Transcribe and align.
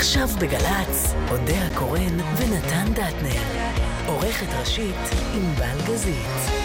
עכשיו 0.00 0.28
בגל"צ, 0.40 1.14
אודה 1.30 1.66
הקורן 1.66 2.20
ונתן 2.36 2.92
דטנר. 2.92 3.42
עורכת 4.06 4.46
ראשית 4.60 4.96
ענבל 5.34 5.92
גזית. 5.92 6.59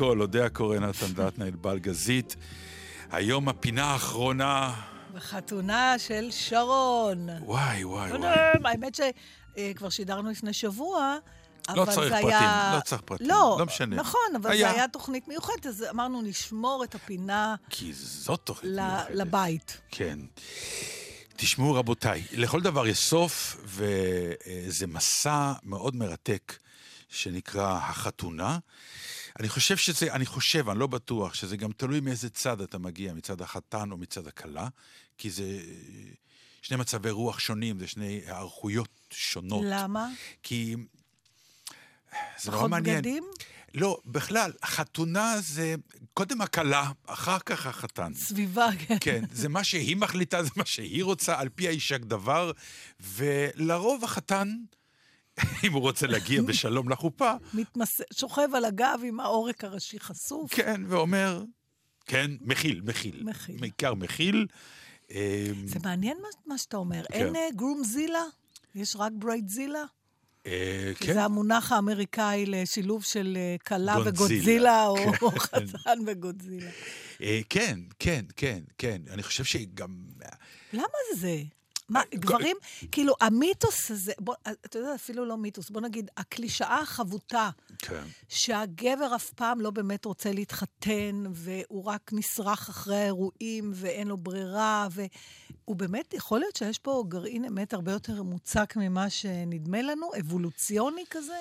הכל, 0.00 0.20
אודה 0.20 0.46
הקורא 0.46 0.78
נתן 0.78 1.06
דטנאל 1.06 1.50
בלגזית. 1.50 2.36
היום 3.10 3.48
הפינה 3.48 3.84
האחרונה... 3.84 4.74
בחתונה 5.14 5.94
של 5.98 6.28
שרון. 6.30 7.28
וואי, 7.44 7.84
וואי, 7.84 8.12
וואי. 8.12 8.28
האמת 8.64 8.94
שכבר 8.94 9.88
שידרנו 9.90 10.30
לפני 10.30 10.52
שבוע, 10.52 11.16
לא 11.74 11.84
צריך 11.84 12.12
פרטים, 12.12 12.28
היה... 12.28 12.72
לא 12.76 12.80
צריך 12.80 13.02
פרטים, 13.04 13.26
לא, 13.26 13.56
לא 13.58 13.66
משנה. 13.66 13.96
נכון, 13.96 14.20
אבל 14.36 14.50
היה. 14.50 14.68
זה 14.68 14.74
היה 14.74 14.88
תוכנית 14.88 15.28
מיוחדת, 15.28 15.66
אז 15.66 15.84
אמרנו, 15.90 16.22
נשמור 16.22 16.84
את 16.84 16.94
הפינה 16.94 17.54
כי 17.70 17.92
זאת 17.92 18.40
תוכנית 18.44 18.72
ל- 18.72 18.80
מיוחדת. 18.80 19.14
לבית. 19.14 19.80
כן. 19.90 20.18
תשמעו, 21.36 21.74
רבותיי, 21.74 22.22
לכל 22.32 22.60
דבר 22.60 22.86
יש 22.86 22.98
סוף, 22.98 23.56
וזה 23.64 24.86
מסע 24.86 25.52
מאוד 25.62 25.96
מרתק 25.96 26.52
שנקרא 27.10 27.78
החתונה. 27.78 28.58
אני 29.40 29.48
חושב 29.48 29.76
שזה, 29.76 30.12
אני 30.12 30.26
חושב, 30.26 30.68
אני 30.68 30.78
לא 30.78 30.86
בטוח, 30.86 31.34
שזה 31.34 31.56
גם 31.56 31.72
תלוי 31.72 32.00
מאיזה 32.00 32.30
צד 32.30 32.60
אתה 32.60 32.78
מגיע, 32.78 33.14
מצד 33.14 33.42
החתן 33.42 33.90
או 33.90 33.96
מצד 33.96 34.26
הכלה, 34.26 34.68
כי 35.18 35.30
זה 35.30 35.60
שני 36.62 36.76
מצבי 36.76 37.10
רוח 37.10 37.38
שונים, 37.38 37.78
זה 37.78 37.86
שני 37.86 38.06
היערכויות 38.06 38.88
שונות. 39.10 39.64
למה? 39.66 40.08
כי 40.42 40.76
זה 42.38 42.50
נורא 42.50 42.58
פחות 42.58 42.70
מעניין. 42.70 42.96
בגדים? 42.96 43.24
לא, 43.74 44.00
בכלל, 44.06 44.52
חתונה 44.64 45.34
זה 45.40 45.74
קודם 46.14 46.40
הכלה, 46.40 46.90
אחר 47.06 47.38
כך 47.38 47.66
החתן. 47.66 48.14
סביבה, 48.14 48.68
כן. 48.78 48.96
כן, 49.00 49.24
זה 49.32 49.48
מה 49.48 49.64
שהיא 49.64 49.96
מחליטה, 49.96 50.42
זה 50.42 50.50
מה 50.56 50.64
שהיא 50.64 51.04
רוצה, 51.04 51.38
על 51.38 51.48
פי 51.48 51.68
האישה 51.68 51.98
דבר, 51.98 52.52
ולרוב 53.00 54.04
החתן, 54.04 54.56
אם 55.64 55.72
הוא 55.72 55.80
רוצה 55.80 56.06
להגיע 56.06 56.42
בשלום 56.48 56.88
לחופה, 56.88 57.32
מתמס... 57.54 58.00
שוכב 58.12 58.48
על 58.54 58.64
הגב 58.64 59.00
עם 59.04 59.20
העורק 59.20 59.64
הראשי 59.64 60.00
חשוף. 60.00 60.54
כן, 60.54 60.82
ואומר, 60.88 61.42
כן, 62.06 62.30
מכיל, 62.40 62.80
מכיל. 62.84 63.22
מכיל. 63.24 63.56
בעיקר 63.60 63.94
מכיל. 63.94 64.46
אה, 65.10 65.46
זה 65.64 65.78
מעניין 65.84 66.18
מה, 66.22 66.28
מה 66.46 66.58
שאתה 66.58 66.76
אומר. 66.76 67.02
כן. 67.12 67.34
אין 67.36 67.56
גרום 67.56 67.84
זילה? 67.84 68.24
יש 68.74 68.96
רק 68.96 69.12
בריידזילה? 69.14 69.84
אה, 70.46 70.92
כן, 70.98 71.12
זה 71.12 71.24
המונח 71.24 71.72
האמריקאי 71.72 72.44
לשילוב 72.46 73.04
של 73.04 73.38
אה, 73.40 73.56
כלה 73.66 73.94
גודזילה. 73.94 74.10
וגודזילה, 74.10 74.86
או 74.86 74.96
כן. 74.96 75.10
או 75.22 75.30
חתן 75.30 75.98
וגודזילה. 76.06 76.70
אה, 77.22 77.40
כן, 77.48 77.78
כן, 77.98 78.24
כן, 78.36 78.60
כן. 78.78 79.02
אני 79.10 79.22
חושב 79.22 79.44
שגם... 79.44 80.04
למה 80.72 80.86
זה? 81.16 81.36
מה, 81.90 82.02
גברים, 82.14 82.56
כאילו, 82.92 83.14
המיתוס 83.20 83.90
הזה, 83.90 84.12
בוא, 84.18 84.34
אתה 84.42 84.78
יודע, 84.78 84.94
אפילו 84.94 85.24
לא 85.24 85.36
מיתוס, 85.36 85.70
בוא 85.70 85.80
נגיד, 85.80 86.10
הקלישאה 86.16 86.80
החבוטה, 86.80 87.50
כן. 87.78 88.02
שהגבר 88.28 89.16
אף 89.16 89.30
פעם 89.30 89.60
לא 89.60 89.70
באמת 89.70 90.04
רוצה 90.04 90.32
להתחתן, 90.32 91.22
והוא 91.32 91.84
רק 91.84 92.10
נשרך 92.12 92.68
אחרי 92.68 92.96
האירועים, 92.96 93.70
ואין 93.74 94.08
לו 94.08 94.16
ברירה, 94.16 94.88
והוא 94.90 95.76
באמת, 95.76 96.14
יכול 96.14 96.40
להיות 96.40 96.56
שיש 96.56 96.78
פה 96.78 97.04
גרעין 97.08 97.44
אמת 97.44 97.72
הרבה 97.72 97.92
יותר 97.92 98.22
מוצק 98.22 98.74
ממה 98.76 99.10
שנדמה 99.10 99.82
לנו, 99.82 100.10
אבולוציוני 100.20 101.04
כזה? 101.10 101.38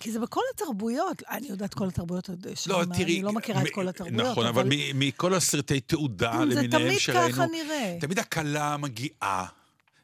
כי 0.00 0.12
זה 0.12 0.18
בכל 0.20 0.40
התרבויות. 0.54 1.22
אני 1.30 1.46
יודעת 1.48 1.74
כל 1.74 1.88
התרבויות, 1.88 2.30
שם, 2.54 2.70
לא, 2.70 2.84
תראי... 2.94 3.04
אני 3.04 3.22
לא 3.22 3.32
מכירה 3.32 3.62
את 3.62 3.66
מ- 3.66 3.74
כל 3.74 3.88
התרבויות, 3.88 4.26
נכון, 4.30 4.46
אבל 4.46 4.64
מ- 4.70 4.98
מכל 4.98 5.34
הסרטי 5.34 5.80
תעודה 5.80 6.32
זה 6.32 6.44
למיניהם 6.44 6.70
תמיד 6.70 6.98
שראינו... 6.98 7.32
ככה 7.32 7.46
נראה. 7.46 7.96
תמיד 8.00 8.18
הכלה 8.18 8.76
מגיעה. 8.76 9.46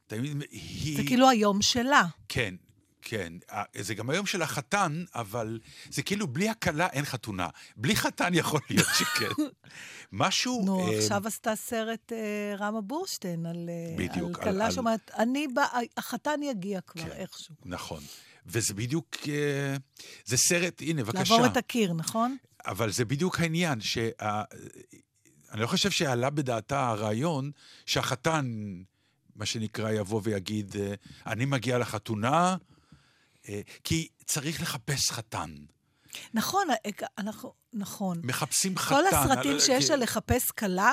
תמיד 0.07 0.43
היא... 0.51 0.97
זה 0.97 1.03
כאילו 1.07 1.29
היום 1.29 1.63
שלה. 1.63 2.03
כן, 2.29 2.55
כן. 3.03 3.33
זה 3.81 3.95
גם 3.95 4.11
היום 4.11 4.27
של 4.27 4.43
החתן, 4.43 5.05
אבל 5.15 5.59
זה 5.91 6.03
כאילו 6.03 6.27
בלי 6.27 6.49
הכלה 6.49 6.87
אין 6.87 7.05
חתונה. 7.05 7.49
בלי 7.77 7.97
חתן 7.97 8.35
יכול 8.35 8.61
להיות 8.71 8.89
שכן. 8.99 9.29
משהו... 10.13 10.63
נו, 10.65 10.93
אה, 10.93 10.99
עכשיו 10.99 11.27
עשתה 11.27 11.57
סרט 11.57 12.13
אה, 12.13 12.19
רמה 12.59 12.81
בורשטיין 12.81 13.47
על 13.47 13.69
אה, 13.69 13.95
בדיוק, 13.97 14.39
על 14.39 14.45
על- 14.49 14.53
כלה 14.55 14.67
על- 14.67 14.73
שאומרת, 14.73 15.11
אני 15.19 15.49
בא, 15.49 15.65
החתן 15.97 16.41
יגיע 16.43 16.81
כבר 16.81 17.03
כן. 17.03 17.09
איכשהו. 17.13 17.55
נכון. 17.65 18.03
וזה 18.47 18.75
בדיוק... 18.75 19.17
אה, 19.29 19.77
זה 20.25 20.37
סרט, 20.37 20.81
הנה, 20.83 21.05
בבקשה. 21.05 21.35
לעבור 21.35 21.47
את 21.47 21.57
הקיר, 21.57 21.93
נכון? 21.93 22.37
אבל 22.67 22.91
זה 22.93 23.05
בדיוק 23.05 23.41
העניין, 23.41 23.81
שה... 23.81 24.09
אני 25.53 25.61
לא 25.61 25.67
חושב 25.67 25.91
שעלה 25.91 26.31
בדעתה 26.31 26.89
הרעיון 26.89 27.51
שהחתן, 27.87 28.47
מה 29.37 29.47
שנקרא, 29.47 29.91
יבוא 29.91 30.21
ויגיד, 30.25 30.77
אה, 30.77 30.95
אני 31.27 31.45
מגיע 31.45 31.79
לחתונה, 31.79 32.57
אה, 33.49 33.61
כי 33.85 34.09
צריך 34.27 34.63
לחפש 34.63 35.11
חתן. 35.11 35.55
נכון, 36.35 36.67
אה, 36.71 36.91
אנחנו, 37.19 37.53
נכון. 37.73 38.21
מחפשים 38.25 38.79
חתן. 38.79 38.95
כל 38.95 39.07
הסרטים 39.07 39.51
על- 39.53 39.61
שיש 39.61 39.91
על 39.91 40.03
לחפש 40.03 40.51
כלה, 40.51 40.93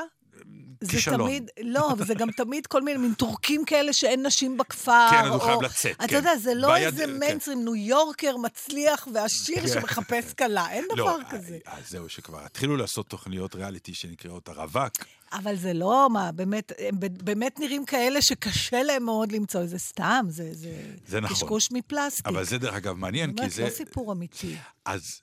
זה 0.82 0.92
כישלון. 0.92 1.20
תמיד, 1.30 1.50
לא, 1.64 1.92
אבל 1.92 2.06
זה 2.06 2.14
גם 2.14 2.32
תמיד 2.32 2.68
כל 2.68 2.82
מיני 2.82 2.98
מין 2.98 3.14
טורקים 3.14 3.66
כאלה 3.66 3.94
שאין 3.94 4.26
נשים 4.26 4.58
בכפר. 4.58 5.08
כן, 5.12 5.18
אז 5.26 5.28
הוא 5.32 5.40
חייב 5.42 5.62
לצאת, 5.62 5.92
אתה 5.98 6.08
כן. 6.08 6.16
יודע, 6.16 6.38
זה 6.38 6.54
לא 6.54 6.68
בעיה- 6.68 6.88
איזה 6.88 7.06
כן. 7.06 7.20
מיינסטרים, 7.20 7.64
ניו 7.64 7.76
יורקר 7.76 8.38
מצליח 8.38 9.08
ועשיר 9.14 9.60
כן. 9.62 9.68
שמחפש 9.68 10.34
כלה, 10.34 10.72
אין 10.72 10.86
דבר 10.94 11.18
לא, 11.18 11.24
כזה. 11.30 11.58
אה, 11.68 11.78
אז 11.78 11.90
זהו, 11.90 12.10
שכבר 12.10 12.46
התחילו 12.46 12.78
לעשות 12.78 13.08
תוכניות 13.10 13.56
ריאליטי 13.56 13.94
שנקראות 13.94 14.48
הרווק. 14.50 14.94
אבל 15.34 15.56
זה 15.56 15.74
לא, 15.74 16.08
מה, 16.12 16.32
באמת, 16.32 16.72
הם 16.80 16.96
באמת 17.00 17.60
נראים 17.60 17.86
כאלה 17.86 18.22
שקשה 18.22 18.84
להם 18.84 19.04
מאוד 19.04 19.32
למצוא, 19.32 19.66
זה 19.66 19.78
סתם, 19.80 20.26
זה, 20.30 20.50
זה, 20.54 20.70
זה 21.08 21.22
נכון. 21.22 21.36
קשקוש 21.36 21.72
מפלסטיק. 21.72 22.28
אבל 22.28 22.44
זה 22.46 22.58
דרך 22.58 22.74
אגב 22.74 22.94
מעניין, 22.96 23.32
כי 23.34 23.38
אומרת, 23.40 23.52
זה... 23.52 23.64
לא 23.64 23.70
סיפור 23.70 24.12
אמיתי. 24.12 24.56
אז 24.86 25.22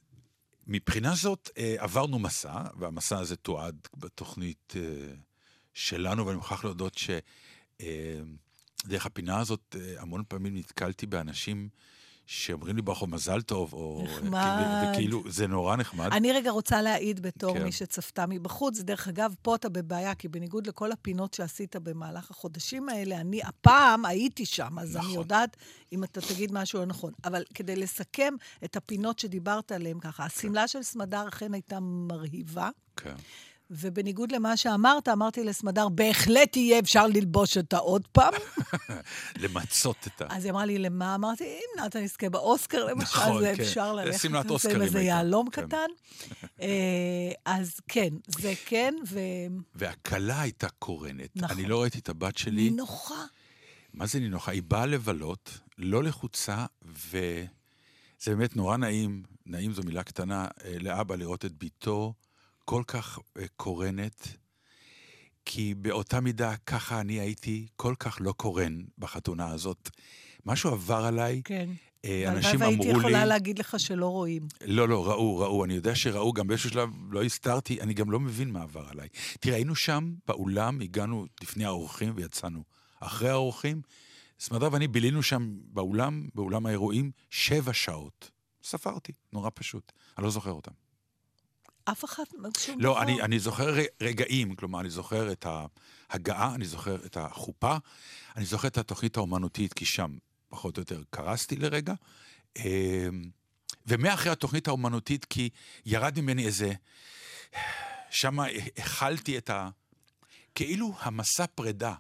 מבחינה 0.70 1.14
זאת, 1.14 1.50
אה, 1.58 1.75
עברנו 1.78 2.19
מסע, 2.19 2.62
והמסע 2.78 3.19
הזה 3.19 3.37
תועד 3.37 3.76
בתוכנית 3.96 4.75
אה, 4.76 5.14
שלנו, 5.75 6.26
ואני 6.26 6.37
מוכרח 6.37 6.64
להודות 6.64 6.99
שדרך 7.78 9.06
הפינה 9.06 9.38
הזאת, 9.38 9.76
אה, 9.81 10.00
המון 10.02 10.22
פעמים 10.28 10.56
נתקלתי 10.56 11.06
באנשים 11.06 11.69
שאומרים 12.32 12.77
לי 12.77 12.82
ברחוב 12.82 13.11
מזל 13.11 13.43
טוב, 13.43 13.73
או... 13.73 14.05
נחמד. 14.05 14.91
וכאילו, 14.93 15.23
זה 15.29 15.47
נורא 15.47 15.77
נחמד. 15.77 16.12
אני 16.12 16.32
רגע 16.32 16.50
רוצה 16.50 16.82
להעיד 16.82 17.21
בתור 17.21 17.55
כן. 17.55 17.62
מי 17.62 17.73
שצפתה 17.73 18.25
מבחוץ. 18.29 18.81
דרך 18.81 19.09
אגב, 19.09 19.35
פה 19.43 19.55
אתה 19.55 19.69
בבעיה, 19.69 20.15
כי 20.15 20.29
בניגוד 20.29 20.67
לכל 20.67 20.93
הפינות 20.93 21.35
שעשית 21.35 21.77
במהלך 21.77 22.31
החודשים 22.31 22.88
האלה, 22.88 23.21
אני 23.21 23.43
הפעם 23.43 24.05
הייתי 24.05 24.47
שם, 24.47 24.79
אז 24.79 24.97
אני 24.97 25.05
נכון. 25.05 25.19
יודעת 25.19 25.56
אם 25.93 26.05
אתה 26.05 26.21
תגיד 26.21 26.53
משהו 26.53 26.79
לא 26.79 26.87
נכון. 26.87 27.12
אבל 27.25 27.44
כדי 27.55 27.77
לסכם 27.77 28.35
את 28.65 28.76
הפינות 28.76 29.19
שדיברת 29.19 29.73
עליהן 29.73 30.00
ככה, 30.00 30.25
השמלה 30.25 30.69
של 30.69 30.83
סמדר 30.83 31.29
אכן 31.29 31.55
הייתה 31.55 31.79
מרהיבה, 31.81 32.69
כן. 32.97 33.15
ובניגוד 33.70 34.32
למה 34.32 34.56
שאמרת, 34.56 35.08
אמרתי 35.08 35.44
לסמדר, 35.44 35.88
בהחלט 35.88 36.56
יהיה 36.56 36.78
אפשר 36.78 37.06
ללבוש 37.06 37.56
אותה 37.56 37.78
עוד 37.78 38.08
פעם. 38.12 38.34
למצות 39.43 39.96
את 40.06 40.22
ה... 40.22 40.26
אז 40.28 40.44
היא 40.44 40.52
אמרה 40.52 40.64
לי, 40.64 40.78
למה? 40.78 41.14
אמרתי, 41.14 41.44
אם 41.44 41.84
נתן 41.84 42.02
יזכה 42.02 42.31
באוסקר, 42.31 42.84
למשל, 42.84 43.02
נכון, 43.02 43.40
זה 43.40 43.52
כן. 43.56 43.62
אפשר 43.62 43.93
ללכת 43.93 44.19
סמלת 44.19 44.44
עם 44.44 44.50
אוסקרים 44.50 44.82
איזה 44.82 45.00
יהלום 45.00 45.50
כן. 45.50 45.67
קטן. 45.67 45.87
אה, 46.62 47.32
אז 47.44 47.81
כן, 47.88 48.08
זה 48.38 48.52
כן, 48.67 48.94
והכלה 49.75 50.40
הייתה 50.40 50.69
קורנת. 50.69 51.31
נכון. 51.37 51.56
אני 51.56 51.69
לא 51.69 51.82
ראיתי 51.82 51.99
את 51.99 52.08
הבת 52.08 52.37
שלי. 52.37 52.69
ונינוחה. 52.69 53.25
מה 53.94 54.06
זה 54.06 54.20
נינוחה? 54.20 54.52
היא 54.52 54.62
באה 54.62 54.87
לבלות, 54.87 55.58
לא 55.78 56.02
לחוצה, 56.02 56.66
וזה 56.82 57.46
באמת 58.26 58.56
נורא 58.56 58.76
נעים, 58.76 59.23
נעים 59.46 59.73
זו 59.73 59.82
מילה 59.82 60.02
קטנה, 60.02 60.46
אה, 60.64 60.76
לאבא 60.81 61.16
לראות 61.16 61.44
את 61.44 61.52
בתו 61.58 62.14
כל 62.70 62.82
כך 62.87 63.19
אה, 63.38 63.44
קורנת, 63.56 64.28
כי 65.44 65.75
באותה 65.75 66.20
מידה 66.20 66.56
ככה 66.56 67.00
אני 67.00 67.20
הייתי 67.20 67.67
כל 67.76 67.94
כך 67.99 68.17
לא 68.20 68.32
קורן 68.32 68.81
בחתונה 68.99 69.49
הזאת. 69.49 69.90
משהו 70.46 70.70
עבר 70.70 71.05
עליי, 71.05 71.43
כן. 71.44 71.69
אה, 72.05 72.32
אנשים 72.32 72.61
והייתי 72.61 72.82
אמרו 72.82 72.93
לי... 72.93 72.99
יכולה 72.99 73.25
להגיד 73.25 73.58
לך 73.58 73.81
שלא 73.81 74.06
רואים. 74.06 74.43
לא, 74.64 74.88
לא, 74.88 75.06
ראו, 75.06 75.38
ראו. 75.38 75.64
אני 75.64 75.75
יודע 75.75 75.94
שראו, 75.94 76.32
גם 76.32 76.46
באיזשהו 76.46 76.70
שלב 76.70 76.90
לא 77.11 77.22
הסתרתי, 77.22 77.81
אני 77.81 77.94
גם 77.94 78.11
לא 78.11 78.20
מבין 78.20 78.50
מה 78.50 78.62
עבר 78.62 78.88
עליי. 78.88 79.08
תראה, 79.40 79.56
היינו 79.56 79.75
שם 79.75 80.14
באולם, 80.28 80.81
הגענו 80.81 81.26
לפני 81.43 81.64
האורחים 81.64 82.12
ויצאנו. 82.16 82.62
אחרי 83.00 83.31
האורחים, 83.31 83.82
סמדר 84.40 84.69
ואני 84.73 84.88
בילינו 84.88 85.23
שם 85.23 85.56
באולם, 85.64 86.28
באולם 86.34 86.66
האירועים, 86.66 87.11
שבע 87.31 87.73
שעות. 87.73 88.31
ספרתי, 88.62 89.12
נורא 89.32 89.50
פשוט. 89.55 89.93
אני 90.19 90.25
לא 90.25 90.31
זוכר 90.31 90.52
אותם. 90.52 90.89
אף 91.90 92.04
אחד, 92.04 92.22
שום 92.58 92.81
לא, 92.81 92.92
דבר. 92.92 93.02
אני, 93.02 93.22
אני 93.22 93.38
זוכר 93.38 93.75
רגעים, 94.00 94.54
כלומר, 94.54 94.81
אני 94.81 94.90
זוכר 94.90 95.32
את 95.32 95.46
ההגעה, 96.10 96.54
אני 96.54 96.64
זוכר 96.64 96.94
את 97.06 97.16
החופה, 97.16 97.76
אני 98.37 98.44
זוכר 98.44 98.69
את 98.69 98.78
התוכנית 98.78 99.16
האומנותית, 99.16 99.72
כי 99.72 99.84
שם 99.84 100.19
פחות 100.48 100.76
או 100.76 100.82
יותר 100.82 101.02
קרסתי 101.10 101.56
לרגע. 101.56 101.94
אמ, 102.56 102.62
ומאחרי 103.87 104.32
התוכנית 104.32 104.69
האומנותית, 104.69 105.25
כי 105.25 105.48
ירד 105.87 106.20
ממני 106.20 106.46
איזה... 106.46 106.72
שם 108.10 108.38
הכלתי 108.78 109.38
את 109.38 109.50
ה... 109.50 109.69
כאילו 110.54 110.94
המסע 111.00 111.44
פרידה. 111.54 111.94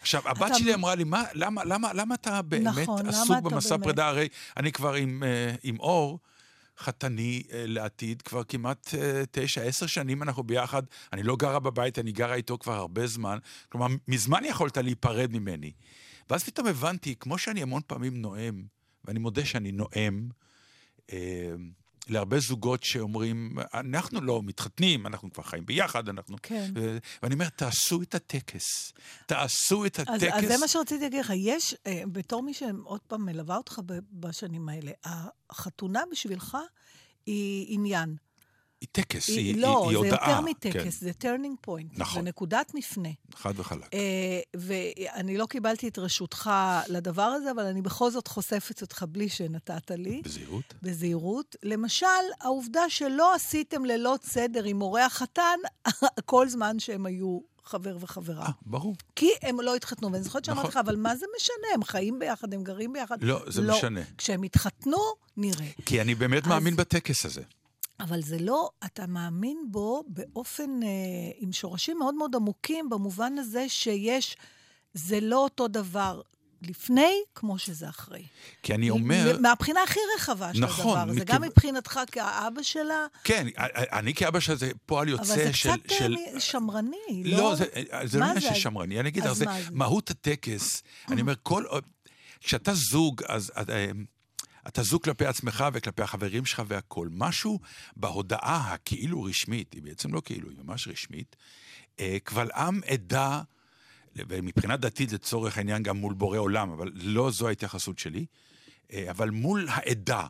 עכשיו, 0.00 0.28
הבת 0.28 0.46
אתה- 0.46 0.58
שלי 0.58 0.74
אמרה 0.74 0.94
לי, 0.94 1.04
מה, 1.04 1.24
למה, 1.32 1.64
למה, 1.64 1.92
למה 1.92 2.14
אתה 2.14 2.42
באמת 2.42 2.78
נכון, 2.78 3.08
עסוק 3.08 3.36
במסע 3.42 3.76
באמת? 3.76 3.84
פרידה? 3.84 4.08
הרי 4.08 4.28
אני 4.56 4.72
כבר 4.72 4.94
עם, 4.94 5.22
אה, 5.22 5.54
עם 5.62 5.80
אור, 5.80 6.18
חתני 6.78 7.42
אה, 7.52 7.64
לעתיד, 7.66 8.22
כבר 8.22 8.44
כמעט 8.44 8.94
אה, 8.94 9.22
תשע, 9.30 9.62
עשר 9.62 9.86
שנים 9.86 10.22
אנחנו 10.22 10.42
ביחד. 10.42 10.82
אני 11.12 11.22
לא 11.22 11.36
גרה 11.36 11.58
בבית, 11.60 11.98
אני 11.98 12.12
גרה 12.12 12.34
איתו 12.34 12.58
כבר 12.58 12.72
הרבה 12.72 13.06
זמן. 13.06 13.38
כלומר, 13.68 13.86
מזמן 14.08 14.44
יכולת 14.44 14.76
להיפרד 14.76 15.32
ממני. 15.32 15.72
ואז 16.30 16.44
פתאום 16.44 16.66
הבנתי, 16.66 17.14
כמו 17.20 17.38
שאני 17.38 17.62
המון 17.62 17.82
פעמים 17.86 18.22
נואם, 18.22 18.64
ואני 19.04 19.18
מודה 19.18 19.44
שאני 19.44 19.72
נואם, 19.72 20.28
אה, 21.12 21.52
להרבה 22.08 22.38
זוגות 22.38 22.82
שאומרים, 22.82 23.56
אנחנו 23.74 24.20
לא 24.20 24.42
מתחתנים, 24.42 25.06
אנחנו 25.06 25.32
כבר 25.32 25.42
חיים 25.42 25.66
ביחד, 25.66 26.08
אנחנו... 26.08 26.36
כן. 26.42 26.70
ו- 26.74 26.98
ואני 27.22 27.34
אומר, 27.34 27.48
תעשו 27.48 28.02
את 28.02 28.14
הטקס. 28.14 28.92
תעשו 29.26 29.86
את 29.86 30.00
אז, 30.00 30.06
הטקס. 30.08 30.32
אז 30.32 30.48
זה 30.48 30.58
מה 30.60 30.68
שרציתי 30.68 31.04
להגיד 31.04 31.20
לך. 31.20 31.32
יש, 31.36 31.74
אה, 31.86 32.02
בתור 32.12 32.42
מי 32.42 32.54
שעוד 32.54 33.00
פעם 33.00 33.26
מלווה 33.26 33.56
אותך 33.56 33.80
בשנים 34.12 34.68
האלה, 34.68 34.92
החתונה 35.50 36.02
בשבילך 36.10 36.56
היא 37.26 37.66
עניין. 37.68 38.16
היא 38.84 38.88
טקס, 38.92 39.28
היא, 39.28 39.38
היא, 39.38 39.56
לא, 39.62 39.68
היא, 39.68 39.98
היא 39.98 40.10
זה 40.10 40.14
הודעה. 40.16 40.30
יותר 40.30 40.40
מטקס, 40.40 40.72
כן, 40.82 40.90
זה 40.90 41.10
turning 41.22 41.66
point. 41.68 41.98
נכון. 42.00 42.22
זה 42.22 42.28
נקודת 42.28 42.72
מפנה. 42.74 43.08
חד 43.34 43.52
וחלק. 43.56 43.94
אה, 43.94 44.40
ואני 44.56 45.36
לא 45.36 45.46
קיבלתי 45.46 45.88
את 45.88 45.98
רשותך 45.98 46.50
לדבר 46.88 47.22
הזה, 47.22 47.50
אבל 47.50 47.62
אני 47.66 47.82
בכל 47.82 48.10
זאת 48.10 48.28
חושפת 48.28 48.82
אותך 48.82 49.04
בלי 49.08 49.28
שנתת 49.28 49.90
לי. 49.90 50.22
בזהירות. 50.24 50.74
בזהירות. 50.82 51.56
למשל, 51.62 52.06
העובדה 52.40 52.82
שלא 52.88 53.34
עשיתם 53.34 53.84
לילות 53.84 54.24
סדר 54.24 54.64
עם 54.64 54.80
הורי 54.80 55.02
החתן 55.02 55.58
כל 56.24 56.48
זמן 56.48 56.78
שהם 56.78 57.06
היו 57.06 57.38
חבר 57.64 57.96
וחברה. 58.00 58.44
אה, 58.46 58.50
ברור. 58.66 58.96
כי 59.16 59.30
הם 59.42 59.60
לא 59.60 59.74
התחתנו. 59.74 60.12
ואני 60.12 60.22
זוכרת 60.24 60.44
שאמרתי 60.44 60.68
נכון. 60.68 60.80
לך, 60.80 60.86
אבל 60.86 60.96
מה 60.96 61.16
זה 61.16 61.26
משנה? 61.36 61.54
הם 61.74 61.84
חיים 61.84 62.18
ביחד, 62.18 62.54
הם 62.54 62.62
גרים 62.64 62.92
ביחד. 62.92 63.22
לא, 63.22 63.40
זה 63.46 63.62
משנה. 63.62 64.00
כשהם 64.18 64.44
יתחתנו, 64.44 64.96
נראה. 65.36 65.66
כי 65.86 66.00
אני 66.00 66.14
באמת 66.14 66.42
אז- 66.42 66.48
מאמין 66.48 66.76
בטקס 66.76 67.26
הזה. 67.26 67.42
אבל 68.00 68.22
זה 68.22 68.38
לא, 68.38 68.70
אתה 68.84 69.06
מאמין 69.06 69.58
בו 69.70 70.04
באופן, 70.06 70.82
אה, 70.82 70.88
עם 71.36 71.52
שורשים 71.52 71.98
מאוד 71.98 72.14
מאוד 72.14 72.36
עמוקים, 72.36 72.90
במובן 72.90 73.38
הזה 73.38 73.68
שיש, 73.68 74.36
זה 74.94 75.20
לא 75.20 75.36
אותו 75.38 75.68
דבר 75.68 76.20
לפני 76.62 77.12
כמו 77.34 77.58
שזה 77.58 77.88
אחרי. 77.88 78.22
כי 78.62 78.74
אני 78.74 78.90
אומר... 78.90 79.36
מהבחינה 79.40 79.82
הכי 79.82 80.00
רחבה 80.16 80.54
של 80.54 80.60
נכון, 80.60 80.98
הדבר 80.98 81.10
הזה. 81.10 81.20
מכיוון- 81.20 81.34
גם 81.42 81.42
מבחינתך 81.42 82.00
כאבא 82.12 82.62
שלה, 82.62 83.06
כן, 83.24 83.46
אני 83.92 84.14
כאבא 84.14 84.40
שלה 84.40 84.56
זה 84.56 84.70
פועל 84.86 85.08
אבל 85.08 85.18
יוצא 85.18 85.34
זה 85.34 85.52
של... 85.52 85.70
קצת 85.70 85.90
של... 85.90 86.16
אה, 86.34 86.40
שמרני, 86.40 87.22
לא? 87.24 87.38
לא, 87.38 87.54
זה, 87.54 87.64
זה 88.04 88.18
לא 88.18 88.24
עניין 88.24 88.40
זה? 88.40 88.48
של 88.48 88.54
שמרני. 88.54 89.00
אני 89.00 89.08
אגיד 89.08 89.24
לך, 89.24 89.32
זה 89.32 89.44
מה 89.44 89.62
זה? 89.62 89.68
מהות 89.72 90.10
הטקס. 90.10 90.82
אני 91.08 91.20
אומר, 91.20 91.34
כל... 91.42 91.64
כשאתה 92.40 92.74
זוג, 92.74 93.22
אז 93.28 93.52
אה, 93.68 93.86
אתה 94.68 94.82
זוג 94.82 95.02
כלפי 95.02 95.26
עצמך 95.26 95.64
וכלפי 95.72 96.02
החברים 96.02 96.46
שלך 96.46 96.62
והכול. 96.68 97.08
משהו 97.12 97.60
בהודעה 97.96 98.72
הכאילו 98.72 99.22
רשמית, 99.22 99.72
היא 99.72 99.82
בעצם 99.82 100.14
לא 100.14 100.22
כאילו, 100.24 100.50
היא 100.50 100.58
ממש 100.62 100.88
רשמית, 100.88 101.36
אה, 102.00 102.16
קבל 102.24 102.50
עם 102.52 102.80
עדה, 102.86 103.42
ומבחינה 104.16 104.76
דתית 104.76 105.12
לצורך 105.12 105.58
העניין 105.58 105.82
גם 105.82 105.96
מול 105.96 106.14
בורא 106.14 106.38
עולם, 106.38 106.70
אבל 106.70 106.90
לא 106.94 107.30
זו 107.30 107.48
ההתייחסות 107.48 107.98
שלי, 107.98 108.26
אה, 108.92 109.10
אבל 109.10 109.30
מול 109.30 109.66
העדה 109.68 110.26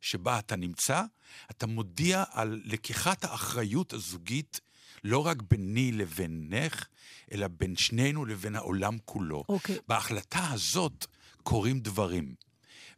שבה 0.00 0.38
אתה 0.38 0.56
נמצא, 0.56 1.02
אתה 1.50 1.66
מודיע 1.66 2.24
על 2.30 2.60
לקיחת 2.64 3.24
האחריות 3.24 3.92
הזוגית 3.92 4.60
לא 5.04 5.26
רק 5.26 5.36
ביני 5.50 5.92
לבינך, 5.92 6.86
אלא 7.32 7.48
בין 7.48 7.76
שנינו 7.76 8.24
לבין 8.24 8.56
העולם 8.56 8.98
כולו. 9.04 9.44
אוקיי. 9.48 9.78
בהחלטה 9.88 10.50
הזאת 10.50 11.06
קורים 11.42 11.80
דברים, 11.80 12.34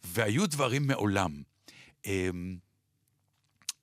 והיו 0.04 0.46
דברים 0.46 0.87
מעולם. 0.87 1.43
אמ, 2.06 2.56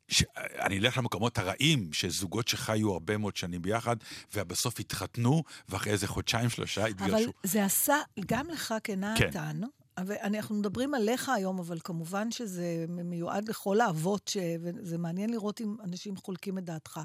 ש... 0.07 0.24
אני 0.38 0.80
אלך 0.80 0.98
למקומות 0.98 1.38
הרעים, 1.38 1.94
שזוגות 1.94 2.48
שחיו 2.48 2.94
הרבה 2.94 3.18
מאוד 3.18 3.36
שנים 3.36 3.62
ביחד, 3.62 3.95
ובסוף 4.33 4.80
התחתנו, 4.80 5.44
ואחרי 5.69 5.92
איזה 5.92 6.07
חודשיים, 6.07 6.50
שלושה 6.50 6.81
אבל 6.81 6.89
התגרשו. 6.89 7.31
זה 7.44 7.66
עשה, 7.66 7.95
גם 8.25 8.50
לך 8.50 8.74
כנתן, 8.83 9.16
כן. 9.31 9.62
ואנחנו 10.06 10.56
מדברים 10.56 10.94
עליך 10.94 11.30
היום, 11.30 11.60
אבל 11.60 11.80
כמובן 11.83 12.31
שזה 12.31 12.86
מיועד 12.89 13.50
לכל 13.50 13.81
האבות, 13.81 14.27
ש... 14.27 14.38
וזה 14.62 14.98
מעניין 14.98 15.30
לראות 15.30 15.61
אם 15.61 15.76
אנשים 15.83 16.18
חולקים 16.18 16.57
את 16.57 16.64
דעתך. 16.64 16.99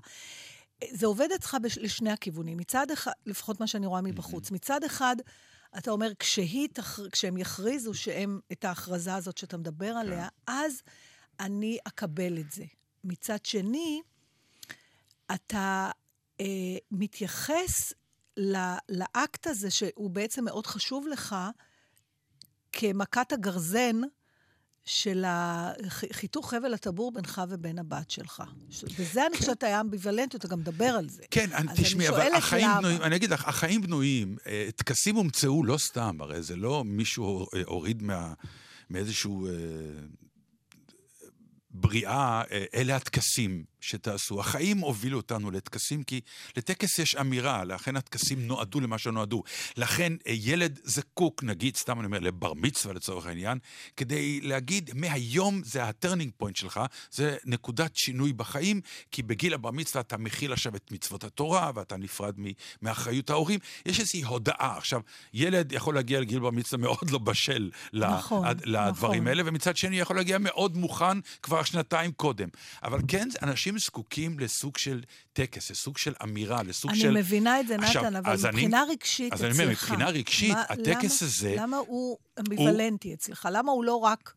זה 0.91 1.07
עובד 1.07 1.29
אצלך 1.35 1.57
בש... 1.63 1.79
לשני 1.79 2.11
הכיוונים. 2.11 2.57
מצד 2.57 2.91
אחד, 2.91 3.13
לפחות 3.27 3.61
מה 3.61 3.67
שאני 3.67 3.87
רואה 3.87 4.01
מבחוץ, 4.01 4.51
מצד 4.51 4.85
אחד, 4.85 5.17
אתה 5.79 5.91
אומר, 5.91 6.13
כשהיא, 6.19 6.69
תח... 6.73 7.01
כשהם 7.13 7.37
יכריזו 7.37 7.95
שהם, 7.95 8.41
את 8.53 8.65
ההכרזה 8.65 9.15
הזאת 9.15 9.39
שאתה 9.39 9.57
מדבר 9.57 9.91
עליה, 9.91 10.29
אז 10.47 10.83
אני 11.41 11.79
אקבל 11.85 12.39
את 12.39 12.53
זה. 12.53 12.65
מצד 13.05 13.45
שני, 13.45 14.03
אתה 15.35 15.91
אה, 16.41 16.77
מתייחס 16.91 17.93
ל, 18.37 18.57
לאקט 18.89 19.47
הזה, 19.47 19.71
שהוא 19.71 20.11
בעצם 20.11 20.45
מאוד 20.45 20.67
חשוב 20.67 21.07
לך, 21.07 21.37
כמכת 22.73 23.33
הגרזן 23.33 24.01
של 24.85 25.25
חיתוך 26.13 26.51
חבל 26.51 26.75
הטבור 26.75 27.13
בינך 27.13 27.43
ובין 27.49 27.79
הבת 27.79 28.11
שלך. 28.11 28.43
וזה, 28.99 29.27
אני 29.27 29.37
חושבת, 29.37 29.63
היה 29.63 29.81
אמביוולנטי, 29.81 30.37
אתה 30.37 30.49
גם 30.49 30.59
מדבר 30.59 30.85
על 30.85 31.09
זה. 31.09 31.23
כן, 31.31 31.51
תשמעי, 31.77 32.09
אבל 32.09 32.35
החיים. 32.35 32.69
בנויים, 32.79 33.03
אני 33.03 33.17
אגיד 33.17 33.31
לך, 33.31 33.49
החיים 33.49 33.83
בנויים, 33.83 34.37
אה, 34.47 34.69
טקסים 34.77 35.17
הומצאו 35.17 35.65
לא 35.65 35.79
סתם, 35.79 36.17
הרי 36.21 36.43
זה 36.43 36.57
לא 36.57 36.85
מישהו 36.85 37.47
אה, 37.55 37.63
הוריד 37.67 38.03
מה, 38.03 38.33
מאיזשהו 38.91 39.47
אה, 39.47 39.53
בריאה, 41.71 42.43
אה, 42.51 42.65
אלה 42.75 42.97
הטקסים 42.97 43.65
שתעשו. 43.85 44.41
החיים 44.41 44.79
הובילו 44.79 45.17
אותנו 45.17 45.51
לטקסים, 45.51 46.03
כי 46.03 46.21
לטקס 46.57 46.99
יש 46.99 47.15
אמירה, 47.17 47.65
לכן 47.65 47.97
הטקסים 47.97 48.47
נועדו 48.47 48.81
למה 48.81 48.99
שנועדו. 48.99 49.43
לכן 49.77 50.13
אה, 50.27 50.33
ילד 50.37 50.81
זקוק, 50.85 51.43
נגיד, 51.43 51.77
סתם 51.77 51.99
אני 51.99 52.07
אומר, 52.07 52.19
לבר 52.19 52.55
מצווה 52.55 52.95
לצורך 52.95 53.27
העניין, 53.27 53.59
כדי 53.97 54.41
להגיד, 54.41 54.91
מהיום 54.95 55.61
זה 55.65 55.85
ה 55.85 55.91
turning 55.91 56.33
point 56.37 56.57
שלך, 56.57 56.81
זה 57.11 57.37
נקודת 57.45 57.97
שינוי 57.97 58.33
בחיים, 58.33 58.81
כי 59.11 59.23
בגיל 59.23 59.55
הבר 59.55 59.71
מצווה 59.71 60.01
אתה 60.01 60.17
מכיל 60.17 60.53
עכשיו 60.53 60.77
את 60.77 60.93
מצוות 60.93 61.25
התורה, 61.25 61.71
ואתה 61.75 61.97
נפרד 61.97 62.35
מאחריות 62.83 63.31
ההורים. 63.31 63.61
יש 63.87 64.01
איזושהי 64.01 64.23
הודעה. 64.23 64.77
עכשיו, 64.77 65.01
ילד 65.35 65.73
יכול 65.73 65.95
להגיע 65.95 66.21
לגיל 66.21 66.39
בר 66.39 66.51
מצווה 66.51 66.83
מאוד 66.83 67.11
לא 67.11 67.19
בשל 67.19 67.71
נכון, 67.93 68.47
עד- 68.47 68.63
לדברים 68.67 68.91
נכון. 69.23 69.29
האלה, 69.29 69.43
ומצד 69.47 69.77
שני 69.77 70.01
יכול 70.01 70.17
להגיע 70.17 70.39
מאוד 70.41 70.77
מוכן, 70.77 71.19
כבר 71.43 71.63
שנתיים 71.63 72.13
קודם. 72.13 72.49
אבל 72.83 72.99
כן, 73.09 73.29
אנשים 73.43 73.74
זקוקים 73.79 74.39
לסוג 74.39 74.79
של 74.79 75.03
טקס, 75.33 75.71
לסוג 75.71 75.99
של 75.99 76.15
אמירה, 76.23 76.63
לסוג 76.63 76.91
אני 76.91 77.01
של... 77.01 77.09
אני 77.09 77.19
מבינה 77.21 77.61
את 77.61 77.69
זה, 77.69 77.77
נתן, 77.77 77.85
עכשיו, 77.85 78.09
אבל 78.09 78.33
אז 78.33 78.45
מבחינה 78.47 78.83
אני, 78.83 78.93
רגשית 78.93 79.33
אז 79.33 79.39
אצלך... 79.39 79.51
אני 79.51 79.63
אומר, 79.63 79.71
מבחינה 79.71 80.09
רגשית, 80.09 80.53
מה, 80.53 80.63
הטקס 80.69 81.23
למה, 81.23 81.29
הזה... 81.29 81.55
למה 81.59 81.77
הוא 81.77 82.19
אמביוולנטי 82.41 83.09
הוא... 83.09 83.15
אצלך? 83.15 83.49
למה 83.53 83.73
הוא 83.73 83.85
לא 83.85 83.97
רק 83.97 84.35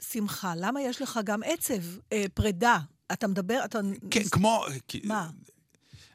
שמחה? 0.00 0.52
למה 0.56 0.82
יש 0.82 1.02
לך 1.02 1.20
גם 1.24 1.40
עצב, 1.42 1.82
אה, 2.12 2.24
פרידה? 2.34 2.78
אתה 3.12 3.26
מדבר, 3.26 3.60
אתה... 3.64 3.78
כן, 4.10 4.22
כמו... 4.30 4.64
מה? 5.04 5.30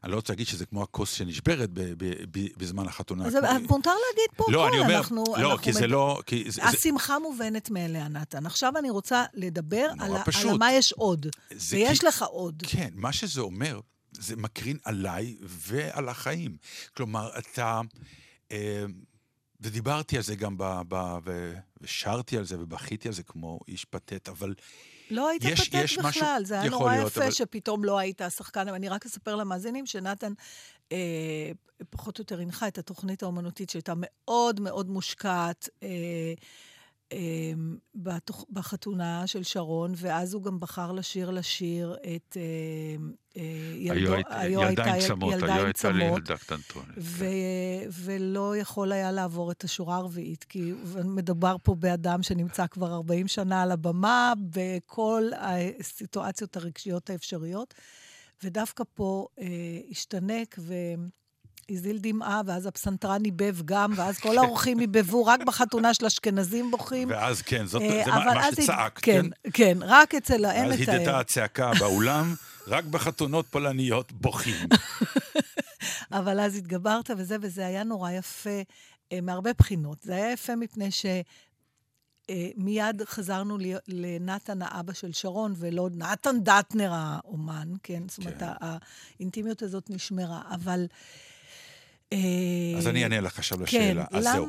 אני 0.06 0.12
לא 0.12 0.16
רוצה 0.16 0.34
להגיד 0.34 0.48
שזה 0.48 0.66
כמו 0.66 0.84
הכוס 0.84 1.12
שנשברת 1.12 1.70
ב- 1.70 1.80
ב- 1.98 2.24
ב- 2.32 2.48
בזמן 2.58 2.88
החתונה. 2.88 3.26
אז 3.28 3.36
כמו- 3.36 3.68
מותר 3.78 3.90
להגיד 4.10 4.30
פה 4.36 4.46
לא. 4.52 4.68
אני 4.70 4.80
אומר, 4.80 4.98
אנחנו, 4.98 5.24
לא, 5.28 5.52
אנחנו 5.52 5.64
כי 5.64 5.74
זה 5.74 5.82
מד- 5.82 5.90
לא... 5.90 6.22
כי 6.26 6.44
זה- 6.46 6.52
זה- 6.52 6.64
השמחה 6.64 7.20
מובנת 7.20 7.70
מאליה, 7.70 8.08
נתן. 8.08 8.46
עכשיו 8.46 8.74
אני 8.78 8.90
רוצה 8.90 9.26
לדבר 9.34 9.88
על, 10.00 10.12
פשוט. 10.26 10.52
על 10.52 10.58
מה 10.58 10.72
יש 10.74 10.92
עוד. 10.94 11.26
זה 11.54 11.76
ויש 11.76 12.00
כי- 12.00 12.06
לך 12.06 12.22
עוד. 12.24 12.64
כן, 12.68 12.90
מה 12.94 13.14
שזה 13.14 13.42
אומר, 13.42 13.80
זה 14.12 14.36
מקרין 14.36 14.78
עליי 14.84 15.36
ועל 15.42 16.10
החיים. 16.10 16.58
כלומר, 16.98 17.30
אתה... 17.38 17.82
אה, 18.52 18.86
ודיברתי 19.62 20.18
על 20.18 20.24
זה 20.24 20.36
גם, 20.36 20.58
ב, 20.58 20.64
ב, 20.88 20.96
ו, 21.26 21.54
ושרתי 21.82 22.38
על 22.38 22.46
זה 22.46 22.60
ובכיתי 22.60 23.08
על 23.08 23.14
זה 23.14 23.24
כמו 23.24 23.60
איש 23.68 23.86
פתט, 23.86 24.30
אבל 24.30 24.54
לא 25.12 25.30
היית 25.30 25.44
יש- 25.46 25.62
פתט 25.70 25.74
יש 25.84 25.98
בכלל, 25.98 26.10
משהו- 26.10 26.26
זה 26.46 26.62
היה 26.62 26.70
נורא 26.70 26.96
להיות, 26.96 27.08
יפה 27.12 27.22
אבל- 27.24 27.32
שפתאום 27.32 27.84
לא 27.84 27.98
היית 28.00 28.22
השחקן. 28.22 28.68
אני 28.68 28.90
רק 28.90 29.06
אספר 29.06 29.36
למאזינים 29.36 29.86
שנתן 29.86 30.34
אה, 30.92 31.52
פחות 31.90 32.18
או 32.20 32.22
יותר 32.22 32.40
הנחה 32.40 32.68
את 32.68 32.78
התוכנית 32.78 33.24
האומנותית 33.24 33.70
שהייתה 33.70 33.94
מאוד 33.98 34.60
מאוד 34.60 34.90
מושקעת. 34.90 35.70
אה, 35.84 35.88
בתוך, 37.96 38.46
בחתונה 38.50 39.28
של 39.28 39.44
שרון, 39.44 39.94
ואז 39.96 40.34
הוא 40.34 40.44
גם 40.44 40.60
בחר 40.60 40.92
לשיר 40.92 41.30
לשיר 41.30 41.96
את 42.16 42.38
אה, 42.38 42.96
אה, 43.38 43.42
ילדו, 43.76 44.16
היו 44.30 44.62
הייתה 44.62 44.82
ילדה 45.32 45.62
עם 45.62 45.74
צמות. 45.74 46.30
ו- 46.98 47.26
ולא 47.92 48.58
יכול 48.58 48.92
היה 48.92 49.12
לעבור 49.12 49.52
את 49.52 49.64
השורה 49.64 49.96
הרביעית, 49.96 50.44
כי 50.44 50.74
מדובר 51.04 51.56
פה 51.64 51.76
באדם 51.76 52.24
שנמצא 52.24 52.68
כבר 52.68 52.94
40 52.94 53.28
שנה 53.28 53.62
על 53.62 53.72
הבמה, 53.72 54.34
בכל 54.50 55.30
הסיטואציות 55.38 56.58
הרגשיות 56.58 57.10
האפשריות, 57.10 57.74
ודווקא 58.44 58.84
פה 58.94 59.28
אה, 59.40 59.46
השתנק 59.90 60.60
והזיל 61.72 61.98
דמעה, 62.02 62.42
ואז 62.46 62.66
הפסנתרן 62.66 63.22
ניבב 63.22 63.62
גם, 63.66 63.94
ואז 63.96 64.18
כל 64.18 64.38
האורחים 64.38 64.80
ניבבו, 64.80 65.26
רק 65.26 65.44
בחתונה 65.44 65.94
של 65.94 66.06
אשכנזים 66.06 66.72
בוכים. 66.72 67.10
ואז 67.10 67.42
כן, 67.42 67.66
זאת, 67.66 67.82
אה, 67.82 68.02
זה 68.06 68.12
מה, 68.12 68.26
מה 68.26 68.48
אז 68.48 68.56
שצעקת, 68.56 69.04
כן, 69.04 69.26
כן? 69.44 69.50
כן, 69.54 69.78
רק 69.82 70.16
אצל 70.16 70.46
האם 70.46 70.70
מתאר. 70.70 70.96
הדהדה 70.96 71.20
הצעקה 71.20 71.72
באולם, 71.80 72.36
רק 72.68 72.84
בחתונות 72.84 73.46
פולניות 73.48 74.12
בוכים. 74.12 74.68
אבל 76.12 76.40
אז 76.40 76.56
התגברת 76.56 77.10
וזה, 77.18 77.38
וזה 77.42 77.66
היה 77.66 77.84
נורא 77.84 78.12
יפה 78.12 78.62
אה, 79.12 79.22
מהרבה 79.22 79.54
בחינות. 79.54 79.98
זה 80.02 80.16
היה 80.16 80.32
יפה 80.32 80.56
מפני 80.56 80.92
ש... 80.92 81.06
אה, 82.30 82.50
מיד 82.58 83.02
חזרנו 83.06 83.58
לנתן 83.88 84.62
האבא 84.62 84.94
של 84.94 85.14
שרון, 85.14 85.54
ולא 85.58 85.90
נתן 85.92 86.36
דטנר 86.44 86.92
האומן, 86.94 87.68
כן? 87.84 88.04
זאת 88.08 88.18
אומרת, 88.18 88.40
כן. 88.40 88.46
האינטימיות 89.20 89.62
הזאת 89.62 89.90
נשמרה, 89.90 90.42
אבל... 90.52 90.86
אה, 92.14 92.18
אז 92.78 92.88
אני 92.88 93.04
אענה 93.04 93.22
לך 93.22 93.38
עכשיו 93.40 93.58
כן, 93.58 93.64
לשאלה. 93.64 94.06
אז 94.12 94.26
למ- 94.26 94.34
זהו. 94.34 94.48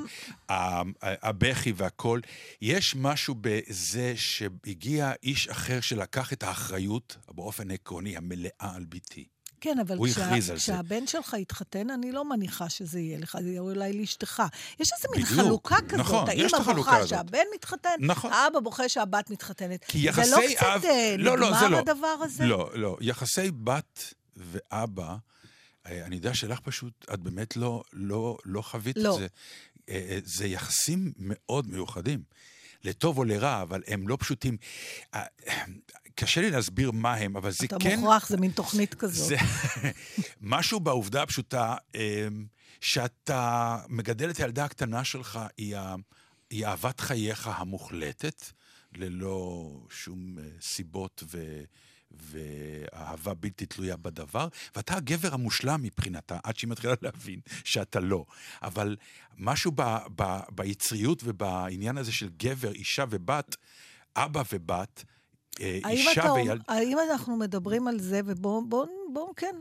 הבכי 1.01 1.73
והכול, 1.77 2.21
יש 2.63 2.97
משהו 2.97 3.35
בזה 3.41 4.13
שהגיע 4.17 5.13
איש 5.23 5.49
אחר 5.49 5.81
שלקח 5.81 6.33
את 6.33 6.43
האחריות 6.43 7.17
באופן 7.29 7.71
עקרוני, 7.71 8.17
המלאה 8.17 8.51
על 8.59 8.85
ביתי. 8.85 9.25
כן, 9.61 9.79
אבל 9.79 9.99
כשה, 10.11 10.41
זה. 10.41 10.55
כשהבן 10.55 11.07
שלך 11.07 11.37
יתחתן, 11.39 11.91
אני 11.91 12.13
לא 12.13 12.29
מניחה 12.29 12.69
שזה 12.69 13.01
יהיה 13.01 13.19
לך, 13.19 13.39
זה 13.43 13.49
יהיה 13.49 13.61
אולי 13.61 13.93
לאשתך. 13.93 14.43
יש 14.81 14.91
איזה 14.93 15.09
מין 15.17 15.25
בדיוק, 15.25 15.41
חלוקה 15.41 15.77
כזאת. 15.89 16.01
נכון, 16.01 16.29
האמא 16.29 16.73
בוכה. 16.75 17.07
שהבן 17.07 17.39
מתחתן, 17.55 17.89
נכון. 18.01 18.33
האבא 18.33 18.61
בוכה 18.61 18.89
שהבת 18.89 19.31
מתחתנת. 19.31 19.85
כי 19.85 19.99
זה 19.99 20.05
יחסי 20.07 20.31
לא 20.31 20.39
קצת 20.57 20.67
אב... 20.67 20.85
אה, 20.85 21.15
לא, 21.19 21.39
לא, 21.39 21.59
זה 21.61 21.69
לא. 21.69 21.79
הדבר 21.79 22.17
הזה? 22.21 22.45
לא, 22.47 22.71
לא. 22.75 22.97
יחסי 23.01 23.51
בת 23.51 24.15
ואבא, 24.37 25.17
אני 25.87 26.17
יודע 26.17 26.35
שלך 26.35 26.61
פשוט, 26.61 27.07
את 27.15 27.21
באמת 27.21 27.57
לא, 27.57 27.83
לא, 27.93 28.39
לא 28.45 28.63
חווית 28.63 28.97
לא. 28.99 29.15
את 29.15 29.19
זה. 29.19 29.27
אה, 29.89 29.95
אה, 30.11 30.19
זה 30.25 30.47
יחסים 30.47 31.13
מאוד 31.19 31.67
מיוחדים. 31.69 32.23
לטוב 32.85 33.19
או 33.19 33.25
לרע, 33.25 33.63
אבל 33.63 33.83
הם 33.87 34.09
לא 34.09 34.17
פשוטים. 34.21 34.57
אה, 35.15 35.25
קשה 36.15 36.41
לי 36.41 36.51
להסביר 36.51 36.91
מה 36.91 37.15
הם, 37.15 37.37
אבל 37.37 37.51
זה 37.51 37.67
אתה 37.67 37.77
כן... 37.81 38.01
מוכרח, 38.01 38.29
זה 38.29 38.37
מין 38.37 38.51
תוכנית 38.51 38.95
כזאת. 38.95 39.29
זה 39.29 39.37
משהו 40.41 40.81
בעובדה 40.81 41.23
הפשוטה, 41.23 41.77
שאתה 42.81 43.79
מגדל 43.89 44.31
את 44.31 44.37
הילדה 44.37 44.65
הקטנה 44.65 45.05
שלך, 45.05 45.39
היא, 45.57 45.77
ה- 45.77 45.95
היא 46.51 46.67
אהבת 46.67 47.01
חייך 47.01 47.47
המוחלטת, 47.53 48.45
ללא 48.95 49.71
שום 49.91 50.39
אה, 50.39 50.45
סיבות 50.61 51.25
ו... 51.31 51.63
ואהבה 52.21 53.35
בלתי 53.35 53.67
תלויה 53.67 53.97
בדבר, 53.97 54.49
ואתה 54.77 54.97
הגבר 54.97 55.35
המושלם 55.35 55.83
מבחינתה, 55.83 56.39
עד 56.43 56.57
שהיא 56.57 56.71
מתחילה 56.71 56.95
להבין 57.03 57.41
שאתה 57.65 58.01
לא. 58.01 58.25
אבל 58.63 58.97
משהו 59.39 59.73
ב, 59.75 59.83
ב, 60.17 60.39
ביצריות 60.51 61.23
ובעניין 61.25 61.99
הזה 61.99 62.13
של 62.13 62.29
גבר, 62.37 62.73
אישה 62.73 63.05
ובת, 63.11 63.57
אבא 64.17 64.43
ובת, 64.53 65.05
אה, 65.61 65.79
אישה 65.89 66.33
וילד... 66.33 66.63
האם 66.69 66.99
אנחנו 67.11 67.37
מדברים 67.37 67.89
על 67.89 68.01
זה, 68.01 68.21
ובואו, 68.25 68.69
בואו, 68.69 68.87
בוא, 69.13 69.33
כן, 69.37 69.57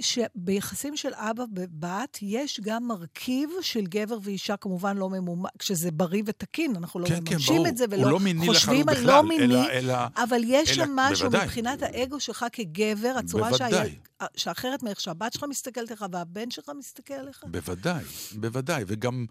שביחסים 0.00 0.96
של 0.96 1.08
אבא 1.14 1.44
ובת 1.56 2.18
יש 2.22 2.60
גם 2.60 2.86
מרכיב 2.88 3.50
של 3.60 3.86
גבר 3.86 4.18
ואישה, 4.22 4.56
כמובן 4.56 4.96
לא 4.96 5.10
ממומן, 5.10 5.48
כשזה 5.58 5.90
בריא 5.90 6.22
ותקין, 6.26 6.76
אנחנו 6.76 7.00
לא 7.00 7.06
כן, 7.08 7.14
כן, 7.24 7.30
מממשים 7.32 7.54
ברור. 7.56 7.68
את 7.68 7.76
זה, 7.76 7.84
ולא 7.90 8.10
לא 8.10 8.20
מיני 8.20 8.46
חושבים 8.46 8.88
על 8.88 9.00
לא 9.06 9.22
מיני, 9.22 9.44
אלא- 9.44 9.70
אלא- 9.70 9.94
אבל 10.16 10.40
יש 10.44 10.78
אלא- 10.78 10.84
שם 10.86 10.92
משהו 10.96 11.24
בוודאי. 11.30 11.44
מבחינת 11.46 11.82
האגו 11.82 12.20
שלך 12.20 12.46
כגבר, 12.52 13.14
הצורה. 13.18 13.58
שהיל- 13.58 13.94
שאחרת 14.36 14.82
מאיך 14.82 15.00
שהבת 15.00 15.32
שלך 15.32 15.44
מסתכלת 15.48 15.88
עליך 15.90 16.04
והבן 16.12 16.50
שלך 16.50 16.70
מסתכל 16.78 17.14
עליך. 17.14 17.44
בוודאי, 17.50 18.04
בוודאי, 18.36 18.84
וגם 18.86 19.26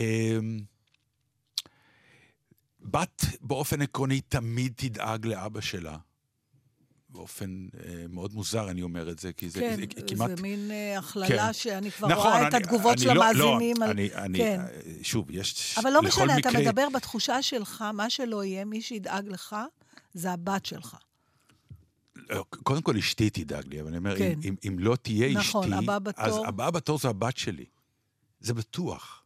אה, 0.00 0.38
בת 2.80 3.24
באופן 3.40 3.82
עקרוני 3.82 4.20
תמיד 4.20 4.72
תדאג 4.76 5.26
לאבא 5.26 5.60
שלה. 5.60 5.96
באופן 7.14 7.66
אה, 7.84 8.04
מאוד 8.08 8.34
מוזר 8.34 8.70
אני 8.70 8.82
אומר 8.82 9.10
את 9.10 9.18
זה, 9.18 9.32
כי 9.32 9.50
זה, 9.50 9.60
כן, 9.60 9.76
זה 9.76 9.86
כמעט... 10.06 10.30
זה 10.36 10.42
מין 10.42 10.70
אה, 10.70 10.98
הכללה 10.98 11.28
כן. 11.28 11.52
שאני 11.52 11.90
כבר 11.90 12.08
נכון, 12.08 12.26
רואה 12.26 12.48
את 12.48 12.54
אני- 12.54 12.64
התגובות 12.64 12.92
אני 12.92 13.00
של 13.02 13.12
לא- 13.12 13.24
המאזינים. 13.24 13.76
לא, 13.78 13.84
על... 13.84 13.90
אני, 13.90 14.14
אני, 14.14 14.38
כן. 14.38 14.60
אה, 14.60 14.66
שוב, 15.02 15.30
יש... 15.30 15.78
אבל 15.78 15.90
לא 15.90 16.02
משנה, 16.02 16.38
אתה 16.38 16.48
מקרה- 16.50 16.62
מדבר 16.62 16.88
בתחושה 16.94 17.42
שלך, 17.42 17.84
מה 17.94 18.10
שלא 18.10 18.44
יהיה, 18.44 18.64
מי 18.64 18.82
שידאג 18.82 19.28
לך, 19.28 19.56
זה 20.14 20.30
הבת 20.32 20.66
שלך. 20.66 20.96
לא, 22.30 22.44
קודם 22.62 22.82
כל 22.82 22.96
אשתי 22.96 23.30
תדאג 23.30 23.66
לי, 23.66 23.80
אבל 23.80 23.88
אני 23.88 23.96
אומר, 23.98 24.18
כן. 24.18 24.32
אם, 24.32 24.40
אם, 24.44 24.54
אם 24.68 24.78
לא 24.78 24.96
תהיה 25.02 25.32
נכון, 25.38 25.72
אשתי, 25.72 25.84
הבאה 25.84 25.98
בתור. 25.98 26.24
אז 26.24 26.34
הבאה 26.46 26.70
בתור 26.70 26.98
זה 26.98 27.08
הבת 27.08 27.36
שלי. 27.36 27.64
זה 28.40 28.54
בטוח. 28.54 29.23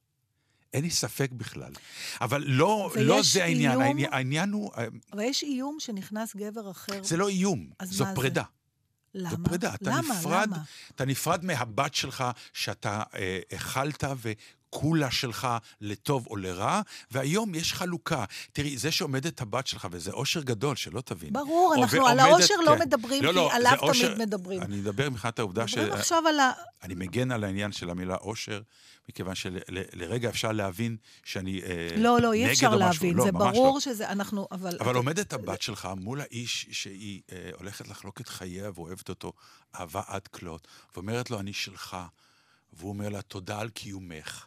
אין 0.75 0.83
לי 0.83 0.91
ספק 0.91 1.31
בכלל. 1.33 1.73
אבל 2.21 2.45
לא, 2.47 2.91
לא 3.01 3.23
זה 3.23 3.45
העניין, 3.45 3.71
איום? 3.71 3.83
העניין, 3.83 4.13
העניין 4.13 4.51
הוא, 4.51 4.71
אה, 4.77 4.87
אבל 5.13 5.23
יש 5.23 5.43
איום 5.43 5.77
שנכנס 5.81 6.37
גבר 6.37 6.71
אחר. 6.71 7.03
זה 7.03 7.17
לא 7.17 7.29
איום, 7.29 7.71
זו? 7.83 8.05
פרידה. 8.15 8.43
למה? 9.15 9.31
זו 9.31 9.37
פרידה. 9.45 9.75
אתה 9.75 9.91
למה? 9.91 10.15
נפרד, 10.19 10.49
למה? 10.49 10.63
אתה 10.95 11.05
נפרד 11.05 11.45
מהבת 11.45 11.95
שלך 11.95 12.25
שאתה 12.53 13.03
אה, 13.15 13.41
אכלת 13.55 14.05
וכולה 14.75 15.11
שלך 15.11 15.49
לטוב 15.81 16.27
או 16.27 16.37
לרע, 16.37 16.81
והיום 17.11 17.55
יש 17.55 17.73
חלוקה. 17.73 18.25
תראי, 18.53 18.77
זה 18.79 18.91
שעומדת 18.93 19.41
הבת 19.41 19.67
שלך, 19.67 19.89
וזה 19.91 20.11
אושר 20.13 20.43
גדול, 20.43 20.77
שלא 20.77 21.01
תבין. 21.01 21.33
ברור, 21.33 21.75
אנחנו 21.79 22.07
על 22.07 22.19
ועומדת- 22.21 22.33
האושר 22.33 22.55
לא 22.67 22.75
כן. 22.77 22.81
מדברים, 22.83 23.25
לא, 23.25 23.31
כי 23.31 23.37
לא, 23.37 23.53
עליו 23.53 23.73
זה 23.81 23.87
אושר- 23.87 24.15
תמיד 24.15 24.27
מדברים. 24.29 24.63
אני 24.63 24.77
מדבר 24.77 25.11
מבחינת 25.11 25.39
העובדה 25.39 25.69
ש... 25.69 25.75
מדברים 25.75 25.93
עכשיו 25.93 26.23
על 26.29 26.41
ה... 26.41 26.53
אני 26.83 26.95
מגן 26.95 27.33
על 27.33 27.45
העניין 27.45 27.73
של 27.73 27.91
המילה 27.91 28.15
אושר, 28.17 28.61
מכיוון 29.09 29.35
שלרגע 29.35 30.29
אפשר 30.29 30.53
להבין 30.53 30.97
שאני 31.25 31.63
אה, 31.63 31.89
לא, 31.97 32.21
לא, 32.21 32.33
אי 32.33 32.53
אפשר. 32.53 32.77
להבין, 32.77 33.15
לא, 33.17 33.25
זה 33.25 33.33
ממש 33.33 33.57
ברור 33.57 33.75
לא. 33.75 33.81
שזה, 33.81 34.09
אנחנו, 34.09 34.49
אבל... 34.53 34.77
אבל 34.81 34.95
עומדת 34.95 35.33
הבת 35.33 35.63
שלך 35.63 35.89
מול 35.97 36.21
האיש 36.21 36.67
שהיא 36.73 37.23
אה, 37.33 37.51
הולכת 37.59 37.89
לחלוק 37.89 38.21
את 38.21 38.29
חייה 38.29 38.71
ואוהבת 38.75 39.09
אותו 39.09 39.33
אהבה 39.81 40.03
עד 40.07 40.27
כלות, 40.29 40.69
ואומרת 40.95 41.31
לו, 41.31 41.41
אני 41.41 41.53
שלך, 41.53 41.97
והוא 42.73 42.89
אומר 42.89 43.09
לה, 43.09 43.23
תודה 43.23 43.59
על 43.61 43.69
קיומך. 43.69 44.47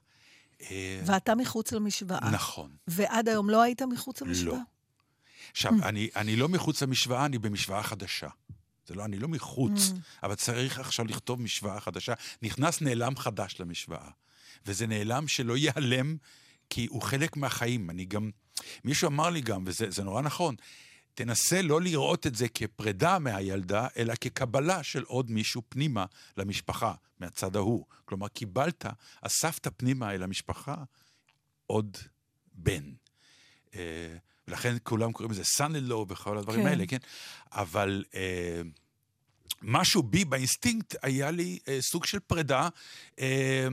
אה, 0.72 1.02
ואתה 1.06 1.36
מחוץ 1.36 1.72
למשוואה. 1.72 2.30
נכון. 2.32 2.72
ועד 2.88 3.30
היום 3.30 3.50
לא 3.50 3.62
היית 3.62 3.82
מחוץ 3.82 4.22
למשוואה? 4.22 4.58
לא. 4.58 4.62
עכשיו, 5.52 5.74
אני, 5.84 6.10
אני 6.16 6.36
לא 6.36 6.50
מחוץ 6.50 6.84
למשוואה, 6.84 7.26
אני 7.26 7.38
במשוואה 7.38 7.84
חדשה. 7.84 8.28
זה 8.88 8.96
לא, 8.96 9.06
אני 9.06 9.20
לא 9.20 9.28
מחוץ, 9.28 9.92
אבל 10.24 10.36
צריך 10.36 10.80
עכשיו 10.80 11.06
לכתוב 11.06 11.42
משוואה 11.42 11.80
חדשה. 11.80 12.14
נכנס 12.42 12.82
נעלם 12.82 13.16
חדש 13.16 13.56
למשוואה. 13.60 14.10
וזה 14.66 14.88
נעלם 14.88 15.28
שלא 15.28 15.58
ייעלם, 15.58 16.18
כי 16.70 16.88
הוא 16.90 17.02
חלק 17.02 17.38
מהחיים. 17.38 17.90
אני 17.90 18.06
גם... 18.06 18.32
מישהו 18.84 19.08
אמר 19.08 19.30
לי 19.30 19.42
גם, 19.42 19.64
וזה 19.68 19.92
זה 19.92 20.04
נורא 20.04 20.22
נכון, 20.22 20.56
תנסה 21.14 21.62
לא 21.62 21.82
לראות 21.82 22.28
את 22.28 22.36
זה 22.36 22.48
כפרידה 22.48 23.20
מהילדה, 23.20 23.88
אלא 23.98 24.14
כקבלה 24.22 24.84
של 24.84 25.04
עוד 25.04 25.32
מישהו 25.32 25.62
פנימה 25.70 26.06
למשפחה, 26.38 26.94
מהצד 27.20 27.56
ההוא. 27.56 27.86
כלומר, 28.06 28.28
קיבלת, 28.28 28.86
אספת 29.22 29.68
פנימה 29.78 30.12
אל 30.12 30.24
המשפחה 30.24 30.76
עוד 31.68 31.98
בן. 32.54 32.84
אה, 33.76 34.18
ולכן 34.48 34.76
כולם 34.84 35.12
קוראים 35.12 35.32
לזה 35.32 35.42
son-in-law 35.42 36.06
וכל 36.08 36.38
הדברים 36.38 36.62
כן. 36.62 36.68
האלה, 36.68 36.88
כן? 36.88 36.98
אבל 37.52 38.04
אה, 38.16 38.62
משהו 39.62 40.04
בי, 40.04 40.26
באינסטינקט, 40.26 40.96
היה 41.02 41.32
לי 41.32 41.60
אה, 41.68 41.78
סוג 41.82 42.06
של 42.06 42.20
פרידה, 42.20 42.70
אה, 43.20 43.68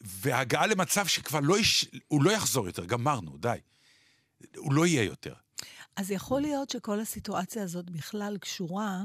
והגעה 0.00 0.66
למצב 0.66 1.06
שכבר 1.06 1.40
לא, 1.40 1.58
יש, 1.58 1.86
הוא 2.08 2.22
לא 2.22 2.30
יחזור 2.30 2.66
יותר, 2.66 2.84
גמרנו, 2.84 3.38
די. 3.38 3.58
הוא 4.56 4.72
לא 4.72 4.86
יהיה 4.86 5.02
יותר. 5.02 5.34
אז 5.96 6.10
יכול 6.10 6.40
להיות 6.40 6.70
שכל 6.70 7.00
הסיטואציה 7.00 7.62
הזאת 7.62 7.90
בכלל 7.90 8.36
קשורה 8.40 9.02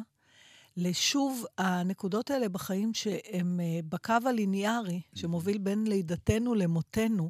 לשוב 0.77 1.45
הנקודות 1.57 2.31
האלה 2.31 2.49
בחיים 2.49 2.93
שהן 2.93 3.59
אה, 3.59 3.79
בקו 3.89 4.13
הליניארי, 4.25 5.01
שמוביל 5.15 5.57
בין 5.57 5.87
לידתנו 5.87 6.55
למותנו, 6.55 7.29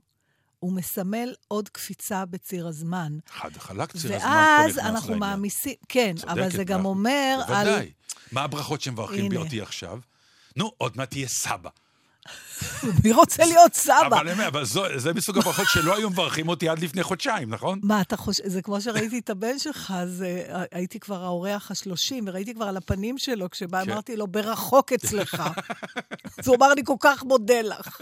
הוא 0.60 0.74
מסמל 0.74 1.34
עוד 1.48 1.70
קפיצה 1.70 2.26
בציר 2.26 2.68
הזמן. 2.68 3.18
חד 3.30 3.58
חלק 3.58 3.92
ציר 3.92 4.16
הזמן 4.16 4.28
פה 4.30 4.64
ואז 4.66 4.80
אנחנו. 4.80 5.16
מעמיסים, 5.16 5.76
כן, 5.90 6.16
אבל 6.28 6.50
זה 6.52 6.64
גם 6.64 6.84
מה- 6.84 6.90
אומר 6.90 7.40
על... 7.48 7.66
בוודאי. 7.66 7.92
מה 8.32 8.42
הברכות 8.42 8.82
שמברכים. 8.82 9.38
אותי 9.38 9.62
עכשיו? 9.62 10.00
נו, 10.56 10.72
עוד 10.78 10.98
מעט 10.98 11.10
תהיה 11.10 11.28
סבא. 11.28 11.70
מי 13.04 13.12
רוצה 13.12 13.46
להיות 13.46 13.74
סבא? 13.74 14.08
אבל, 14.08 14.30
אני 14.30 14.48
אבל 14.48 14.66
זו, 14.66 14.84
זה 14.96 15.14
מסוג 15.14 15.38
הברכות 15.38 15.68
שלא 15.68 15.98
היו 15.98 16.10
מברכים 16.10 16.50
אותי 16.50 16.70
עד 16.70 16.80
לפני 16.80 17.04
חודשיים, 17.04 17.50
נכון? 17.50 17.80
מה, 17.84 18.02
אתה 18.02 18.18
חושב, 18.18 18.48
זה 18.48 18.62
כמו 18.62 18.82
שראיתי 18.82 19.20
את 19.20 19.30
הבן 19.30 19.60
שלך, 19.60 19.94
אז 19.96 20.24
אה, 20.24 20.64
הייתי 20.72 21.00
כבר 21.00 21.24
האורח 21.24 21.72
השלושים, 21.72 22.24
וראיתי 22.28 22.54
כבר 22.54 22.66
על 22.66 22.78
הפנים 22.78 23.18
שלו, 23.18 23.50
כשבא 23.50 23.86
כן. 23.86 23.92
אמרתי 23.92 24.16
לו, 24.16 24.28
ברחוק 24.28 24.94
אצלך. 24.94 25.44
אז 26.38 26.48
הוא 26.48 26.56
אמר 26.56 26.74
לי, 26.74 26.82
כל 26.86 26.96
כך 27.00 27.24
מודה 27.24 27.62
לך. 27.62 28.02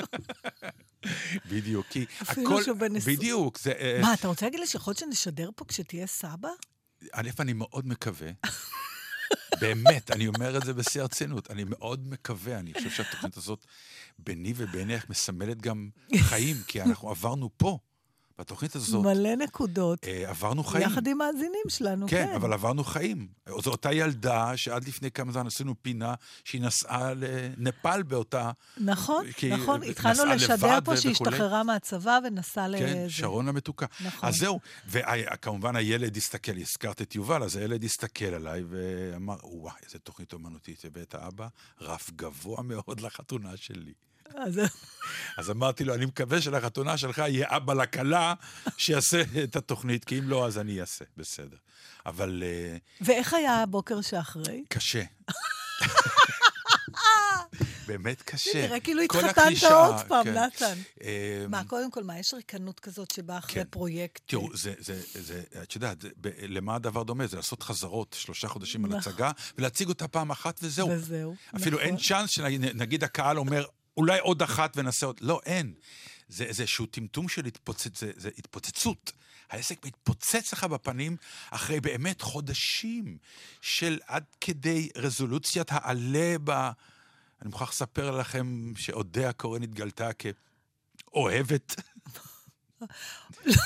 בדיוק, 1.52 1.86
כי 1.90 2.06
אפילו 2.22 2.52
הכל... 2.52 2.64
שהוא 2.64 2.78
בן 2.78 2.96
עשרים. 2.96 3.16
בדיוק, 3.16 3.60
זה... 3.60 3.72
אה, 3.72 4.00
מה, 4.02 4.14
אתה 4.14 4.28
רוצה 4.28 4.46
להגיד 4.46 4.60
לי 4.60 4.68
שיכול 4.68 4.92
להיות 4.92 5.00
שנשדר 5.00 5.50
פה 5.56 5.66
כשתהיה 5.68 6.08
סבא? 6.08 6.50
א', 7.14 7.30
אני 7.40 7.54
מאוד 7.54 7.88
מקווה, 7.88 8.30
באמת, 9.62 10.12
אני 10.12 10.28
אומר 10.28 10.58
את 10.58 10.66
זה 10.66 10.74
בשיא 10.74 11.02
הרצינות, 11.02 11.52
אני 11.52 11.64
מאוד 11.64 12.08
מקווה, 12.08 12.60
אני 12.60 12.74
חושב 12.74 12.90
שהתוכנית 12.90 13.38
הזאת 13.38 13.66
ביני 14.20 14.54
ובינך 14.56 15.10
מסמלת 15.10 15.62
גם 15.62 15.90
חיים, 16.18 16.56
כי 16.68 16.82
אנחנו 16.82 17.10
עברנו 17.10 17.50
פה, 17.58 17.80
בתוכנית 18.40 18.76
הזאת, 18.76 19.06
מלא 19.06 19.36
נקודות. 19.36 20.04
אה, 20.08 20.30
עברנו 20.30 20.64
חיים. 20.64 20.84
יחד 20.90 21.08
עם 21.08 21.18
מאזינים 21.18 21.64
שלנו, 21.70 22.08
כן, 22.08 22.26
כן. 22.30 22.36
אבל 22.36 22.54
עברנו 22.54 22.84
חיים. 22.84 23.28
זו 23.64 23.72
אותה 23.72 23.94
ילדה 23.94 24.58
שעד 24.58 24.88
לפני 24.88 25.12
כמה 25.12 25.32
זמן 25.32 25.48
עשינו 25.48 25.74
פינה 25.82 26.14
שהיא 26.44 26.62
נסעה 26.62 27.14
לנפאל 27.14 28.04
באותה... 28.04 28.52
נכון, 28.78 29.32
כי- 29.32 29.50
נכון. 29.50 29.84
התחלנו 29.84 30.26
לשדר 30.26 30.80
פה 30.86 30.98
שהיא. 30.98 31.12
השתחררה 31.12 31.64
מהצבא 31.64 32.20
ונסעה 32.24 32.68
לזה. 32.68 32.80
כן, 32.86 33.06
שרון 33.10 33.48
המתוקה. 33.48 33.86
נכון. 34.06 34.30
אז 34.30 34.36
זהו, 34.36 34.60
וכמובן 34.88 35.76
הילד 35.76 36.18
הסתכל, 36.18 36.58
הזכרת 36.58 37.02
את 37.02 37.16
יובל, 37.16 37.44
אז 37.44 37.56
הילד 37.56 37.84
הסתכל 37.84 38.26
עליי 38.26 38.64
ואמר, 38.70 39.36
וואי, 39.44 39.74
איזה 39.86 40.00
תוכנית 40.00 40.34
אומנותית 40.34 40.86
הבאת, 40.86 41.16
אבא, 41.16 41.48
רף 41.82 42.12
גבוה 42.16 42.64
מאוד 42.64 43.00
לחתונה 43.02 43.58
שלי. 43.58 43.94
אז- 44.36 44.62
אז 45.38 45.50
אמרתי 45.52 45.84
לו, 45.84 45.94
אני 45.94 46.06
מקווה 46.06 46.42
שלחתונה 46.42 46.98
שלך 46.98 47.18
יהיה 47.18 47.48
אבא 47.50 47.74
לכלה 47.74 48.34
שיעשה 48.78 49.22
את 49.44 49.56
התוכנית, 49.56 50.06
כי 50.06 50.20
אם 50.20 50.30
לא, 50.30 50.48
אז 50.48 50.58
אני 50.58 50.82
אעשה, 50.82 51.06
בסדר. 51.18 51.58
אבל 52.06 52.44
אה, 52.46 52.78
ואיך 53.02 53.34
היה 53.34 53.64
הבוקר 53.64 54.02
שאחרי? 54.02 54.64
קשה. 54.70 55.04
באמת 57.88 58.22
קשה. 58.22 58.62
נראה 58.68 58.80
כאילו 58.80 59.02
התחתנת 59.02 59.64
עוד 59.64 59.96
פעם, 60.08 60.24
כן. 60.24 60.34
נתן. 60.38 60.74
אה, 61.04 61.46
מה, 61.50 61.64
קודם 61.64 61.92
כל, 61.92 62.04
מה, 62.04 62.20
יש 62.20 62.34
ריקנות 62.34 62.80
כזאת 62.80 63.12
שבאה 63.12 63.38
אחרי 63.38 63.54
כן. 63.64 63.70
פרויקט? 63.70 64.22
תראו, 64.26 64.50
זה, 64.54 64.74
את 65.64 65.76
יודעת, 65.76 65.98
למה 66.42 66.76
הדבר 66.76 67.04
דומה? 67.04 67.28
זה 67.28 67.38
לעשות 67.38 67.64
חזרות 67.64 68.16
שלושה 68.20 68.48
חודשים 68.48 68.86
על 68.86 68.92
נכון. 68.96 69.12
הצגה, 69.14 69.32
ולהציג 69.58 69.88
אותה 69.90 70.08
פעם 70.08 70.32
אחת 70.32 70.60
וזהו. 70.64 70.90
וזהו. 70.90 71.36
אפילו 71.56 71.78
נכון. 71.78 71.90
אין 71.90 71.98
צ'אנס 71.98 72.30
שנגיד 72.30 73.04
הקהל 73.04 73.38
אומר, 73.38 73.66
אולי 73.98 74.20
עוד 74.20 74.42
אחת 74.42 74.74
ונעשה 74.78 75.06
עוד... 75.06 75.18
לא, 75.22 75.40
אין. 75.46 75.74
זה 76.30 76.44
איזשהו 76.44 76.86
טמטום 76.86 77.30
של 77.30 77.46
התפוצץ, 77.46 78.00
זה, 78.00 78.12
זה 78.16 78.30
התפוצצות. 78.38 79.12
העסק 79.50 79.86
מתפוצץ 79.86 80.54
לך 80.54 80.64
בפנים 80.64 81.18
אחרי 81.52 81.82
באמת 81.82 82.22
חודשים 82.22 83.18
של 83.62 84.00
עד 84.08 84.24
כדי 84.42 84.90
רזולוציית 84.96 85.68
העלה 85.72 86.36
ב... 86.44 86.50
אני 87.42 87.50
מוכרח 87.50 87.70
לספר 87.70 88.12
לכם 88.12 88.74
שאודיה 88.76 89.34
קורן 89.34 89.64
התגלתה 89.64 90.10
כאוהבת 90.14 91.76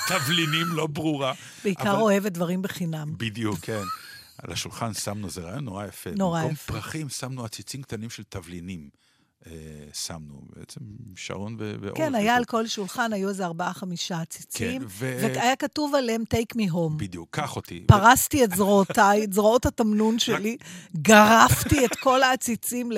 תבלינים 0.08 0.66
לא 0.66 0.86
ברורה. 0.86 1.32
בעיקר 1.64 1.90
אבל- 1.92 2.00
אוהבת 2.00 2.32
דברים 2.32 2.62
בחינם. 2.62 3.14
בדיוק, 3.18 3.58
כן. 3.60 3.82
על 4.38 4.52
השולחן 4.52 4.94
שמנו, 4.94 5.30
זה 5.30 5.40
רעיון 5.40 5.64
נורא 5.64 5.86
יפה. 5.86 6.10
נורא 6.10 6.38
במקום 6.40 6.52
יפה. 6.54 6.72
פרחים 6.72 7.08
שמנו 7.08 7.44
עציצים 7.44 7.82
קטנים 7.82 8.10
של 8.10 8.22
תבלינים. 8.28 8.90
אה, 9.46 9.52
שמנו, 9.92 10.40
בעצם 10.56 10.80
שרון 11.16 11.56
ו- 11.58 11.74
ואורלי. 11.80 11.96
כן, 11.96 12.14
היה 12.14 12.36
על 12.36 12.44
כל 12.44 12.66
שולחן, 12.66 13.12
היו 13.12 13.28
איזה 13.28 13.44
ארבעה-חמישה 13.46 14.20
עציצים, 14.20 14.80
כן, 14.80 14.86
ו- 14.88 15.18
והיה 15.22 15.56
כתוב 15.56 15.94
עליהם 15.94 16.22
take 16.34 16.58
me 16.58 16.70
home. 16.72 16.96
בדיוק, 16.96 17.28
קח 17.30 17.56
אותי. 17.56 17.84
פרסתי 17.86 18.44
את 18.44 18.54
זרועותיי, 18.56 19.24
את 19.24 19.32
זרועות 19.32 19.66
התמנון 19.66 20.18
שלי, 20.18 20.56
גרפתי 20.96 21.84
את 21.84 21.96
כל 21.96 22.22
העציצים 22.22 22.92
ל- 22.92 22.96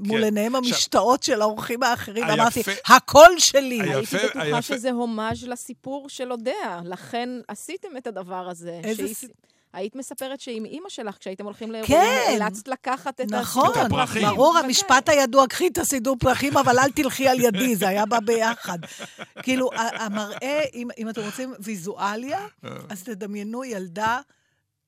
מול 0.00 0.18
כן. 0.18 0.24
עיניהם 0.24 0.56
המשתאות 0.56 1.22
של 1.22 1.42
האורחים 1.42 1.82
האחרים, 1.82 2.24
היפה- 2.24 2.32
ואמרתי, 2.38 2.62
הכל 2.86 3.38
שלי. 3.38 3.80
היפה- 3.80 3.96
הייתי 4.16 4.16
בטוחה 4.26 4.42
היפה- 4.42 4.62
שזה 4.62 4.90
הומאז' 4.90 5.44
לסיפור 5.44 6.08
של 6.08 6.32
אודיה, 6.32 6.80
לכן 6.84 7.28
עשיתם 7.48 7.88
את 7.98 8.06
הדבר 8.06 8.48
הזה. 8.48 8.80
איזה 8.84 9.02
שהיא- 9.02 9.14
ס- 9.14 9.24
היית 9.72 9.96
מספרת 9.96 10.40
שעם 10.40 10.64
אימא 10.64 10.88
שלך, 10.88 11.16
כשהייתם 11.18 11.44
הולכים 11.44 11.72
לאירועים, 11.72 11.96
כן. 11.96 12.38
נאלצת 12.38 12.68
לקחת 12.68 13.20
את 13.20 13.30
נכון, 13.30 13.70
את 13.70 13.76
הפרחים. 13.76 14.22
ברור, 14.22 14.52
בוודאי. 14.52 14.64
המשפט 14.64 15.08
הידוע, 15.08 15.46
קחי 15.46 15.66
את 15.68 15.78
הסידור 15.78 16.16
פרחים, 16.20 16.56
אבל 16.56 16.78
אל 16.78 16.90
תלכי 16.90 17.28
על 17.28 17.40
ידי, 17.40 17.76
זה 17.76 17.88
היה 17.88 18.06
בא 18.06 18.20
ביחד. 18.20 18.78
כאילו, 19.42 19.70
המראה, 19.74 20.60
אם, 20.74 20.88
אם 20.98 21.08
אתם 21.08 21.20
רוצים 21.20 21.54
ויזואליה, 21.60 22.46
אז 22.88 23.02
תדמיינו 23.02 23.64
ילדה 23.64 24.20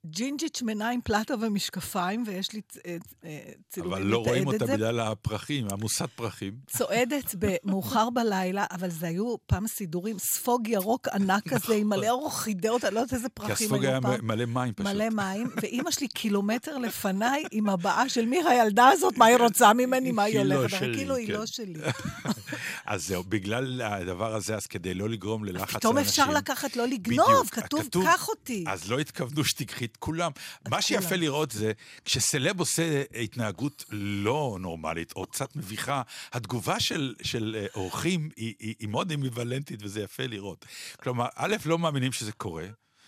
ג'ינג'ית 0.07 0.57
שמנה 0.57 0.91
עם 0.91 1.01
פלטה 1.05 1.35
ומשקפיים, 1.41 2.25
ויש 2.27 2.53
לי 2.53 2.61
אה, 2.87 2.97
אה, 3.25 3.39
צילומים 3.69 3.97
אבל 3.99 4.07
לא 4.07 4.19
רואים 4.19 4.43
לתעד 4.43 4.55
את 4.55 4.63
אותה 4.63 4.67
זה. 4.67 4.77
בגלל 4.77 5.01
הפרחים, 5.01 5.67
עמוסת 5.73 6.09
פרחים. 6.15 6.55
צועדת 6.67 7.35
במאוחר 7.39 8.11
בלילה, 8.15 8.65
אבל 8.71 8.91
זה 8.91 9.07
היו 9.07 9.35
פעם 9.47 9.67
סידורים, 9.67 10.19
ספוג 10.19 10.69
ירוק 10.69 11.09
ענק 11.09 11.49
כזה, 11.49 11.75
עם 11.75 11.89
מלא 11.89 12.11
אורחידאות, 12.11 12.85
אני 12.85 12.95
לא 12.95 13.01
יודעת 13.01 13.15
איזה 13.15 13.29
נכון. 13.39 13.49
כי 13.49 13.53
פרחים 13.53 13.67
הספוג 13.67 13.85
היה 13.85 13.95
היו 13.95 14.03
פעם. 14.03 14.21
מ- 14.25 14.27
מלא 14.29 14.45
מים 14.47 14.73
פשוט. 14.75 14.87
מלא 14.93 15.09
מים, 15.11 15.49
ואימא 15.63 15.91
שלי 15.91 16.09
קילומטר 16.09 16.79
לפניי 16.79 17.43
עם 17.51 17.69
הבעה 17.69 18.09
של 18.09 18.27
מי 18.27 18.39
הילדה 18.49 18.89
הזאת, 18.89 19.17
מה 19.17 19.27
היא 19.27 19.37
רוצה 19.37 19.73
ממני, 19.73 20.13
מה 20.13 20.23
היא 20.23 20.41
לא 20.43 20.55
הולכת. 20.55 20.77
אבל 20.83 20.95
כאילו 20.95 21.15
היא 21.17 21.27
כן. 21.27 21.33
לא 21.33 21.47
שלי. 21.47 21.75
אז 22.87 23.07
זהו, 23.07 23.25
בגלל 23.25 23.83
הדבר 23.83 24.35
הזה, 24.35 24.57
אז 24.57 24.67
כדי 24.67 24.95
לא 24.95 25.09
לגרום 25.09 25.45
ללחץ 25.45 25.59
לאנשים... 25.61 25.79
פתאום 25.79 25.99
אפשר 25.99 26.31
לקחת, 26.31 26.77
לא 26.77 26.87
לגנוב, 26.87 27.49
כתוב- 27.51 27.89
קח 28.05 28.29
אותי. 28.29 28.65
אז 28.69 28.91
לא 28.91 28.99
התכוונו 28.99 29.45
שתיקחי 29.45 29.87
את 29.95 29.99
כולם. 29.99 30.31
מה 30.69 30.83
שיפה 30.83 31.09
כולם. 31.09 31.21
לראות 31.21 31.51
זה, 31.51 31.73
כשסלב 32.05 32.59
עושה 32.61 33.03
התנהגות 33.23 33.85
לא 33.91 34.57
נורמלית, 34.61 35.13
או 35.17 35.27
קצת 35.27 35.57
מביכה, 35.57 36.03
התגובה 36.33 36.81
של, 36.81 37.15
של 37.23 37.57
אה, 37.59 37.67
אורחים 37.75 38.29
היא, 38.37 38.55
היא, 38.61 38.75
היא 38.79 38.89
מאוד 38.89 39.13
אמביוולנטית, 39.13 39.81
וזה 39.83 40.01
יפה 40.01 40.23
לראות. 40.27 40.65
כלומר, 41.03 41.27
א', 41.37 41.57
לא 41.67 41.79
מאמינים 41.79 42.13
שזה 42.13 42.33
קורה. 42.33 42.65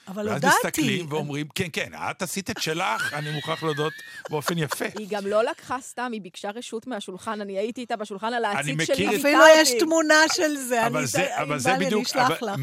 אבל 0.08 0.28
ואז 0.28 0.34
הודעתי. 0.34 0.56
מסתכלים 0.66 1.06
ואומרים, 1.12 1.46
כן, 1.54 1.68
כן, 1.72 1.90
את 2.10 2.22
עשית 2.22 2.50
את 2.50 2.62
שלך, 2.62 3.12
אני 3.14 3.30
מוכרח 3.30 3.62
להודות 3.62 3.92
באופן 4.30 4.58
יפה. 4.58 4.84
היא 4.98 5.06
גם 5.10 5.26
לא 5.26 5.44
לקחה 5.44 5.76
סתם, 5.80 6.10
היא 6.12 6.20
ביקשה 6.22 6.50
רשות 6.50 6.86
מהשולחן, 6.86 7.40
אני 7.40 7.58
הייתי 7.58 7.80
איתה 7.80 7.96
בשולחן 7.96 8.32
על 8.34 8.44
העציץ 8.44 8.74
מכיר 8.74 8.94
שלי. 8.96 9.08
את- 9.08 9.20
אפילו 9.20 9.42
יש 9.56 9.70
תמונה 9.80 10.14
של 10.34 10.56
זה, 10.56 10.86
אבל 10.86 11.04
אני 11.66 12.02
אשלח 12.02 12.26
אבל 12.30 12.52
לך. 12.52 12.58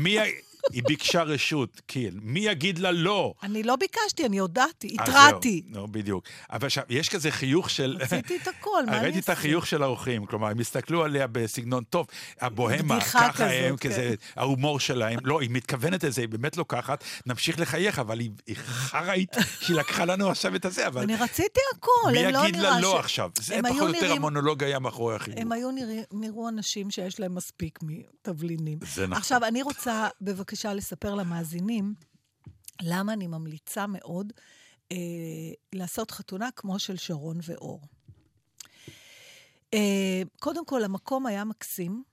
מי, 0.71 0.75
היא 0.75 0.83
ביקשה 0.87 1.23
רשות, 1.23 1.81
כן. 1.87 2.09
מי 2.21 2.39
יגיד 2.39 2.79
לה 2.79 2.91
לא? 2.91 3.33
אני 3.43 3.63
לא 3.63 3.75
ביקשתי, 3.75 4.25
אני 4.25 4.37
הודעתי, 4.37 4.95
התרעתי. 4.99 5.63
נו, 5.67 5.87
בדיוק. 5.87 6.23
אבל 6.51 6.65
עכשיו, 6.65 6.83
יש 6.89 7.09
כזה 7.09 7.31
חיוך 7.31 7.69
של... 7.69 7.97
עשיתי 8.01 8.37
את 8.43 8.47
הכל, 8.47 8.83
מה 8.87 8.91
אני 8.97 9.03
ראיתי 9.03 9.19
את? 9.19 9.29
החיוך 9.29 9.67
של 9.67 9.83
האורחים, 9.83 10.25
כלומר, 10.25 10.47
הם 10.47 10.59
הסתכלו 10.59 11.03
עליה 11.03 11.27
בסגנון 11.27 11.83
טוב, 11.83 12.07
הבוהמה, 12.41 13.01
ככה 13.01 13.45
הם, 13.51 13.77
כן. 13.77 13.89
כזה, 13.89 14.13
ההומור 14.35 14.79
שלהם. 14.79 15.19
לא, 15.23 15.41
היא 15.41 15.49
מתכוונת 15.51 16.03
לזה, 16.03 16.21
היא 16.21 16.29
באמת 16.29 16.57
לוקחת, 16.57 17.03
נמשיך 17.25 17.59
לחייך, 17.59 17.99
אבל 17.99 18.19
היא 18.19 18.31
חראית 18.55 19.35
שהיא 19.59 19.77
לקחה 19.77 20.05
לנו 20.05 20.29
עכשיו 20.29 20.55
את 20.55 20.65
הזה, 20.65 20.87
אבל 20.87 21.01
אני 21.01 21.15
רציתי 21.15 21.59
הכל, 21.75 22.11
מי 22.11 22.19
הם 22.19 22.33
לא 22.33 22.39
יגיד 22.39 22.55
לה 22.55 22.69
נראה 22.69 22.79
לא 22.81 22.95
ש- 22.97 22.99
עכשיו? 22.99 23.29
זה 23.39 23.59
פחות 23.69 23.81
או 23.81 23.87
יותר 23.87 24.11
המונולוג 24.11 24.63
היה 24.63 24.79
מאחורי 24.79 25.15
החיוך. 25.15 25.37
הם 25.39 25.51
היו 25.51 25.69
נראו 26.11 26.49
אנשים 26.49 26.91
שיש 26.91 27.19
להם 27.19 27.35
מספיק 27.35 27.79
מתבלינים. 27.83 28.79
זה 28.81 29.07
נכון. 29.07 29.17
עכשיו, 29.17 29.45
אני 29.45 29.61
רוצה 29.61 30.07
בבקשה 30.21 30.52
לספר 30.73 31.15
למאזינים 31.15 31.93
למה 32.81 33.13
אני 33.13 33.27
ממליצה 33.27 33.87
מאוד 33.87 34.33
אה, 34.91 34.97
לעשות 35.73 36.11
חתונה 36.11 36.49
כמו 36.55 36.79
של 36.79 36.97
שרון 36.97 37.39
ואור. 37.43 37.81
אה, 39.73 40.21
קודם 40.39 40.65
כל, 40.65 40.83
המקום 40.83 41.25
היה 41.25 41.43
מקסים, 41.43 42.03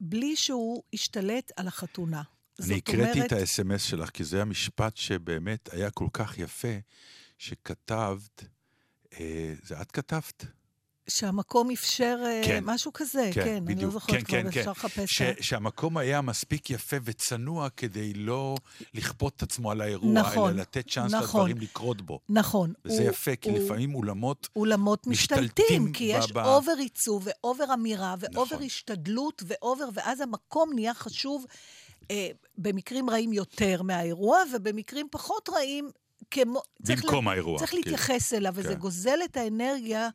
בלי 0.00 0.36
שהוא 0.36 0.82
השתלט 0.92 1.52
על 1.56 1.68
החתונה. 1.68 2.22
אני 2.60 2.76
הקראתי 2.76 3.26
את 3.26 3.32
האס.אם.אס 3.32 3.82
שלך, 3.82 4.10
כי 4.10 4.24
זה 4.24 4.42
המשפט 4.42 4.96
שבאמת 4.96 5.68
היה 5.72 5.90
כל 5.90 6.08
כך 6.12 6.38
יפה, 6.38 6.78
שכתבת, 7.38 8.44
אה, 9.12 9.54
זה 9.62 9.80
את 9.80 9.92
כתבת? 9.92 10.44
שהמקום 11.08 11.70
אפשר 11.70 12.18
אה, 12.26 12.40
כן. 12.44 12.64
משהו 12.66 12.92
כזה, 12.92 13.30
כן, 13.34 13.44
כן 13.44 13.64
בדיוק. 13.64 13.78
אני 13.78 13.86
לא 13.86 13.90
זוכרת 13.92 14.16
כן, 14.16 14.24
כבר, 14.24 14.40
כן, 14.40 14.46
אפשר 14.46 14.62
כן. 14.64 14.70
לחפש. 14.70 15.18
ש, 15.18 15.22
שהמקום 15.40 15.96
היה 15.96 16.20
מספיק 16.20 16.70
יפה 16.70 16.96
וצנוע 17.04 17.68
כדי 17.76 18.14
לא 18.14 18.56
לכפות 18.94 19.36
את 19.36 19.42
עצמו 19.42 19.70
על 19.70 19.80
האירוע, 19.80 20.12
נכון, 20.12 20.50
אלא 20.52 20.60
לתת 20.60 20.90
צ'אנס 20.90 21.12
נכון. 21.14 21.40
לדברים 21.50 21.62
לקרות 21.62 22.02
בו. 22.02 22.20
נכון. 22.28 22.72
וזה 22.84 23.02
הוא- 23.02 23.10
יפה, 23.10 23.36
כי 23.36 23.50
הוא- 23.50 23.58
לפעמים 23.58 23.94
אולמות... 23.94 24.48
אולמות 24.56 25.06
משתלטים, 25.06 25.44
משתלטים 25.44 25.92
כי 25.92 26.04
יש 26.04 26.32
ב- 26.32 26.34
ב- 26.38 26.46
over 26.46 26.72
עיצוב 26.78 27.26
ו 27.26 27.36
over 27.36 27.74
אמירה 27.74 28.14
ו 28.18 28.23
over 28.23 28.42
נכון. 28.54 28.62
השתדלות 28.62 29.42
ו 29.46 29.53
over, 29.53 29.88
ואז 29.94 30.20
המקום 30.20 30.70
נהיה 30.74 30.94
חשוב 30.94 31.46
אה, 32.10 32.28
במקרים 32.58 33.10
רעים 33.10 33.32
יותר 33.32 33.82
מהאירוע, 33.82 34.38
ובמקרים 34.54 35.06
פחות 35.10 35.48
רעים 35.48 35.90
כמו... 36.30 36.60
במקום 36.80 37.24
לה- 37.24 37.30
האירוע. 37.32 37.58
צריך 37.58 37.70
כאילו. 37.70 37.82
להתייחס 37.84 38.32
אליו, 38.34 38.52
וזה 38.56 38.68
כן. 38.68 38.74
גוזל 38.74 39.18
את 39.24 39.36
האנרגיה. 39.36 40.08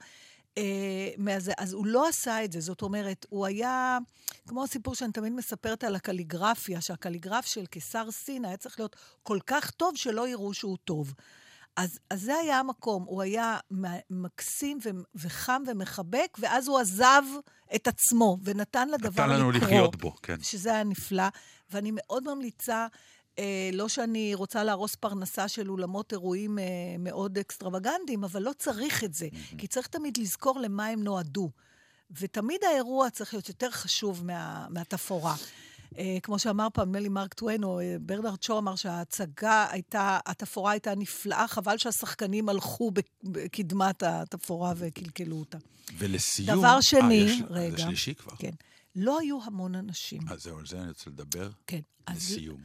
אה. 0.58 1.38
אז 1.58 1.74
הוא 1.74 1.86
לא 1.86 2.08
עשה 2.08 2.44
את 2.44 2.52
זה, 2.52 2.60
זאת 2.60 2.82
אומרת, 2.82 3.26
הוא 3.30 3.46
היה, 3.46 3.98
כמו 4.48 4.63
הסיפור 4.63 4.96
שאני 4.96 5.12
תמיד 5.12 5.34
מספרת 5.34 5.84
על 5.84 5.96
הקליגרפיה, 5.96 6.82
שהקליגרף 6.82 7.46
של 7.46 7.66
קיסר 7.66 8.12
סין 8.12 8.46
היה 8.46 8.58
צריך 8.58 8.80
להיות 8.80 8.96
כל 9.24 9.39
כך 9.48 9.72
טוב 9.72 9.96
שלא 9.96 10.28
יראו 10.28 10.54
שהוא 10.54 10.78
טוב. 10.84 11.13
אז, 11.76 12.00
אז 12.10 12.22
זה 12.22 12.36
היה 12.36 12.60
המקום, 12.60 13.04
הוא 13.08 13.22
היה 13.22 13.58
מקסים 14.10 14.80
ו- 14.86 14.89
וחם 15.16 15.63
ומחבק, 15.68 16.38
ואז 16.39 16.68
הוא 16.68 16.80
עזב 16.80 17.24
את 17.76 17.88
עצמו 17.88 18.38
ונתן 18.44 18.88
לדבר 18.89 19.10
נתן 19.24 19.30
לנו 19.30 19.52
לקרות. 19.52 19.70
לחיות 19.70 19.96
בו, 19.96 20.13
כן. 20.24 20.42
שזה 20.42 20.74
היה 20.74 20.84
נפלא, 20.84 21.28
ואני 21.72 21.92
מאוד 21.94 22.34
ממליצה, 22.34 22.88
אה, 23.39 23.69
לא 23.74 23.88
שאני 23.89 24.36
רוצה 24.36 24.63
להרוס 24.63 24.96
פרנסה 24.96 25.48
של 25.48 25.69
אולמות 25.69 26.12
אירועים 26.12 26.60
אה, 26.60 26.63
מאוד 27.00 27.38
אקסטרווגנטיים, 27.38 28.24
אבל 28.24 28.41
לא 28.41 28.52
צריך 28.58 29.04
את 29.04 29.13
זה, 29.13 29.28
כי 29.58 29.67
צריך 29.67 29.88
תמיד 29.88 30.17
לזכור 30.17 30.60
למה 30.60 30.86
הם 30.88 31.04
נועדו. 31.04 31.50
ותמיד 32.19 32.63
האירוע 32.63 33.10
צריך 33.10 33.34
להיות 33.34 33.50
יותר 33.50 33.72
חשוב 33.72 34.26
מה, 34.26 34.67
מהתפאורה. 34.69 35.36
אה, 35.98 36.17
כמו 36.24 36.39
שאמר 36.39 36.67
פעם, 36.74 36.88
נדמה 36.88 37.00
לי 37.00 37.10
מרק 37.10 37.34
טוויין, 37.34 37.63
או 37.63 37.80
אה, 37.80 37.96
ברנרד 38.02 38.43
שו 38.43 38.58
אמר 38.58 38.76
שההצגה 38.76 39.67
הייתה, 39.72 40.19
התפאורה 40.26 40.72
הייתה 40.72 40.96
נפלאה, 40.96 41.48
חבל 41.48 41.78
שהשחקנים 41.78 42.50
הלכו 42.50 42.91
בק- 42.91 43.10
בקדמת 43.24 44.04
התפאורה 44.04 44.74
וקלקלו 44.78 45.36
אותה. 45.36 45.58
ולסיום... 45.98 46.58
דבר 46.60 46.82
שני, 46.82 47.02
אה, 47.24 47.30
יש- 47.30 47.41
רגע. 47.50 47.76
זה 47.76 47.82
שלישי 47.82 48.15
כבר. 48.15 48.34
כן. 48.39 48.52
לא 48.96 49.19
היו 49.19 49.39
המון 49.43 49.76
אנשים. 49.76 50.22
אז 50.30 50.43
זהו, 50.43 50.58
על 50.60 50.65
זה 50.65 50.80
אני 50.80 50.88
רוצה 50.89 51.10
לדבר. 51.10 51.50
כן. 51.67 51.80
אז 52.06 52.17
לסיום. 52.17 52.58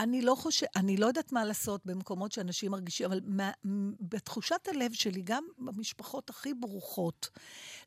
אני 0.00 0.22
לא 0.22 0.34
חושב, 0.34 0.66
אני 0.76 0.96
לא 0.96 1.06
יודעת 1.06 1.32
מה 1.32 1.44
לעשות 1.44 1.86
במקומות 1.86 2.32
שאנשים 2.32 2.70
מרגישים, 2.70 3.06
אבל 3.06 3.20
מה, 3.24 3.50
בתחושת 4.00 4.68
הלב 4.68 4.92
שלי, 4.92 5.22
גם 5.22 5.44
במשפחות 5.58 6.30
הכי 6.30 6.54
ברוכות, 6.54 7.28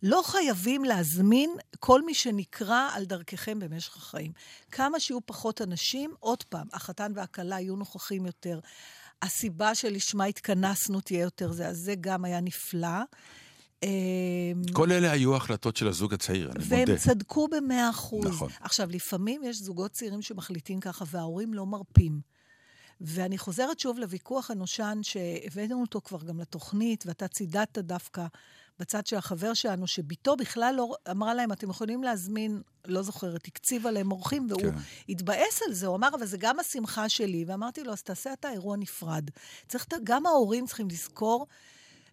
לא 0.04 0.22
חייבים 0.26 0.86
להזמין 0.86 1.50
כל 1.80 2.02
מי 2.02 2.14
שנקרא 2.14 2.90
על 2.94 3.06
דרככם 3.06 3.60
במשך 3.60 3.98
החיים. 3.98 4.32
כמה 4.72 5.00
שיהיו 5.00 5.26
פחות 5.26 5.62
אנשים, 5.62 6.14
עוד 6.20 6.44
פעם, 6.44 6.68
החתן 6.74 7.12
והכלה 7.16 7.60
יהיו 7.60 7.76
נוכחים 7.76 8.26
יותר. 8.26 8.60
הסיבה 9.22 9.76
שלשמה 9.76 10.26
התכנסנו 10.26 11.02
תהיה 11.02 11.22
יותר 11.22 11.52
זה, 11.52 11.68
אז 11.68 11.78
זה 11.78 11.96
גם 12.02 12.26
היה 12.26 12.42
נפלא. 12.42 13.00
אמ, 13.84 14.62
כל 14.74 14.92
אלה 14.92 15.12
היו 15.12 15.36
החלטות 15.36 15.78
של 15.78 15.88
הזוג 15.88 16.14
הצעיר, 16.14 16.52
אני 16.52 16.64
והם 16.68 16.80
מודה. 16.80 16.98
צדקו 16.98 17.48
במאה 17.48 17.90
אחוז. 17.90 18.26
נכון. 18.26 18.50
עכשיו, 18.62 18.90
לפעמים 18.90 19.42
יש 19.44 19.62
זוגות 19.62 19.92
צעירים 19.92 20.22
שמחליטים 20.22 20.80
ככה, 20.80 21.06
וההורים 21.08 21.54
לא 21.54 21.66
מרפים. 21.66 22.34
ואני 23.02 23.38
חוזרת 23.38 23.80
שוב 23.80 24.00
לוויכוח 24.00 24.52
הנושן 24.52 25.00
שהבאנו 25.02 25.82
אותו 25.82 26.02
כבר 26.02 26.24
גם 26.24 26.40
לתוכנית, 26.40 27.04
ואתה 27.08 27.28
צידדת 27.28 27.78
דווקא 27.78 28.26
בצד 28.80 29.08
של 29.08 29.16
החבר 29.16 29.54
שלנו, 29.54 29.88
שבתו 29.88 30.36
בכלל 30.36 30.74
לא 30.78 30.96
אמרה 31.12 31.34
להם, 31.34 31.52
אתם 31.52 31.70
יכולים 31.70 32.04
להזמין, 32.04 32.62
לא 32.86 33.02
זוכרת, 33.02 33.48
הקציבה 33.48 33.92
להם 33.92 34.12
אורחים, 34.12 34.48
והוא 34.50 34.62
כן. 34.62 34.78
התבאס 35.10 35.62
על 35.68 35.74
זה, 35.74 35.88
הוא 35.88 35.96
אמר, 35.96 36.10
אבל 36.18 36.26
זה 36.26 36.38
גם 36.38 36.60
השמחה 36.60 37.10
שלי. 37.10 37.46
ואמרתי 37.48 37.84
לו, 37.84 37.94
אז 37.94 38.04
תעשה 38.04 38.34
אתה 38.34 38.50
אירוע 38.50 38.78
נפרד. 38.78 39.30
צריך, 39.68 39.88
גם 40.04 40.26
ההורים 40.26 40.66
צריכים 40.66 40.88
לזכור, 40.88 41.48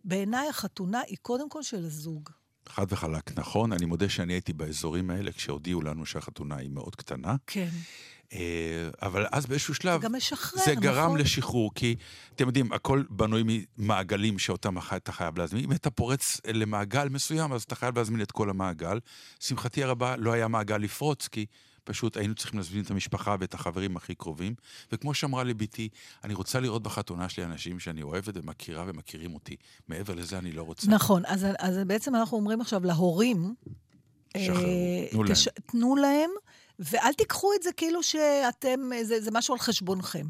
בעיניי 0.05 0.49
החתונה 0.49 1.01
היא 1.07 1.17
קודם 1.23 1.49
כל 1.49 1.63
של 1.63 1.85
הזוג. 1.85 2.31
חד 2.69 2.87
וחלק, 2.89 3.39
נכון. 3.39 3.73
אני 3.73 3.87
מודה 3.87 4.09
שאני 4.09 4.33
הייתי 4.33 4.53
באזורים 4.53 5.11
האלה 5.11 5.33
כשהודיעו 5.33 5.83
לנו 5.83 6.07
שהחתונה 6.07 6.57
היא 6.57 6.71
מאוד 6.71 6.97
קטנה. 6.97 7.37
כן. 7.47 7.69
אה, 8.33 8.89
אבל 9.03 9.27
אז 9.33 9.47
באיזשהו 9.47 9.75
שלב... 9.75 10.01
זה 10.01 10.07
גם 10.07 10.15
משחרר, 10.15 10.63
זה 10.65 10.75
גרם 10.75 11.05
נכון? 11.05 11.19
לשחרור, 11.21 11.71
כי 11.75 11.97
אתם 12.35 12.47
יודעים, 12.47 12.73
הכל 12.73 13.05
בנוי 13.11 13.67
ממעגלים 13.79 14.39
שאותם 14.39 14.79
אתה 14.97 15.13
חייב 15.13 15.39
להזמין. 15.39 15.65
אם 15.65 15.73
אתה 15.73 15.91
פורץ 15.91 16.41
למעגל 16.47 17.09
מסוים, 17.09 17.53
אז 17.53 17.63
אתה 17.63 17.75
חייב 17.75 17.99
להזמין 17.99 18.23
את 18.23 18.33
כל 18.33 18.51
המעגל. 18.51 18.99
שמחתי 19.41 19.85
הרבה, 19.85 20.17
לא 20.17 20.33
היה 20.33 20.49
מעגל 20.49 20.77
לפרוץ, 20.77 21.29
כי 21.29 21.47
פשוט 21.85 22.17
היינו 22.17 22.35
צריכים 22.35 22.59
להזמין 22.59 22.85
את 22.85 22.91
המשפחה 22.91 23.37
ואת 23.41 23.55
החברים 23.55 23.97
הכי 23.97 24.15
קרובים. 24.15 24.55
וכמו 24.93 25.15
שאמרה 25.15 25.45
לי 25.45 25.55
ביתי, 25.55 25.89
אני 26.25 26.35
רוצה 26.35 26.61
לראות 26.61 26.83
בחתונה 26.83 27.29
שלי 27.29 27.45
אנשים 27.45 27.81
שאני 27.81 28.03
אוהבת 28.03 28.35
ומכירה 28.37 28.85
ומכירים 28.87 29.35
אותי. 29.35 29.57
מעבר 29.89 30.15
לזה 30.15 30.39
אני 30.39 30.53
לא 30.53 30.63
רוצה. 30.63 30.91
נכון, 30.91 31.23
אז, 31.27 31.47
אז 31.59 31.79
בעצם 31.87 32.15
אנחנו 32.15 32.37
אומרים 32.37 32.61
עכשיו 32.61 32.85
להורים, 32.85 33.55
שחררו, 34.37 34.59
אה, 34.59 35.09
תנו 35.11 35.23
להם. 35.25 35.35
תנו 35.67 35.97
להם, 35.97 36.31
ואל 36.79 37.13
תיקחו 37.13 37.55
את 37.55 37.63
זה 37.63 37.71
כאילו 37.73 38.03
שאתם, 38.03 38.81
זה, 39.03 39.21
זה 39.21 39.31
משהו 39.33 39.55
על 39.55 39.61
חשבונכם. 39.61 40.27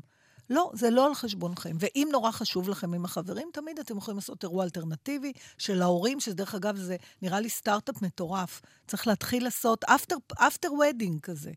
לא, 0.51 0.71
זה 0.75 0.91
לא 0.91 1.07
על 1.07 1.15
חשבונכם. 1.15 1.77
ואם 1.81 2.09
נורא 2.13 2.31
חשוב 2.31 2.69
לכם 2.69 2.95
עם 2.95 3.05
החברים, 3.05 3.49
תמיד 3.53 3.79
אתם 3.79 3.97
יכולים 3.99 4.19
לעשות 4.19 4.43
אירוע 4.43 4.65
אלטרנטיבי 4.65 5.33
של 5.59 5.83
ההורים, 5.83 6.21
שדרך 6.21 6.55
אגב 6.55 6.77
זה 6.77 6.97
נראה 7.23 7.41
לי 7.41 7.49
סטארט-אפ 7.49 8.03
מטורף. 8.03 8.61
צריך 8.87 9.07
להתחיל 9.07 9.45
לעשות 9.45 9.85
after 10.31 10.67
wedding 10.69 11.21
כזה, 11.23 11.51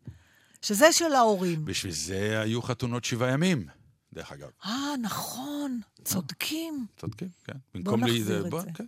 שזה 0.62 0.92
של 0.94 1.14
ההורים. 1.14 1.66
בשביל 1.66 1.94
זה 1.94 2.42
היו 2.42 2.62
חתונות 2.62 3.04
שבעה 3.06 3.32
ימים, 3.32 3.68
דרך 4.14 4.32
אגב. 4.32 4.50
אה, 4.66 4.98
נכון, 5.02 5.80
צודקים. 6.04 6.86
צודקים, 6.98 7.30
כן. 7.44 7.54
בוא 7.54 7.60
במקום 7.82 8.04
לי- 8.04 8.20
נחזיר 8.20 8.46
את 8.46 8.50
בוא, 8.50 8.62
זה. 8.62 8.68
כן. 8.74 8.86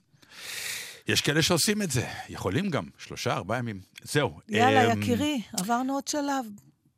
יש 1.08 1.22
כאלה 1.22 1.42
שעושים 1.42 1.82
את 1.82 1.92
זה, 1.92 2.08
יכולים 2.30 2.70
גם, 2.70 2.86
שלושה, 2.98 3.34
ארבעה 3.34 3.58
ימים. 3.60 3.82
זהו. 4.04 4.40
יאללה, 4.50 4.94
אמ, 4.94 5.02
יקירי, 5.02 5.42
עברנו 5.60 5.94
עוד 5.94 6.08
שלב. 6.08 6.46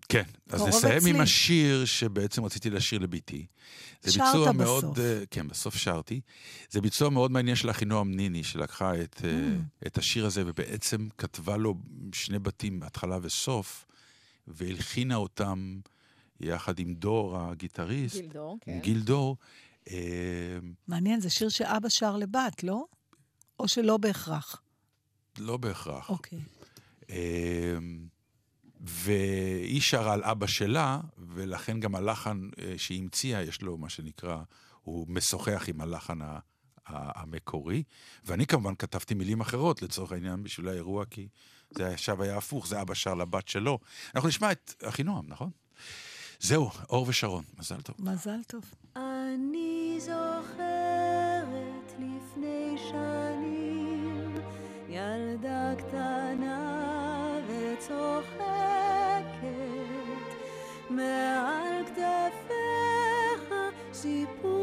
כן, 0.09 0.23
אז 0.49 0.61
נסיים 0.61 0.97
אצלי. 0.97 1.09
עם 1.09 1.21
השיר 1.21 1.85
שבעצם 1.85 2.45
רציתי 2.45 2.69
לשיר 2.69 2.99
לביתי. 2.99 3.45
זה 4.01 4.11
שרת 4.11 4.23
ביצוע 4.25 4.51
בסוף. 4.51 4.83
מאוד... 4.83 4.99
אה, 4.99 5.23
כן, 5.31 5.47
בסוף 5.47 5.75
שרתי. 5.75 6.21
זה 6.69 6.81
ביצוע 6.81 7.09
מאוד 7.09 7.31
מעניין 7.31 7.55
של 7.55 7.69
אחינועם 7.69 8.11
ניני, 8.13 8.43
שלקחה 8.43 9.01
את, 9.01 9.21
אה, 9.23 9.29
Mm. 9.29 9.87
את 9.87 9.97
השיר 9.97 10.25
הזה 10.25 10.43
ובעצם 10.45 11.07
כתבה 11.17 11.57
לו 11.57 11.75
שני 12.13 12.39
בתים, 12.39 12.83
התחלה 12.83 13.17
וסוף, 13.21 13.85
והלחינה 14.47 15.15
אותם 15.15 15.79
יחד 16.39 16.79
עם 16.79 16.93
דור, 16.93 17.37
הגיטריסט, 17.37 18.15
גילדור, 18.15 18.57
כן. 18.61 18.79
גיל 18.81 18.99
דור. 19.01 19.37
אה, 19.89 20.57
מעניין, 20.87 21.21
זה 21.21 21.29
שיר 21.29 21.49
שאבא 21.49 21.89
שר 21.89 22.17
לבת, 22.17 22.63
לא? 22.63 22.85
או 23.59 23.67
שלא 23.67 23.97
בהכרח? 23.97 24.61
לא 25.37 25.57
בהכרח. 25.57 26.09
אוקיי. 26.09 26.39
אמ, 27.09 28.07
והיא 28.87 29.81
שרה 29.81 30.13
על 30.13 30.23
אבא 30.23 30.47
שלה, 30.47 30.99
ולכן 31.17 31.79
גם 31.79 31.95
הלחן 31.95 32.49
אה, 32.59 32.73
שהיא 32.77 33.01
המציאה, 33.01 33.43
יש 33.43 33.61
לו 33.61 33.77
מה 33.77 33.89
שנקרא, 33.89 34.37
הוא 34.83 35.05
משוחח 35.09 35.63
עם 35.67 35.81
הלחן 35.81 36.19
המקורי. 36.85 37.83
ואני 38.25 38.47
כמובן 38.47 38.75
כתבתי 38.75 39.13
מילים 39.13 39.41
אחרות 39.41 39.81
לצורך 39.81 40.11
העניין 40.11 40.43
בשביל 40.43 40.67
האירוע, 40.67 41.05
כי 41.05 41.27
זה 41.71 41.87
עכשיו 41.87 42.23
היה 42.23 42.37
הפוך, 42.37 42.67
זה 42.67 42.81
אבא 42.81 42.93
שר 42.93 43.13
לבת 43.13 43.47
שלו. 43.47 43.79
אנחנו 44.15 44.29
נשמע 44.29 44.51
את 44.51 44.73
אחינועם, 44.83 45.25
נכון? 45.27 45.49
זהו, 46.39 46.69
אור 46.89 47.05
ושרון, 47.07 47.43
מזל 47.59 47.81
טוב. 47.81 47.95
מזל 47.99 48.43
טוב. 48.47 48.63
אני 48.95 49.97
זוכרת 49.99 51.93
לפני 51.99 52.75
שנים 52.89 54.35
ילדה 54.89 55.73
קטנה 55.77 56.87
וצוחקת 57.47 58.56
מעל 60.97 61.83
כתפיך 61.85 63.53
סיפור 63.93 64.56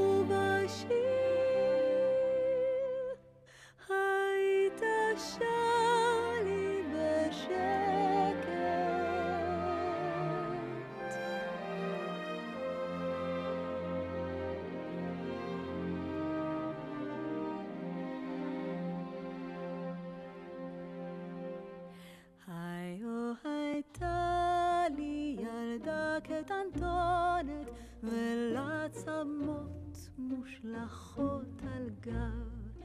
מושלכות 30.65 31.63
על 31.75 31.91
גב, 32.01 32.83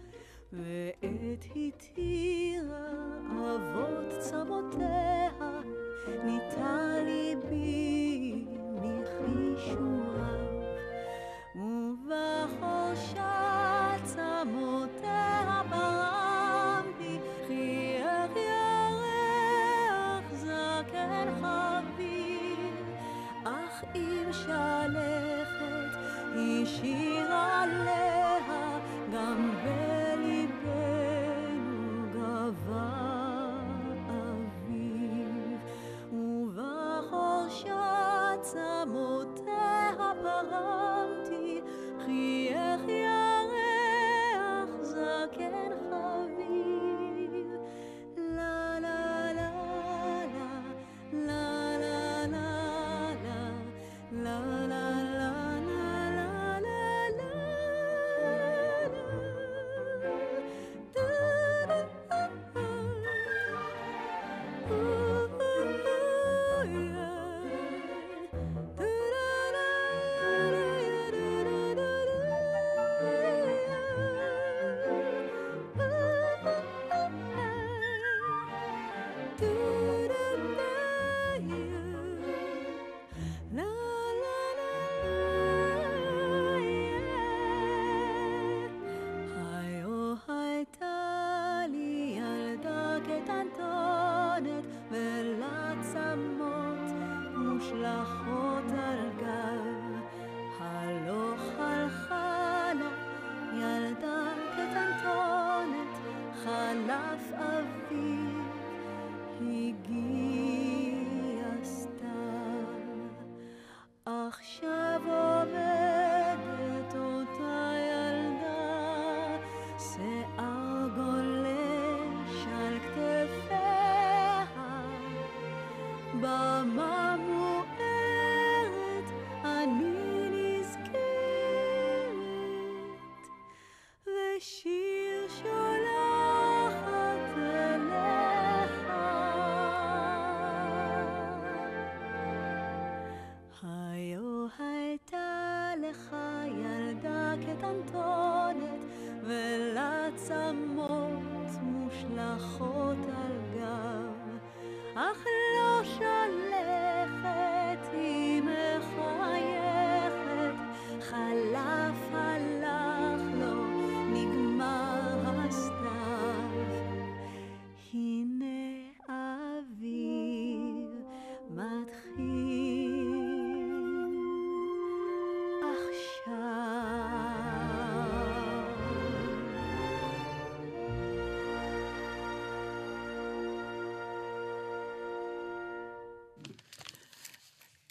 ועת 0.54 1.46
התירה 1.56 2.88
אבות 3.32 4.20
צמותיה, 4.20 5.62
ניטה 6.26 6.96
ליבי 7.06 7.99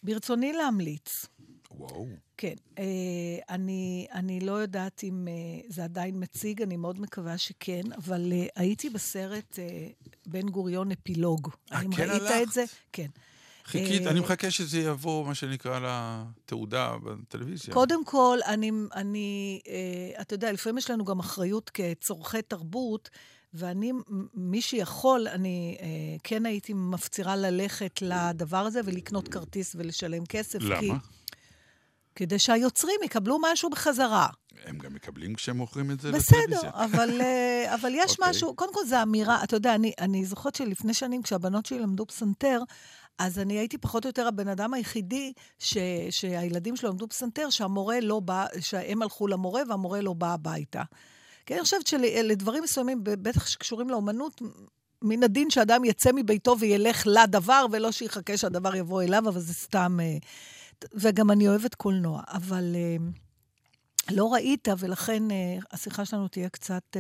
ברצוני 0.09 0.53
להמליץ. 0.53 1.27
וואו. 1.71 2.07
כן, 2.37 2.55
אה, 2.79 2.85
אני, 3.51 4.07
אני 4.13 4.41
לא 4.41 4.53
יודעת 4.53 5.05
אם 5.05 5.29
אה, 5.29 5.61
זה 5.69 5.85
עדיין 5.85 6.15
מציג, 6.19 6.63
אני 6.63 6.77
מאוד 6.77 7.01
מקווה 7.01 7.39
שכן, 7.39 7.83
אבל 7.97 8.33
אה, 8.33 8.47
הייתי 8.57 8.91
בסרט 8.91 9.59
בן 10.27 10.49
גוריון 10.49 10.93
אפילוג. 10.93 11.49
אה, 11.73 11.79
האם 11.79 11.93
כן 11.93 12.11
ראית 12.11 12.23
הלכת? 12.23 12.43
את 12.43 12.53
זה? 12.53 12.65
כן. 12.93 13.07
חיכית, 13.65 14.07
אני 14.07 14.21
מחכה 14.21 14.51
שזה 14.51 14.79
יבוא, 14.79 15.27
מה 15.27 15.35
שנקרא, 15.35 15.81
לתעודה 15.81 16.97
בטלוויזיה. 17.05 17.75
קודם 17.75 18.05
כל, 18.05 18.39
אני, 18.47 18.71
אני 18.95 19.61
אתה 20.21 20.35
יודע, 20.35 20.53
לפעמים 20.53 20.79
יש 20.79 20.91
לנו 20.91 21.05
גם 21.05 21.19
אחריות 21.19 21.71
כצורכי 21.75 22.43
תרבות, 22.43 23.11
ואני, 23.55 23.93
מי 24.35 24.63
שיכול, 24.63 25.29
אני 25.29 25.77
אה, 25.81 25.87
כן 26.25 26.47
הייתי 26.47 26.73
מפצירה 26.75 27.37
ללכת 27.37 28.03
לדבר 28.03 28.67
הזה 28.67 28.81
ולקנות 28.85 29.29
כרטיס 29.29 29.75
ולשלם 29.79 30.27
כסף. 30.27 30.59
כי, 30.59 30.89
למה? 30.89 30.99
כדי 32.15 32.39
שהיוצרים 32.39 33.01
יקבלו 33.05 33.39
משהו 33.53 33.71
בחזרה. 33.71 34.29
הם 34.65 34.79
גם 34.79 34.95
מקבלים 34.95 35.35
כשהם 35.35 35.57
מוכרים 35.57 35.91
את 35.91 36.01
זה 36.01 36.13
בסדר, 36.13 36.39
לטלוויזיה. 36.43 36.71
אבל, 36.75 37.21
אה, 37.21 37.75
אבל 37.81 37.93
יש 37.95 38.11
אוקיי. 38.11 38.31
משהו, 38.31 38.57
קודם 38.57 38.75
כל 38.75 38.87
זו 38.87 39.03
אמירה, 39.03 39.45
אתה 39.45 39.57
יודע, 39.57 39.75
אני, 39.75 39.93
אני 40.01 40.25
זוכרת 40.25 40.55
שלפני 40.55 40.95
שנים, 40.95 41.23
כשהבנות 41.23 41.67
שלי 41.67 41.79
למדו 41.79 42.07
פסנתר, 42.07 42.63
אז 43.19 43.39
אני 43.39 43.59
הייתי 43.59 43.79
פחות 43.79 44.05
או 44.05 44.09
יותר 44.09 44.27
הבן 44.27 44.49
אדם 44.49 44.75
היחידי 44.75 45.33
ש, 45.59 45.77
שהילדים 46.11 46.77
שלו 46.77 46.91
למדו 46.91 47.09
פסנתר, 47.09 47.51
שהמורה 47.51 48.01
לא 48.01 48.21
בא, 48.21 48.47
שהם 48.61 49.03
הלכו 49.03 49.27
למורה 49.27 49.63
והמורה 49.69 50.01
לא 50.01 50.13
בא 50.13 50.33
הביתה. 50.33 50.83
כי 51.49 51.55
אני 51.55 51.63
חושבת 51.63 51.87
שלדברים 51.87 52.63
מסוימים, 52.63 53.01
בטח 53.05 53.47
שקשורים 53.47 53.91
לאומנות, 53.91 54.43
מן 55.03 55.23
הדין 55.23 55.51
שאדם 55.51 55.85
יצא 55.85 56.11
מביתו 56.15 56.57
וילך 56.59 57.07
לדבר, 57.07 57.67
ולא 57.73 57.93
שיחכה 57.93 58.37
שהדבר 58.37 58.77
יבוא 58.77 59.03
אליו, 59.03 59.29
אבל 59.29 59.41
זה 59.41 59.55
סתם... 59.55 59.99
אה, 60.03 60.17
וגם 60.95 61.31
אני 61.31 61.49
אוהבת 61.49 61.75
קולנוע, 61.75 62.23
אבל 62.29 62.77
אה, 62.77 62.97
לא 64.11 64.33
ראית, 64.33 64.69
ולכן 64.79 65.31
אה, 65.31 65.59
השיחה 65.73 66.05
שלנו 66.05 66.29
תהיה 66.29 66.49
קצת... 66.49 66.97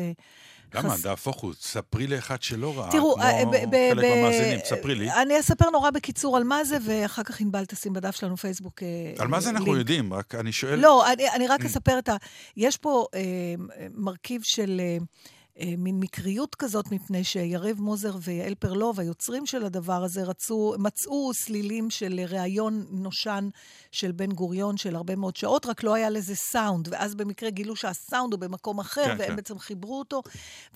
אה, 0.74 0.80
למה? 0.82 0.90
חס- 0.94 1.02
תהפוך 1.02 1.40
הוא, 1.40 1.52
ספרי 1.60 2.06
לאחד 2.06 2.42
שלא 2.42 2.78
ראה, 2.78 2.90
תראו, 2.90 3.14
כמו 3.14 3.22
אה, 3.24 3.44
ב- 3.46 3.50
ב- 3.50 3.90
חלק 3.94 4.04
מהמאזינים, 4.04 4.58
ספרי 4.64 4.94
לי. 4.94 5.10
אני 5.12 5.40
אספר 5.40 5.70
נורא 5.70 5.90
בקיצור 5.90 6.36
על 6.36 6.44
מה 6.44 6.64
זה, 6.64 6.76
ואחר 6.84 7.22
כך 7.22 7.40
ענבל 7.40 7.64
תשים 7.64 7.92
בדף 7.92 8.16
שלנו 8.16 8.36
פייסבוק 8.36 8.82
אה, 8.82 8.88
על 9.18 9.28
מה 9.28 9.40
זה 9.40 9.50
אנחנו. 9.50 9.76
יודעים, 9.76 10.12
רק 10.14 10.34
אני 10.34 10.52
שואל... 10.52 10.78
לא, 10.80 11.12
אני, 11.34 11.48
רק 11.48 11.64
אספר 11.64 11.98
את 11.98 12.08
ה... 12.08 12.16
יש 12.56 12.76
פה 12.76 13.06
אה, 13.14 13.20
מרכיב 13.94 14.42
של 14.42 14.80
אה, 14.80 14.84
אה, 14.84 14.98
מין 15.78 16.00
מקריות 16.00 16.54
כזאת, 16.54 16.92
מפני 16.92 17.24
שיריב 17.24 17.80
מוזר 17.80 18.16
ויעל 18.22 18.54
פרלוב, 18.54 19.00
היוצרים 19.00 19.46
של 19.46 19.64
הדבר 19.64 20.04
הזה, 20.04 20.22
רצו, 20.22 20.74
מצאו 20.78 21.30
סלילים 21.34 21.90
של 21.90 22.20
ראיון 22.28 22.86
נושן 22.90 23.48
של 23.92 24.12
בן 24.12 24.32
גוריון 24.32 24.76
של 24.76 24.96
הרבה 24.96 25.16
מאוד 25.16 25.36
שעות, 25.36 25.66
רק 25.66 25.82
לא 25.82 25.94
היה 25.94 26.10
לזה 26.10 26.34
סאונד, 26.34 26.88
ואז 26.90 27.14
במקרה 27.14 27.50
גילו 27.50 27.76
שהסאונד 27.76 28.32
הוא 28.32 28.40
במקום 28.40 28.78
אחר, 28.80 29.04
כן, 29.04 29.16
והם 29.18 29.28
כן. 29.28 29.36
בעצם 29.36 29.58
חיברו 29.58 29.98
אותו. 29.98 30.22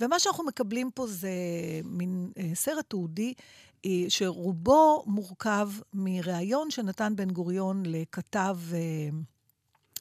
ומה 0.00 0.18
שאנחנו 0.18 0.44
מקבלים 0.44 0.90
פה 0.94 1.06
זה 1.06 1.30
מין 1.84 2.30
אה, 2.38 2.50
סרט 2.54 2.84
תיעודי. 2.88 3.34
אה, 3.86 4.04
שרובו 4.08 5.02
מורכב 5.06 5.70
מראיון 5.94 6.70
שנתן 6.70 7.16
בן 7.16 7.30
גוריון 7.30 7.82
לכתב 7.86 8.56
אה, 8.72 8.78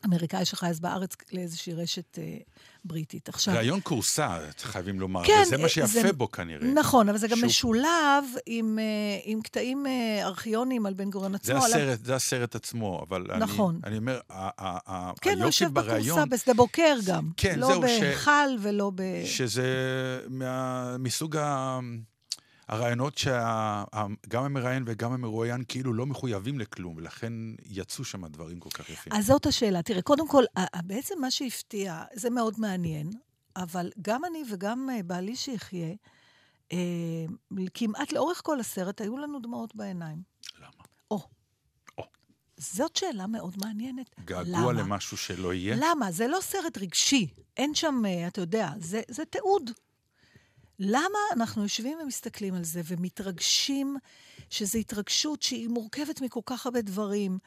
אמריקאי 0.06 0.46
שחי 0.46 0.68
אז 0.68 0.80
בארץ 0.80 1.16
לאיזושהי 1.32 1.74
רשת 1.74 2.20
אה, 2.20 2.38
בריטית. 2.86 3.30
עכשיו, 3.30 3.54
רעיון 3.54 3.80
כורסה, 3.84 4.38
חייבים 4.62 5.00
לומר, 5.00 5.26
כן, 5.26 5.42
וזה 5.46 5.58
מה 5.58 5.64
אה, 5.64 5.70
שיפה 5.70 5.88
זה- 5.88 6.14
בו 6.14 6.32
כנראה. 6.32 6.68
נכון, 6.68 7.10
אבל 7.10 7.18
זה 7.18 7.28
גם 7.28 7.38
שהוא- 7.38 7.48
משולב 7.48 8.24
עם, 8.46 8.80
אה, 8.80 8.84
עם 9.24 9.42
קטעים 9.42 9.88
אה, 9.88 10.26
ארכיוניים 10.28 10.86
על 10.86 10.94
בן 10.94 11.10
גוריון 11.10 11.32
זה 11.32 11.38
עצמו. 11.38 11.56
על 11.56 11.74
ה- 11.74 11.76
הסרט, 11.76 12.06
זה 12.06 12.16
הסרט 12.16 12.56
עצמו, 12.56 13.06
אבל 13.10 13.28
נכון. 13.40 13.80
אני, 13.84 13.90
אני 13.92 13.98
אומר, 13.98 14.20
ה- 14.30 15.12
כן, 15.22 15.38
הוא 15.38 15.46
יושב 15.46 15.74
בכורסה 15.74 16.26
בשדה 16.26 16.54
בוקר 16.54 16.96
גם. 17.06 17.30
כן, 17.38 17.60
לא 17.60 17.68
זהו, 17.68 17.82
ש- 17.82 18.00
בהיכל 18.02 18.32
ולא 18.62 18.92
ב... 18.96 19.02
שזה 19.26 19.66
מה, 20.30 20.96
מסוג 21.00 21.38
ה... 21.38 21.80
הרעיונות 22.72 23.18
שגם 23.18 24.44
המראיין 24.44 24.84
וגם 24.88 25.12
המרואיין 25.12 25.64
כאילו 25.68 25.94
לא 25.94 26.06
מחויבים 26.06 26.60
לכלום, 26.60 26.96
ולכן 26.98 27.34
יצאו 27.66 28.04
שם 28.04 28.28
דברים 28.28 28.60
כל 28.60 28.70
כך 28.70 28.90
יפים. 28.90 29.14
אז 29.14 29.26
זאת 29.26 29.46
השאלה. 29.46 29.82
תראה, 29.82 30.02
קודם 30.02 30.28
כל, 30.28 30.44
בעצם 30.84 31.16
מה 31.22 31.32
שהפתיע, 31.32 32.04
זה 32.14 32.30
מאוד 32.30 32.60
מעניין, 32.60 33.10
אבל 33.56 33.92
גם 34.02 34.26
אני 34.26 34.44
וגם 34.52 34.90
אה, 34.90 35.04
בעלי 35.04 35.36
שיחיה, 35.36 35.94
אה, 36.72 36.78
כמעט 37.74 38.12
לאורך 38.12 38.42
כל 38.44 38.60
הסרט 38.60 39.02
היו 39.02 39.18
לנו 39.18 39.40
דמעות 39.40 39.76
בעיניים. 39.76 40.22
למה? 40.60 40.84
או. 41.12 41.20
או. 41.98 42.04
זאת 42.58 42.96
שאלה 42.96 43.28
מאוד 43.28 43.56
מעניינת. 43.62 44.16
געגוע 44.26 44.74
למה? 44.74 44.82
למשהו 44.82 45.18
שלא 45.18 45.54
יהיה? 45.54 45.76
למה? 45.80 46.12
זה 46.12 46.28
לא 46.28 46.40
סרט 46.42 46.78
רגשי. 46.78 47.28
אין 47.58 47.76
שם, 47.76 48.02
אה, 48.06 48.28
אתה 48.28 48.42
יודע, 48.42 48.70
זה, 48.80 49.02
זה 49.08 49.26
תיעוד. 49.26 49.72
למה 50.84 51.20
אנחנו 51.34 51.64
יושבים 51.64 51.98
ומסתכלים 52.04 52.54
על 52.54 52.64
זה 52.64 52.82
ומתרגשים, 52.86 53.98
שזו 54.50 54.80
התרגשות 54.80 55.42
שהיא 55.42 55.70
מורכבת 55.70 56.22
מכל 56.22 56.40
כך 56.46 56.66
הרבה 56.66 56.82
דברים? 56.82 57.38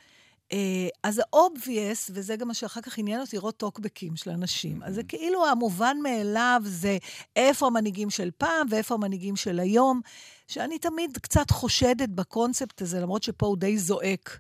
אה, 0.53 0.89
אז 1.03 1.19
ה-obvious, 1.19 2.11
וזה 2.11 2.37
גם 2.37 2.49
מה 2.49 2.55
שאחר 2.55 2.81
כך 2.81 2.99
עניין 2.99 3.21
אותי, 3.21 3.37
לראות 3.37 3.57
טוקבקים 3.57 4.17
של 4.17 4.31
אנשים. 4.31 4.83
אז 4.83 4.95
זה 4.95 5.03
כאילו 5.03 5.47
המובן 5.47 5.97
מאליו 6.03 6.63
זה 6.65 6.99
איפה 7.37 7.67
המנהיגים 7.67 8.11
של 8.11 8.31
פעם 8.39 8.67
ואיפה 8.71 8.95
המנהיגים 8.95 9.37
של 9.37 9.61
היום, 9.61 10.01
שאני 10.49 10.79
תמיד 10.79 11.19
קצת 11.23 11.51
חושדת 11.51 12.09
בקונספט 12.09 12.83
הזה, 12.83 13.01
למרות 13.01 13.23
שפה 13.23 13.47
הוא 13.47 13.57
די 13.57 13.79
זועק. 13.79 14.39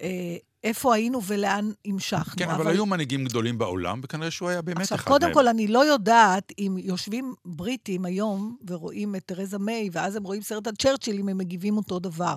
אה, 0.00 0.36
איפה 0.64 0.94
היינו 0.94 1.22
ולאן 1.22 1.70
המשכנו. 1.84 2.34
כן, 2.36 2.50
אבל 2.50 2.68
היו 2.68 2.86
מנהיגים 2.86 3.24
גדולים 3.24 3.58
בעולם, 3.58 4.00
וכנראה 4.04 4.30
שהוא 4.30 4.48
היה 4.48 4.62
באמת 4.62 4.80
עכשיו, 4.80 4.98
אחד 4.98 5.08
קודם 5.10 5.26
מהם. 5.26 5.34
כל, 5.34 5.48
אני 5.48 5.66
לא 5.66 5.84
יודעת 5.84 6.52
אם 6.58 6.76
יושבים 6.78 7.34
בריטים 7.44 8.04
היום 8.04 8.56
ורואים 8.66 9.16
את 9.16 9.22
תרזה 9.26 9.58
מיי, 9.58 9.88
ואז 9.92 10.16
הם 10.16 10.22
רואים 10.24 10.42
סרט 10.42 10.66
על 10.66 10.74
צ'רצ'יל, 10.74 11.18
אם 11.18 11.28
הם 11.28 11.38
מגיבים 11.38 11.76
אותו 11.76 11.98
דבר. 11.98 12.36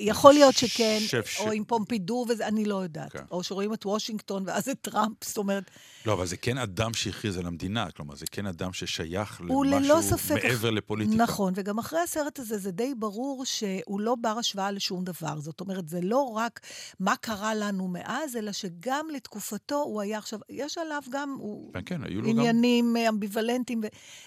יכול 0.00 0.32
להיות 0.32 0.54
שכן, 0.54 0.98
ש- 1.00 1.40
או 1.40 1.52
עם 1.52 1.64
פומפידור 1.64 2.26
וזה, 2.28 2.46
אני 2.46 2.64
לא 2.64 2.74
יודעת. 2.82 3.12
כן. 3.12 3.22
או 3.30 3.42
שרואים 3.42 3.74
את 3.74 3.86
וושינגטון 3.86 4.42
ואז 4.46 4.68
את 4.68 4.78
טראמפ, 4.80 5.24
זאת 5.24 5.36
אומרת, 5.36 5.70
לא, 6.06 6.12
אבל 6.12 6.26
זה 6.26 6.36
כן 6.36 6.58
אדם 6.58 6.94
שהכריז 6.94 7.38
על 7.38 7.46
המדינה, 7.46 7.90
כלומר, 7.90 8.14
זה 8.14 8.26
כן 8.30 8.46
אדם 8.46 8.72
ששייך 8.72 9.40
למשהו 9.40 10.02
ספק... 10.02 10.44
מעבר 10.44 10.70
לפוליטיקה. 10.70 11.22
נכון, 11.22 11.52
וגם 11.56 11.78
אחרי 11.78 12.00
הסרט 12.00 12.38
הזה 12.38 12.58
זה 12.58 12.70
די 12.70 12.94
ברור 12.94 13.44
שהוא 13.44 14.00
לא 14.00 14.14
בר 14.20 14.38
השוואה 14.38 14.70
לשום 14.70 15.04
דבר. 15.04 15.40
זאת 15.40 15.60
אומרת, 15.60 15.88
זה 15.88 16.00
לא 16.02 16.20
רק 16.20 16.60
מה 17.00 17.16
קרה 17.16 17.54
לנו 17.54 17.88
מאז, 17.88 18.36
אלא 18.36 18.52
שגם 18.52 19.06
לתקופתו 19.14 19.82
הוא 19.82 20.00
היה 20.00 20.18
עכשיו, 20.18 20.38
יש 20.50 20.78
עליו 20.78 21.02
גם, 21.10 21.36
הוא 21.38 21.72
כן, 21.72 21.80
כן, 21.86 22.04
היו 22.04 22.20
לו 22.22 22.32
גם... 22.32 22.38
עניינים 22.38 22.96
אה, 22.96 23.08
אמביוולנטיים, 23.08 23.80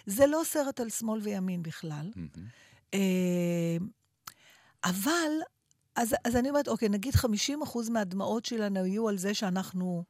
זה 0.06 0.28
לא 0.28 0.42
סרט 0.46 0.80
על 0.80 0.90
שמאל 0.90 1.20
וימין 1.24 1.64
בכלל. 1.64 2.12
אה, 2.94 3.78
אבל, 4.84 5.32
אז, 6.00 6.16
אז 6.24 6.36
אני 6.36 6.50
אומרת, 6.50 6.68
אוקיי, 6.68 6.90
נגיד 6.90 7.16
50 7.16 7.62
אחוז 7.62 7.90
מהדמעות 7.90 8.46
שלנו 8.46 8.84
היו 8.84 9.10
על 9.10 9.18
זה 9.18 9.34
שאנחנו 9.34 10.04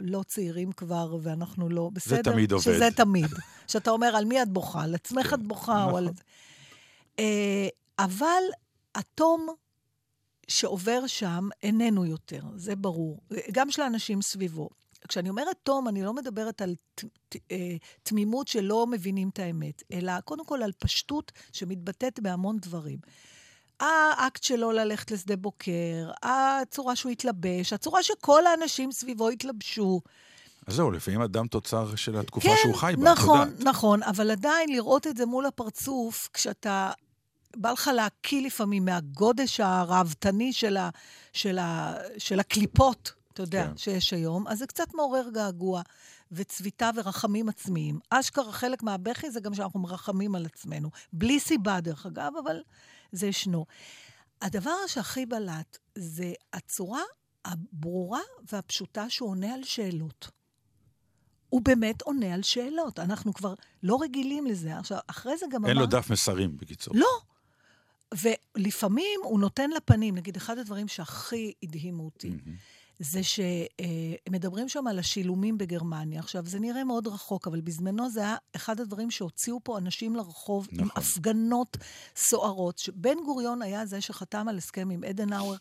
לא 0.00 0.22
צעירים 0.22 0.72
כבר, 0.72 1.16
ואנחנו 1.22 1.68
לא 1.68 1.90
בסדר. 1.92 2.22
תמיד 2.22 2.52
עובד. 2.52 2.64
שזה 2.64 2.88
תמיד. 2.96 3.30
שאתה 3.68 3.90
אומר, 3.90 4.16
על 4.16 4.24
מי 4.24 4.42
את 4.42 4.48
בוכה? 4.48 4.82
על 4.82 4.94
עצמך 4.94 5.26
כן, 5.26 5.34
את 5.34 5.42
בוכה, 5.42 5.84
או 5.84 5.96
על... 5.96 6.04
נכון. 6.04 6.16
אה, 7.18 7.68
אבל 7.98 8.42
התום 8.94 9.46
שעובר 10.48 11.06
שם 11.06 11.48
איננו 11.62 12.06
יותר, 12.06 12.42
זה 12.56 12.76
ברור. 12.76 13.20
גם 13.52 13.70
של 13.70 13.82
האנשים 13.82 14.22
סביבו. 14.22 14.68
כשאני 15.08 15.28
אומרת 15.28 15.56
תום, 15.62 15.88
אני 15.88 16.02
לא 16.02 16.14
מדברת 16.14 16.62
על 16.62 16.74
ת- 16.94 17.04
ת- 17.28 17.36
אה, 17.52 17.76
תמימות 18.02 18.48
שלא 18.48 18.86
מבינים 18.86 19.28
את 19.28 19.38
האמת, 19.38 19.82
אלא 19.92 20.20
קודם 20.20 20.44
כל 20.44 20.62
על 20.62 20.72
פשטות 20.78 21.32
שמתבטאת 21.52 22.20
בהמון 22.20 22.58
דברים. 22.58 22.98
האקט 23.80 24.42
שלו 24.42 24.72
ללכת 24.72 25.10
לשדה 25.10 25.36
בוקר, 25.36 26.10
הצורה 26.22 26.96
שהוא 26.96 27.12
התלבש, 27.12 27.72
הצורה 27.72 28.02
שכל 28.02 28.46
האנשים 28.46 28.92
סביבו 28.92 29.28
התלבשו. 29.28 30.00
אז 30.66 30.74
זהו, 30.74 30.90
לפעמים 30.90 31.22
אדם 31.22 31.46
תוצר 31.46 31.96
של 31.96 32.16
התקופה 32.16 32.48
כן, 32.48 32.54
שהוא 32.62 32.74
חי 32.74 32.92
בה, 32.96 33.12
את 33.12 33.18
נכון, 33.18 33.48
יודעת. 33.48 33.66
נכון, 33.66 34.02
אבל 34.02 34.30
עדיין 34.30 34.68
לראות 34.68 35.06
את 35.06 35.16
זה 35.16 35.26
מול 35.26 35.46
הפרצוף, 35.46 36.28
כשאתה... 36.32 36.90
בא 37.56 37.70
לך 37.70 37.90
להקיא 37.94 38.46
לפעמים 38.46 38.84
מהגודש 38.84 39.60
הראוותני 39.60 40.52
של, 40.52 40.76
ה, 40.76 40.90
של, 41.32 41.58
ה, 41.58 41.94
של 42.18 42.40
הקליפות, 42.40 43.12
אתה 43.32 43.42
יודע. 43.42 43.66
כן. 43.66 43.76
שיש 43.76 44.12
היום, 44.12 44.48
אז 44.48 44.58
זה 44.58 44.66
קצת 44.66 44.94
מעורר 44.94 45.28
געגוע 45.32 45.82
וצביטה 46.32 46.90
ורחמים 46.94 47.48
עצמיים. 47.48 47.98
אשכרה 48.10 48.52
חלק 48.52 48.82
מהבכי 48.82 49.30
זה 49.30 49.40
גם 49.40 49.54
שאנחנו 49.54 49.80
מרחמים 49.80 50.34
על 50.34 50.46
עצמנו. 50.46 50.90
בלי 51.12 51.40
סיבה, 51.40 51.80
דרך 51.80 52.06
אגב, 52.06 52.32
אבל 52.44 52.62
זה 53.12 53.26
ישנו. 53.26 53.66
הדבר 54.42 54.86
שהכי 54.86 55.26
בלט 55.26 55.78
זה 55.94 56.32
הצורה 56.52 57.02
הברורה 57.44 58.20
והפשוטה 58.52 59.10
שהוא 59.10 59.30
עונה 59.30 59.54
על 59.54 59.64
שאלות. 59.64 60.30
הוא 61.48 61.60
באמת 61.64 62.02
עונה 62.02 62.34
על 62.34 62.42
שאלות. 62.42 62.98
אנחנו 62.98 63.34
כבר 63.34 63.54
לא 63.82 63.98
רגילים 64.02 64.46
לזה. 64.46 64.78
עכשיו, 64.78 64.98
אחרי 65.06 65.38
זה 65.38 65.46
גם 65.50 65.60
אמר... 65.60 65.68
אין 65.68 65.76
לו 65.76 65.86
דף 65.86 66.10
מסרים, 66.10 66.56
בקיצור. 66.56 66.94
לא. 66.96 67.20
ולפעמים 68.14 69.20
הוא 69.24 69.40
נותן 69.40 69.70
לפנים. 69.70 70.14
נגיד, 70.14 70.36
אחד 70.36 70.58
הדברים 70.58 70.88
שהכי 70.88 71.52
הדהימו 71.62 72.04
אותי, 72.04 72.28
מהמם. 72.28 72.56
זה 72.98 73.20
שמדברים 73.22 74.68
שם 74.68 74.86
על 74.86 74.98
השילומים 74.98 75.58
בגרמניה. 75.58 76.20
עכשיו, 76.20 76.46
זה 76.46 76.60
נראה 76.60 76.84
מאוד 76.84 77.06
רחוק, 77.06 77.46
אבל 77.46 77.60
בזמנו 77.60 78.10
זה 78.10 78.20
היה 78.20 78.36
אחד 78.56 78.80
הדברים 78.80 79.10
שהוציאו 79.10 79.60
פה 79.64 79.78
אנשים 79.78 80.16
לרחוב 80.16 80.68
עם 80.70 80.84
נכון. 80.84 81.02
הפגנות 81.02 81.76
סוערות. 82.16 82.78
שבן 82.78 83.16
גוריון 83.24 83.62
היה 83.62 83.86
זה 83.86 84.00
שחתם 84.00 84.48
על 84.48 84.56
הסכם 84.56 84.90
עם 84.90 85.04
אדנאואר, 85.04 85.56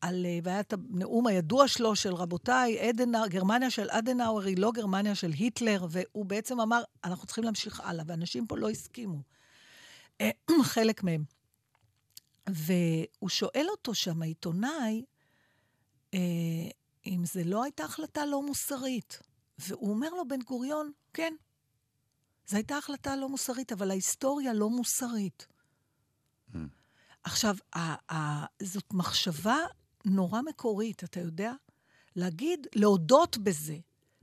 על, 0.00 0.26
אה, 0.26 0.38
והיה 0.42 0.60
את 0.60 0.72
הנאום 0.72 1.26
הידוע 1.26 1.68
שלו 1.68 1.96
של 1.96 2.14
רבותיי, 2.14 2.90
אדנאואר, 2.90 3.28
גרמניה 3.28 3.70
של 3.70 3.90
אדנאואר 3.90 4.44
היא 4.44 4.58
לא 4.58 4.72
גרמניה 4.74 5.14
של 5.14 5.30
היטלר, 5.30 5.86
והוא 5.90 6.24
בעצם 6.24 6.60
אמר, 6.60 6.82
אנחנו 7.04 7.26
צריכים 7.26 7.44
להמשיך 7.44 7.80
הלאה, 7.84 8.04
ואנשים 8.06 8.46
פה 8.46 8.56
לא 8.56 8.70
הסכימו. 8.70 9.22
אה, 10.20 10.30
חלק 10.62 11.02
מהם. 11.04 11.24
והוא 12.48 13.28
שואל 13.28 13.66
אותו 13.70 13.94
שם, 13.94 14.22
העיתונאי, 14.22 15.04
אה, 15.04 15.17
אם 17.06 17.22
זה 17.24 17.44
לא 17.44 17.62
הייתה 17.64 17.84
החלטה 17.84 18.26
לא 18.26 18.42
מוסרית. 18.42 19.18
והוא 19.58 19.90
אומר 19.90 20.10
לו, 20.10 20.28
בן 20.28 20.42
גוריון, 20.42 20.92
כן, 21.14 21.34
זו 22.46 22.56
הייתה 22.56 22.76
החלטה 22.76 23.16
לא 23.16 23.28
מוסרית, 23.28 23.72
אבל 23.72 23.90
ההיסטוריה 23.90 24.52
לא 24.54 24.70
מוסרית. 24.70 25.46
Mm. 26.52 26.56
עכשיו, 27.22 27.56
ה- 27.76 28.14
ה- 28.14 28.46
זאת 28.62 28.92
מחשבה 28.92 29.56
נורא 30.04 30.42
מקורית, 30.42 31.04
אתה 31.04 31.20
יודע? 31.20 31.52
להגיד, 32.16 32.66
להודות 32.74 33.38
בזה, 33.38 33.76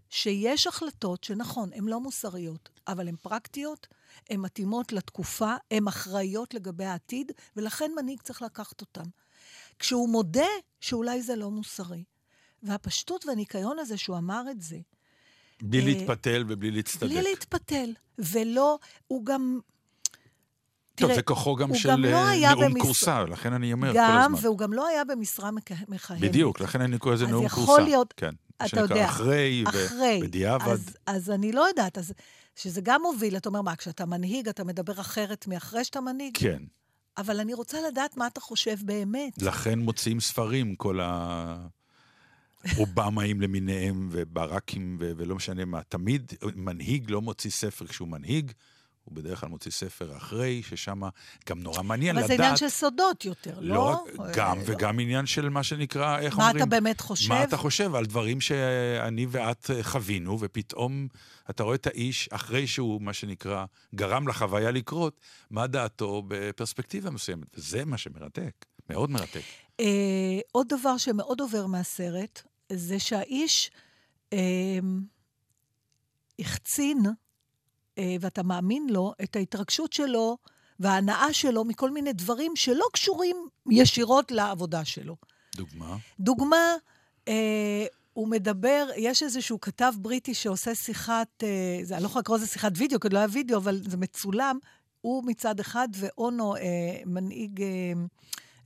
שיש 0.09 0.67
החלטות 0.67 1.23
שנכון, 1.23 1.73
הן 1.73 1.83
לא 1.83 1.99
מוסריות, 1.99 2.69
אבל 2.87 3.07
הן 3.07 3.15
פרקטיות, 3.15 3.87
הן 4.29 4.39
מתאימות 4.39 4.91
לתקופה, 4.91 5.55
הן 5.71 5.87
אחראיות 5.87 6.53
לגבי 6.53 6.85
העתיד, 6.85 7.31
ולכן 7.55 7.91
מנהיג 7.95 8.21
צריך 8.21 8.41
לקחת 8.41 8.81
אותן. 8.81 9.09
כשהוא 9.79 10.09
מודה 10.09 10.45
שאולי 10.81 11.21
זה 11.21 11.35
לא 11.35 11.51
מוסרי. 11.51 12.03
והפשטות 12.63 13.25
והניקיון 13.25 13.79
הזה 13.79 13.97
שהוא 13.97 14.17
אמר 14.17 14.43
את 14.51 14.61
זה, 14.61 14.77
בלי 15.61 15.79
אה, 15.79 15.85
להתפתל 15.85 16.43
ובלי 16.47 16.71
להצטדק. 16.71 17.03
בלי 17.09 17.21
להתפתל, 17.21 17.93
ולא, 18.19 18.79
הוא 19.07 19.25
גם... 19.25 19.59
טוב, 20.95 21.07
תראה, 21.07 21.15
זה 21.15 21.21
כוחו 21.21 21.55
גם 21.55 21.75
של 21.75 21.89
גם 21.89 22.03
לא 22.05 22.07
אה, 22.17 22.53
נאום 22.55 22.73
במש- 22.73 22.81
כורסה, 22.81 23.23
לכן 23.23 23.53
אני 23.53 23.73
אומר 23.73 23.91
כל 23.91 23.97
גם, 23.97 24.21
הזמן. 24.33 24.39
והוא 24.45 24.57
גם 24.57 24.73
לא 24.73 24.87
היה 24.87 25.03
במשרה 25.03 25.51
מכ- 25.51 25.89
מכהנת. 25.89 26.21
בדיוק, 26.21 26.59
לכן 26.61 26.81
אני 26.81 26.97
קורא 26.97 27.13
לזה 27.13 27.25
אז 27.25 27.29
נאום 27.31 27.45
יכול 27.45 27.65
כורסה. 27.65 27.83
להיות- 27.83 28.13
כן. 28.17 28.35
אתה 28.65 28.79
יודע, 28.79 29.05
אחרי, 29.05 29.63
אחרי. 29.67 30.19
ובדיעבד. 30.21 30.67
אז, 30.71 30.97
אז 31.05 31.29
אני 31.31 31.51
לא 31.51 31.67
יודעת, 31.67 31.97
אז 31.97 32.13
שזה 32.55 32.81
גם 32.83 33.01
מוביל, 33.01 33.37
אתה 33.37 33.49
אומר, 33.49 33.61
מה, 33.61 33.75
כשאתה 33.75 34.05
מנהיג, 34.05 34.47
אתה 34.47 34.63
מדבר 34.63 35.01
אחרת 35.01 35.47
מאחרי 35.47 35.83
שאתה 35.83 36.01
מנהיג? 36.01 36.37
כן. 36.37 36.59
אבל 37.17 37.39
אני 37.39 37.53
רוצה 37.53 37.77
לדעת 37.87 38.17
מה 38.17 38.27
אתה 38.27 38.39
חושב 38.39 38.75
באמת. 38.81 39.41
לכן 39.41 39.79
מוציאים 39.79 40.19
ספרים, 40.19 40.75
כל 40.75 40.99
האובמאים 42.63 43.41
למיניהם, 43.41 44.09
וברקים, 44.11 44.97
ו- 44.99 45.11
ולא 45.17 45.35
משנה 45.35 45.65
מה. 45.65 45.81
תמיד 45.83 46.33
מנהיג 46.55 47.11
לא 47.11 47.21
מוציא 47.21 47.51
ספר 47.51 47.87
כשהוא 47.87 48.07
מנהיג, 48.07 48.51
הוא 49.05 49.15
בדרך 49.15 49.39
כלל 49.39 49.49
מוציא 49.49 49.71
ספר 49.71 50.17
אחרי, 50.17 50.63
ששם 50.63 51.01
גם 51.49 51.59
נורא 51.59 51.83
מעניין 51.83 52.17
אבל 52.17 52.25
לדעת... 52.25 52.37
זה 52.37 52.43
עניין 52.43 52.57
של 52.57 52.69
סודות 52.69 53.25
יותר, 53.25 53.59
לא? 53.59 53.75
לא 53.75 54.05
רק, 54.17 54.35
גם, 54.35 54.57
אה, 54.57 54.63
וגם 54.65 54.99
עניין 54.99 55.25
של 55.25 55.49
מה 55.49 55.63
שנקרא, 55.63 56.19
איך 56.19 56.37
מה 56.37 56.43
אומרים? 56.43 56.57
אתה 56.57 56.65
באמת 56.65 57.01
חושב? 57.01 57.29
מה 57.29 57.43
אתה 57.43 57.57
חושב 57.57 57.95
על 57.95 58.05
דברים 58.05 58.41
שאני 58.41 59.25
ואת 59.29 59.71
אה, 59.71 59.83
חווינו, 59.83 60.37
ופתאום 60.39 61.07
אתה 61.49 61.63
רואה 61.63 61.75
את 61.75 61.87
האיש, 61.87 62.29
אחרי 62.31 62.67
שהוא, 62.67 63.01
מה 63.01 63.13
שנקרא, 63.13 63.65
גרם 63.95 64.27
לחוויה 64.27 64.71
לקרות, 64.71 65.19
מה 65.51 65.67
דעתו 65.67 66.23
בפרספקטיבה 66.27 67.09
מסוימת. 67.09 67.47
וזה 67.57 67.85
מה 67.85 67.97
שמרתק, 67.97 68.65
מאוד 68.89 69.09
מרתק. 69.09 69.41
אה, 69.79 70.39
עוד 70.51 70.67
דבר 70.69 70.97
שמאוד 70.97 71.41
עובר 71.41 71.65
מהסרט, 71.65 72.41
זה 72.71 72.99
שהאיש 72.99 73.71
אה, 74.33 74.79
החצין, 76.39 76.99
ואתה 78.19 78.43
מאמין 78.43 78.87
לו, 78.89 79.13
את 79.23 79.35
ההתרגשות 79.35 79.93
שלו 79.93 80.37
וההנאה 80.79 81.33
שלו 81.33 81.63
מכל 81.65 81.91
מיני 81.91 82.13
דברים 82.13 82.55
שלא 82.55 82.85
קשורים 82.93 83.37
ישירות 83.71 84.31
לעבודה 84.31 84.85
שלו. 84.85 85.15
דוגמה? 85.55 85.97
דוגמה, 86.19 86.75
אה, 87.27 87.85
הוא 88.13 88.27
מדבר, 88.27 88.89
יש 88.97 89.23
איזשהו 89.23 89.61
כתב 89.61 89.93
בריטי 89.97 90.33
שעושה 90.33 90.75
שיחת, 90.75 91.43
אה, 91.43 91.79
זה, 91.83 91.95
אני 91.95 92.03
לא 92.03 92.07
יכולה 92.07 92.21
לקרוא 92.21 92.37
לזה 92.37 92.47
שיחת 92.47 92.71
וידאו, 92.75 92.99
כי 92.99 93.09
לא 93.09 93.17
היה 93.17 93.27
וידאו, 93.31 93.57
אבל 93.57 93.81
זה 93.83 93.97
מצולם. 93.97 94.59
הוא 95.01 95.23
מצד 95.25 95.59
אחד, 95.59 95.87
ואונו, 95.99 96.55
אה, 96.55 96.61
מנהיג, 97.05 97.61
אה, 97.61 97.93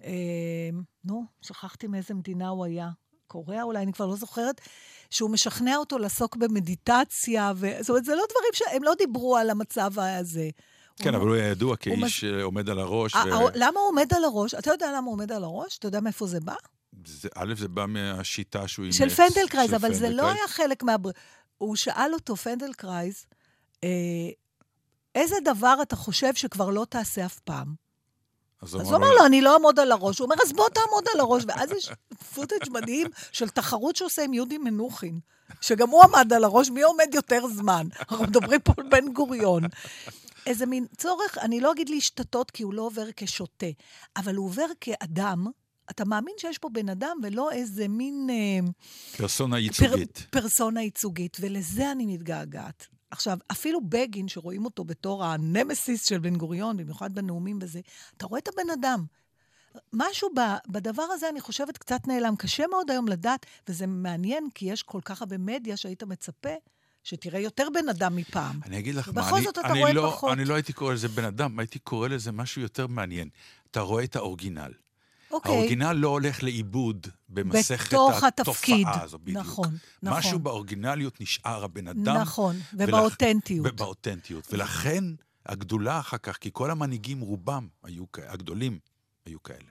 אה, 0.03 0.69
נו, 1.03 1.25
שכחתי 1.41 1.87
מאיזה 1.87 2.13
מדינה 2.13 2.47
הוא 2.47 2.65
היה. 2.65 2.89
קוריאה 3.29 3.63
אולי, 3.63 3.81
אני 3.83 3.93
כבר 3.93 4.05
לא 4.05 4.15
זוכרת, 4.15 4.61
שהוא 5.09 5.29
משכנע 5.29 5.75
אותו 5.77 5.97
לעסוק 5.97 6.35
במדיטציה, 6.35 7.51
ו... 7.55 7.67
זאת 7.79 7.89
אומרת, 7.89 8.05
זה 8.05 8.15
לא 8.15 8.23
דברים 8.29 8.49
שהם 8.53 8.83
לא 8.83 8.93
דיברו 8.97 9.37
על 9.37 9.49
המצב 9.49 9.91
הזה. 9.99 10.49
כן, 10.95 11.15
אבל 11.15 11.27
הוא 11.27 11.35
היה 11.35 11.47
ידוע 11.47 11.75
כאיש 11.77 11.99
מס- 11.99 12.11
שעומד 12.11 12.69
על 12.69 12.79
הראש. 12.79 13.15
ה- 13.15 13.17
ו- 13.27 13.33
ה- 13.47 13.51
למה 13.55 13.79
הוא 13.79 13.87
עומד 13.89 14.13
על 14.13 14.23
הראש? 14.23 14.53
אתה 14.53 14.71
יודע 14.71 14.87
למה 14.91 15.05
הוא 15.05 15.13
עומד 15.13 15.31
על 15.31 15.43
הראש? 15.43 15.77
אתה 15.77 15.87
יודע 15.87 15.99
מאיפה 15.99 16.27
זה 16.27 16.39
בא? 16.39 16.55
זה- 17.05 17.29
א', 17.35 17.53
זה 17.57 17.67
בא 17.67 17.85
מהשיטה 17.85 18.67
שהוא 18.67 18.83
אימץ. 18.83 18.95
של 18.97 19.09
פלדנקרייז, 19.09 19.73
אבל 19.73 19.93
זה 19.93 20.09
לא. 20.09 20.27
היה 20.31 20.47
חלק 20.47 20.83
מה... 20.83 20.95
הוא 21.57 21.75
שאל 21.75 22.11
אותו, 22.13 22.35
פלדנקרייז, 22.35 23.25
אה, 23.83 23.89
איזה 25.15 25.35
דבר 25.45 25.75
אתה 25.81 25.95
חושב 25.95 26.33
שכבר 26.35 26.69
לא 26.69 26.85
תעשה 26.89 27.25
אף 27.25 27.39
פעם? 27.39 27.88
אז 28.61 28.73
הוא 28.73 28.95
אמר 28.95 29.11
לו, 29.13 29.25
אני 29.25 29.41
לא 29.41 29.53
אעמוד 29.53 29.79
על 29.79 29.91
הראש. 29.91 30.19
הוא 30.19 30.25
אומר, 30.25 30.35
אז 30.45 30.53
בוא 30.53 30.69
תעמוד 30.69 31.05
על 31.13 31.19
הראש. 31.19 31.43
ואז 31.47 31.71
יש 31.71 31.89
footage 32.35 32.69
מדהים 32.69 33.07
של 33.31 33.49
תחרות 33.49 33.95
שעושה 33.95 34.23
עם 34.23 34.33
יהודי 34.33 34.57
מנוחין, 34.57 35.19
שגם 35.61 35.89
הוא 35.89 36.03
עמד 36.03 36.33
על 36.33 36.43
הראש, 36.43 36.69
מי 36.69 36.81
עומד 36.81 37.09
יותר 37.13 37.47
זמן? 37.47 37.87
אנחנו 37.99 38.23
מדברים 38.23 38.61
פה 38.61 38.73
על 38.77 38.83
בן 38.89 39.13
גוריון. 39.13 39.63
איזה 40.45 40.65
מין 40.65 40.85
צורך, 40.97 41.37
אני 41.37 41.61
לא 41.61 41.71
אגיד 41.71 41.89
להשתטות, 41.89 42.51
כי 42.51 42.63
הוא 42.63 42.73
לא 42.73 42.81
עובר 42.81 43.05
כשוטה, 43.15 43.67
אבל 44.17 44.35
הוא 44.35 44.45
עובר 44.45 44.65
כאדם. 44.81 45.47
אתה 45.89 46.05
מאמין 46.05 46.33
שיש 46.37 46.57
פה 46.57 46.69
בן 46.69 46.89
אדם 46.89 47.17
ולא 47.23 47.51
איזה 47.51 47.87
מין... 47.87 48.27
אה, 48.29 48.69
פרסונה 49.17 49.59
ייצוגית. 49.59 50.17
פר, 50.17 50.41
פרסונה 50.41 50.81
ייצוגית, 50.81 51.37
ולזה 51.39 51.91
אני 51.91 52.05
מתגעגעת. 52.05 52.87
עכשיו, 53.11 53.37
אפילו 53.51 53.81
בגין, 53.81 54.27
שרואים 54.27 54.65
אותו 54.65 54.83
בתור 54.83 55.25
הנמסיס 55.25 56.05
של 56.05 56.19
בן 56.19 56.35
גוריון, 56.35 56.77
במיוחד 56.77 57.15
בנאומים 57.15 57.59
וזה, 57.61 57.79
אתה 58.17 58.25
רואה 58.25 58.39
את 58.39 58.47
הבן 58.47 58.69
אדם. 58.73 59.05
משהו 59.93 60.29
ב, 60.35 60.39
בדבר 60.67 61.03
הזה, 61.03 61.29
אני 61.29 61.41
חושבת, 61.41 61.77
קצת 61.77 62.07
נעלם. 62.07 62.35
קשה 62.35 62.67
מאוד 62.67 62.91
היום 62.91 63.07
לדעת, 63.07 63.45
וזה 63.67 63.87
מעניין, 63.87 64.49
כי 64.55 64.65
יש 64.65 64.83
כל 64.83 64.99
כך 65.05 65.21
הרבה 65.21 65.37
מדיה 65.37 65.77
שהיית 65.77 66.03
מצפה 66.03 66.53
שתראה 67.03 67.39
יותר 67.39 67.67
בן 67.73 67.89
אדם 67.89 68.15
מפעם. 68.15 68.59
אני 68.65 68.79
אגיד 68.79 68.95
לך 68.95 69.07
מה, 69.07 69.21
ובכל 69.21 69.35
אני, 69.35 69.43
זאת 69.43 69.59
אתה 69.59 69.67
אני, 69.67 69.79
רואה 69.79 69.93
לא, 69.93 70.09
פחות. 70.11 70.33
אני 70.33 70.45
לא 70.45 70.53
הייתי 70.53 70.73
קורא 70.73 70.93
לזה 70.93 71.07
בן 71.07 71.23
אדם, 71.23 71.59
הייתי 71.59 71.79
קורא 71.79 72.07
לזה 72.07 72.31
משהו 72.31 72.61
יותר 72.61 72.87
מעניין. 72.87 73.29
אתה 73.71 73.79
רואה 73.79 74.03
את 74.03 74.15
האורגינל. 74.15 74.71
אוקיי. 75.31 75.51
האורגינל 75.55 75.91
לא 75.93 76.07
הולך 76.07 76.43
לאיבוד 76.43 77.07
במסכת 77.29 77.87
בתוך 77.93 78.23
התופעה 78.23 78.53
התפקיד. 78.53 78.87
הזו, 79.03 79.17
בדיוק. 79.19 79.37
נכון, 79.45 79.77
נכון. 80.03 80.17
משהו 80.19 80.39
באורגינליות 80.39 81.21
נשאר 81.21 81.63
הבן 81.63 81.87
אדם. 81.87 82.15
נכון, 82.17 82.55
ולכ- 82.55 82.73
ובאותנטיות. 82.87 83.65
ובאותנטיות. 83.69 84.53
ולכן 84.53 85.03
הגדולה 85.45 85.99
אחר 85.99 86.17
כך, 86.17 86.37
כי 86.37 86.49
כל 86.53 86.71
המנהיגים, 86.71 87.19
רובם 87.21 87.67
היו 87.83 88.11
כאלה, 88.11 88.31
הגדולים 88.31 88.79
היו 89.25 89.43
כאלה. 89.43 89.69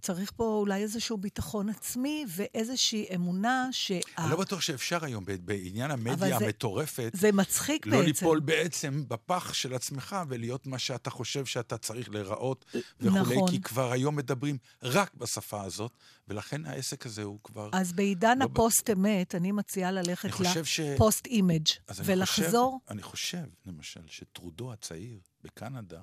צריך 0.00 0.32
פה 0.36 0.44
אולי 0.44 0.82
איזשהו 0.82 1.16
ביטחון 1.16 1.68
עצמי 1.68 2.24
ואיזושהי 2.28 3.06
אמונה 3.14 3.68
שה... 3.72 3.98
אני 4.18 4.30
לא 4.30 4.36
בטוח 4.36 4.60
שאפשר 4.60 5.04
היום, 5.04 5.24
בעניין 5.44 5.90
המדיה 5.90 6.38
זה- 6.38 6.44
המטורפת, 6.44 7.10
זה 7.14 7.32
מצחיק 7.32 7.86
לא 7.86 7.92
בעצם. 7.92 8.06
ליפול 8.06 8.40
בעצם 8.40 9.04
בפח 9.08 9.52
של 9.52 9.74
עצמך 9.74 10.16
ולהיות 10.28 10.66
מה 10.66 10.78
שאתה 10.78 11.10
חושב 11.10 11.46
שאתה 11.46 11.78
צריך 11.78 12.10
להיראות 12.10 12.64
וכולי, 13.00 13.36
נכון. 13.36 13.50
כי 13.50 13.60
כבר 13.60 13.92
היום 13.92 14.16
מדברים 14.16 14.58
רק 14.82 15.14
בשפה 15.14 15.62
הזאת, 15.62 15.92
ולכן 16.28 16.66
העסק 16.66 17.06
הזה 17.06 17.22
הוא 17.22 17.38
כבר... 17.44 17.70
אז 17.72 17.92
בעידן 17.92 18.38
לא 18.38 18.44
הפוסט-אמת, 18.44 19.34
אני 19.34 19.52
מציעה 19.52 19.90
ללכת 19.92 20.28
ש... 20.64 20.80
ל 20.80 20.88
post-image 20.88 21.66
אני 21.90 21.98
ולחזור, 22.04 22.78
חושב, 22.82 22.92
אני 22.92 23.02
חושב, 23.02 23.44
למשל, 23.66 24.00
שטרודו 24.06 24.72
הצעיר 24.72 25.18
בקנדה, 25.44 26.00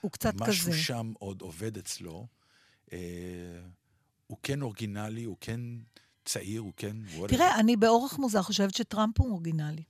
הוא 0.00 0.10
קצת 0.10 0.34
משהו 0.34 0.72
כזה. 0.72 0.78
שם 0.82 1.12
עוד 1.18 1.40
עובד 1.40 1.76
אצלו. 1.76 2.26
אה, 2.92 2.98
הוא 4.26 4.38
כן 4.42 4.62
אורגינלי, 4.62 5.24
הוא 5.24 5.36
כן 5.40 5.60
צעיר, 6.24 6.60
הוא 6.60 6.72
כן... 6.76 6.96
תראה, 7.28 7.60
אני 7.60 7.76
באורח 7.76 8.18
מוזר 8.18 8.42
חושבת 8.42 8.74
שטראמפ 8.74 9.20
הוא 9.20 9.30
אורגינלי. 9.30 9.82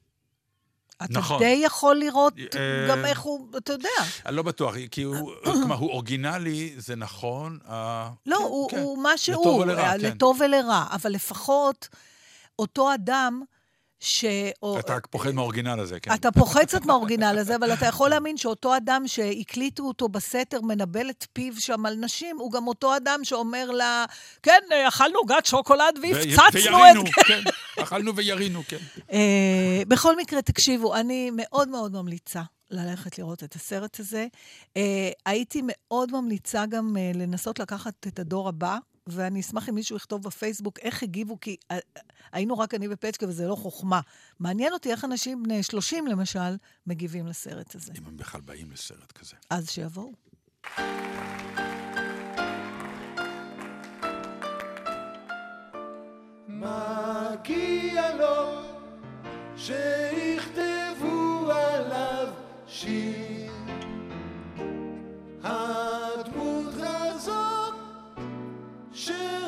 אתה 1.05 1.19
נכון. 1.19 1.39
די 1.39 1.61
יכול 1.65 1.97
לראות 1.97 2.35
אה, 2.39 2.87
גם 2.91 3.05
איך 3.05 3.21
הוא, 3.21 3.49
אתה 3.57 3.73
יודע. 3.73 3.89
אני 4.27 4.37
לא 4.37 4.43
בטוח, 4.43 4.75
כי 4.91 5.03
הוא, 5.03 5.33
כלומר, 5.45 5.77
הוא 5.77 5.91
אורגינלי, 5.91 6.75
זה 6.77 6.97
נכון. 6.97 7.59
לא, 7.65 7.67
כן, 8.27 8.35
הוא, 8.35 8.71
כן. 8.71 8.79
הוא 8.79 9.03
מה 9.03 9.19
שהוא, 9.19 9.43
לטוב 9.43 9.61
ולרע, 9.61 9.83
אה, 9.83 9.99
כן. 9.99 10.01
לטוב 10.01 10.41
ולרע, 10.41 10.87
אבל 10.91 11.13
לפחות 11.13 11.89
אותו 12.59 12.95
אדם 12.95 13.43
ש... 14.05 14.25
או- 14.63 14.79
אתה 14.79 14.95
רק 14.95 15.07
פוחד 15.07 15.31
מהאורגינל 15.31 15.81
הזה, 15.81 16.01
כן. 16.01 16.15
אתה 16.15 16.33
פוחד 16.33 16.65
קצת 16.65 16.85
מהאורגינל 16.85 17.39
הזה, 17.39 17.57
אבל 17.57 17.73
אתה 17.73 17.87
יכול 17.87 18.11
להאמין 18.11 18.37
שאותו 18.37 18.77
אדם 18.77 19.03
שהקליטו 19.07 19.83
אותו 19.83 20.09
בסתר 20.09 20.61
מנבל 20.61 21.11
את 21.11 21.27
פיו 21.33 21.61
שם 21.61 21.87
על 21.87 21.95
נשים, 21.95 22.37
הוא 22.39 22.53
גם 22.53 22.67
אותו 22.67 22.97
אדם 22.97 23.21
שאומר 23.23 23.71
לה, 23.71 24.05
כן, 24.43 24.61
אכלנו 24.89 25.19
עוגת 25.19 25.47
שוקולד 25.47 25.99
והפצצנו 26.03 26.49
את... 26.49 26.55
וירינו, 26.55 27.05
כן. 27.27 27.41
אכלנו 27.83 28.17
וירינו, 28.17 28.63
כן. 28.69 28.77
אה, 29.13 29.83
בכל 29.89 30.17
מקרה, 30.17 30.43
תקשיבו, 30.43 30.95
אני 30.95 31.31
מאוד 31.33 31.69
מאוד 31.69 31.93
ממליצה 31.93 32.43
ללכת 32.71 33.19
לראות 33.19 33.45
את 33.45 33.55
הסרט 33.55 34.01
הזה. 34.01 34.27
אה, 34.77 35.11
הייתי 35.27 35.63
מאוד 35.65 36.13
ממליצה 36.13 36.67
גם 36.67 36.97
אה, 36.97 37.11
לנסות 37.15 37.59
לקחת 37.59 38.07
את 38.07 38.19
הדור 38.19 38.49
הבא, 38.49 38.79
ואני 39.07 39.41
אשמח 39.41 39.69
אם 39.69 39.75
מישהו 39.75 39.97
יכתוב 39.97 40.23
בפייסבוק 40.23 40.79
איך 40.79 41.03
הגיבו, 41.03 41.41
כי 41.41 41.57
אה, 41.71 41.77
אה, 41.77 42.03
היינו 42.33 42.59
רק 42.59 42.75
אני 42.75 42.87
ופצ'קה 42.91 43.29
וזה 43.29 43.49
לא 43.49 43.55
חוכמה. 43.55 44.01
מעניין 44.41 44.73
אותי 44.73 44.91
איך 44.91 45.05
אנשים 45.05 45.43
בני 45.43 45.63
30, 45.63 46.07
למשל, 46.07 46.57
מגיבים 46.87 47.27
לסרט 47.27 47.75
הזה. 47.75 47.93
אם 47.99 48.07
הם 48.07 48.17
בכלל 48.17 48.41
באים 48.41 48.71
לסרט 48.71 49.13
כזה. 49.13 49.37
אז 49.51 49.71
שיבואו. 49.71 50.13
מגיע 56.49 58.15
לו 58.17 58.63
שיכתבו 59.57 61.51
עליו 61.53 62.29
שיר. 62.67 63.33
Should. 69.05 69.42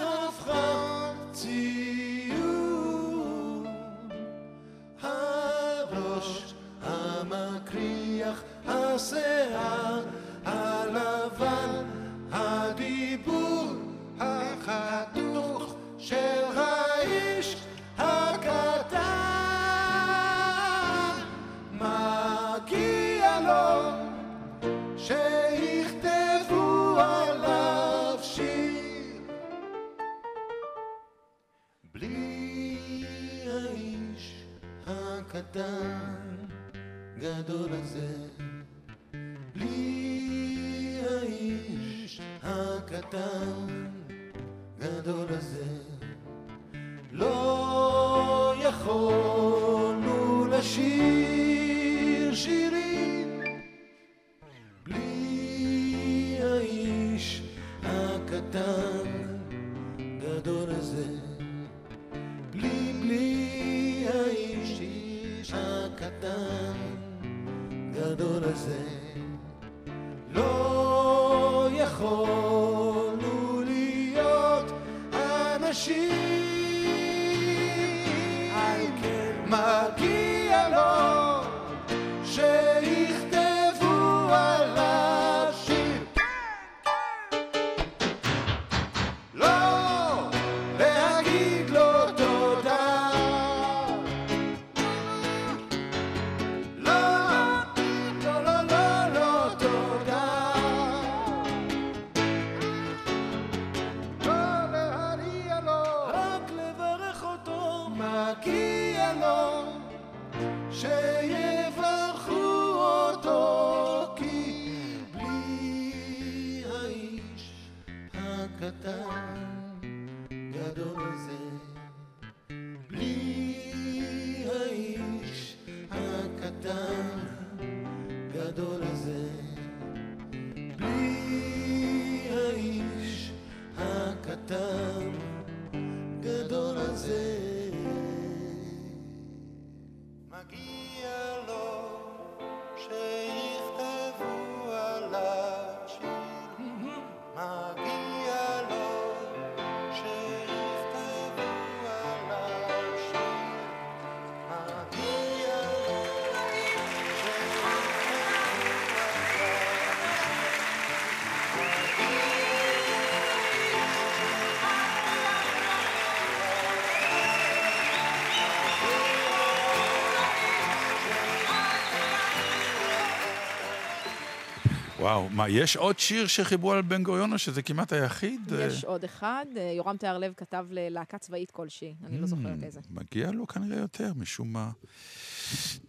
וואו, 175.05 175.29
מה, 175.31 175.49
יש 175.49 175.77
עוד 175.77 175.99
שיר 175.99 176.27
שחיברו 176.27 176.73
על 176.73 176.83
בן 176.83 177.03
גוריון 177.03 177.33
או 177.33 177.39
שזה 177.39 177.63
כמעט 177.63 177.93
היחיד? 177.93 178.41
יש 178.61 178.85
עוד 178.85 179.05
אחד, 179.05 179.47
אה, 179.57 179.73
יורם 179.77 179.97
תיארלב 179.97 180.33
כתב 180.37 180.67
ללהקה 180.71 181.19
צבאית 181.19 181.51
כלשהי, 181.51 181.95
אני 182.05 182.21
לא 182.21 182.27
זוכרת 182.27 182.61
Mm, 182.61 182.65
איזה. 182.65 182.81
מגיע 182.91 183.31
לו 183.31 183.47
כנראה 183.47 183.79
יותר, 183.79 184.13
משום 184.17 184.53
מה. 184.53 184.71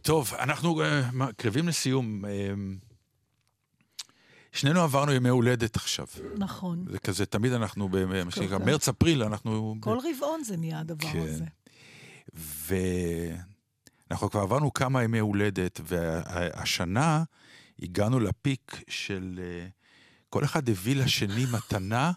טוב, 0.01 0.33
אנחנו 0.39 0.81
אה, 0.81 1.09
מה, 1.13 1.33
קרבים 1.33 1.67
לסיום. 1.67 2.25
אה, 2.25 2.53
שנינו 4.51 4.81
עברנו 4.81 5.11
ימי 5.11 5.29
הולדת 5.29 5.75
עכשיו. 5.75 6.07
נכון. 6.37 6.85
זה 6.91 6.99
כזה, 6.99 7.25
תמיד 7.25 7.53
אנחנו, 7.53 7.89
במה 7.89 8.31
שנקרא. 8.31 8.57
מרץ-אפריל, 8.57 9.23
אנחנו... 9.23 9.75
כל 9.79 9.97
רבעון 10.15 10.43
זה 10.43 10.57
נהיה 10.57 10.79
הדבר 10.79 11.07
כן. 11.07 11.19
הזה. 11.19 11.45
ואנחנו 14.03 14.29
כבר 14.29 14.41
עברנו 14.41 14.73
כמה 14.73 15.03
ימי 15.03 15.19
הולדת, 15.19 15.81
והשנה 15.83 17.23
הגענו 17.81 18.19
לפיק 18.19 18.83
של... 18.87 19.39
אה, 19.43 19.67
כל 20.29 20.43
אחד 20.43 20.69
הביא 20.69 20.95
לשני 20.95 21.45
מתנה, 21.51 22.11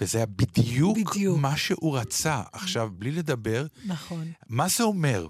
וזה 0.00 0.18
היה 0.18 0.26
בדיוק, 0.26 0.98
בדיוק. 0.98 1.38
מה 1.38 1.56
שהוא 1.56 1.98
רצה. 1.98 2.42
עכשיו, 2.52 2.90
בלי 2.98 3.10
לדבר, 3.10 3.66
נכון. 3.84 4.32
מה 4.48 4.66
זה 4.68 4.82
אומר? 4.82 5.26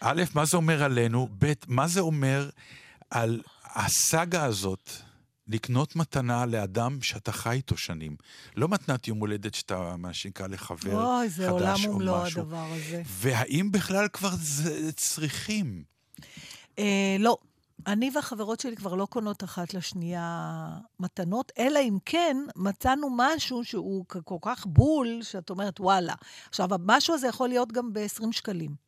א', 0.00 0.22
מה 0.34 0.44
זה 0.44 0.56
אומר 0.56 0.82
עלינו? 0.82 1.28
ב', 1.38 1.52
מה 1.68 1.88
זה 1.88 2.00
אומר 2.00 2.50
על 3.10 3.42
הסאגה 3.64 4.44
הזאת 4.44 4.90
לקנות 5.48 5.96
מתנה 5.96 6.46
לאדם 6.46 7.02
שאתה 7.02 7.32
חי 7.32 7.50
איתו 7.50 7.76
שנים? 7.76 8.16
לא 8.56 8.68
מתנת 8.68 9.08
יום 9.08 9.18
הולדת 9.18 9.54
שאתה, 9.54 9.96
מה 9.96 10.12
שנקרא, 10.12 10.46
לחבר 10.46 11.18
אוי, 11.18 11.28
זה 11.28 11.48
עולם 11.48 11.74
חדש 11.74 11.86
או 11.86 11.94
ומלואו 11.94 12.22
משהו. 12.22 12.42
הדבר 12.42 12.66
הזה. 12.72 13.02
והאם 13.06 13.72
בכלל 13.72 14.08
כבר 14.12 14.32
זה 14.40 14.92
צריכים? 14.92 15.84
אה, 16.78 17.16
לא. 17.18 17.38
אני 17.86 18.10
והחברות 18.14 18.60
שלי 18.60 18.76
כבר 18.76 18.94
לא 18.94 19.06
קונות 19.06 19.44
אחת 19.44 19.74
לשנייה 19.74 20.68
מתנות, 21.00 21.52
אלא 21.58 21.78
אם 21.78 21.98
כן 22.04 22.36
מצאנו 22.56 23.08
משהו 23.16 23.64
שהוא 23.64 24.04
כל 24.08 24.38
כך 24.42 24.66
בול, 24.66 25.22
שאת 25.22 25.50
אומרת, 25.50 25.80
וואלה. 25.80 26.14
עכשיו, 26.48 26.74
המשהו 26.74 27.14
הזה 27.14 27.26
יכול 27.28 27.48
להיות 27.48 27.72
גם 27.72 27.92
ב-20 27.92 28.32
שקלים. 28.32 28.85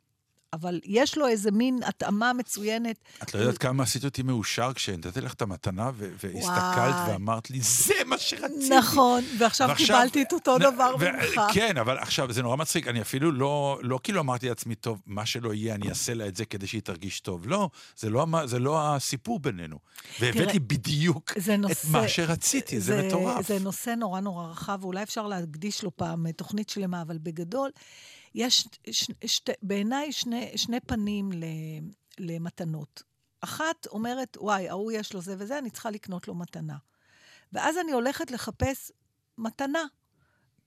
אבל 0.53 0.79
יש 0.85 1.17
לו 1.17 1.27
איזה 1.27 1.51
מין 1.51 1.79
התאמה 1.85 2.33
מצוינת. 2.33 2.95
את 3.23 3.33
לא 3.33 3.39
יודעת 3.39 3.57
כמה 3.57 3.83
עשית 3.83 4.05
אותי 4.05 4.23
מאושר 4.23 4.73
כשנתתי 4.73 5.21
לך 5.21 5.33
את 5.33 5.41
המתנה 5.41 5.91
ו- 5.95 6.09
והסתכלת. 6.23 6.95
ואמרת 7.07 7.49
לי, 7.49 7.61
זה 7.61 7.93
מה 8.05 8.17
שרציתי. 8.17 8.69
נכון, 8.69 9.23
ועכשיו 9.37 9.69
קיבלתי 9.77 10.21
את 10.21 10.33
אותו 10.33 10.57
דבר 10.57 10.95
ממך. 10.97 11.41
כן, 11.53 11.77
אבל 11.77 11.97
עכשיו, 11.97 12.33
זה 12.33 12.41
נורא 12.41 12.55
מצחיק, 12.55 12.87
אני 12.87 13.01
אפילו 13.01 13.31
לא, 13.31 13.79
לא 13.83 13.99
כאילו 14.03 14.21
אמרתי 14.21 14.49
לעצמי, 14.49 14.75
טוב, 14.75 15.01
מה 15.05 15.25
שלא 15.25 15.53
יהיה, 15.53 15.75
אני 15.75 15.89
אעשה 15.89 16.13
לה 16.13 16.27
את 16.27 16.35
זה 16.35 16.45
כדי 16.45 16.67
שהיא 16.67 16.81
תרגיש 16.81 17.19
טוב. 17.19 17.47
לא, 17.47 17.69
זה 17.97 18.09
לא, 18.09 18.25
זה 18.45 18.59
לא 18.59 18.95
הסיפור 18.95 19.39
בינינו. 19.39 19.77
והבאת 20.19 20.41
תראה, 20.41 20.53
לי 20.53 20.59
בדיוק 20.59 21.33
זה 21.37 21.53
את 21.53 21.59
נושא... 21.59 21.87
מה 21.91 22.07
שרציתי, 22.07 22.79
זה, 22.79 23.07
מטורף. 23.07 23.47
זה 23.47 23.59
נושא 23.59 23.89
נורא 23.89 24.19
נורא 24.19 24.47
רחב, 24.47 24.77
ואולי 24.81 25.03
אפשר 25.03 25.27
להקדיש 25.27 25.83
לו 25.83 25.97
פעם 25.97 26.27
אה, 26.27 26.31
תוכנית 26.31 26.69
שלמה, 26.69 27.01
אבל 27.01 27.17
בגדול, 27.17 27.69
יש 28.35 28.67
ש, 28.91 29.11
שת, 29.25 29.49
בעיניי 29.61 30.11
שני, 30.11 30.57
שני 30.57 30.79
פנים 30.79 31.31
ל, 31.31 31.43
למתנות. 32.19 33.03
אחת 33.41 33.87
אומרת, 33.87 34.37
וואי, 34.39 34.69
ההוא 34.69 34.91
יש 34.91 35.13
לו 35.13 35.21
זה 35.21 35.35
וזה, 35.37 35.57
אני 35.57 35.69
צריכה 35.69 35.89
לקנות 35.91 36.27
לו 36.27 36.35
מתנה. 36.35 36.75
ואז 37.53 37.77
אני 37.77 37.91
הולכת 37.91 38.31
לחפש 38.31 38.91
מתנה, 39.37 39.83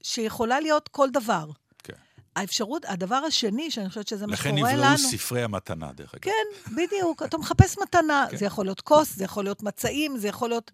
שיכולה 0.02 0.60
להיות 0.60 0.88
כל 0.88 1.10
דבר. 1.10 1.50
כן. 1.78 1.92
האפשרות, 2.36 2.84
הדבר 2.84 3.14
השני, 3.14 3.70
שאני 3.70 3.88
חושבת 3.88 4.08
שזה 4.08 4.26
מה 4.26 4.32
לכן 4.32 4.56
שקורה 4.56 4.72
נבראו 4.72 4.86
לנו... 4.86 4.98
ספרי 4.98 5.42
המתנה, 5.42 5.92
דרך 5.92 6.14
אגב. 6.14 6.22
כן, 6.22 6.72
בדיוק. 6.76 7.22
אתה 7.22 7.38
מחפש 7.38 7.78
מתנה. 7.78 8.26
כן. 8.30 8.36
זה 8.36 8.44
יכול 8.44 8.66
להיות 8.66 8.80
כוס, 8.80 9.16
זה 9.16 9.24
יכול 9.24 9.44
להיות 9.44 9.62
מצעים, 9.62 10.18
זה 10.18 10.28
יכול 10.28 10.48
להיות... 10.48 10.70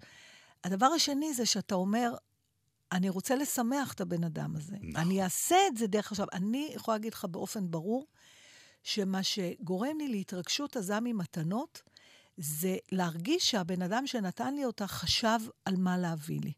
הדבר 0.64 0.86
השני 0.86 1.34
זה 1.34 1.47
שאתה 1.47 1.74
אומר, 1.74 2.14
אני 2.93 3.09
רוצה 3.09 3.36
לשמח 3.36 3.93
את 3.93 4.01
הבן 4.01 4.24
אדם 4.24 4.57
הזה. 4.57 4.76
נכון. 4.76 4.97
אני 4.97 5.22
אעשה 5.22 5.57
את 5.68 5.76
זה 5.76 5.86
דרך... 5.86 6.12
עכשיו, 6.12 6.26
אני 6.32 6.72
יכולה 6.74 6.97
להגיד 6.97 7.14
לך 7.14 7.24
באופן 7.24 7.70
ברור, 7.70 8.07
שמה 8.82 9.22
שגורם 9.22 9.99
לי 9.99 10.09
להתרגשות 10.09 10.76
עזה 10.76 11.01
ממתנות, 11.01 11.82
זה 12.36 12.76
להרגיש 12.93 13.51
שהבן 13.51 13.82
אדם 13.82 14.07
שנתן 14.07 14.55
לי 14.55 14.64
אותה 14.64 14.86
חשב 14.86 15.39
על 15.64 15.76
מה 15.76 15.99
להביא 15.99 16.41
לי. 16.41 16.53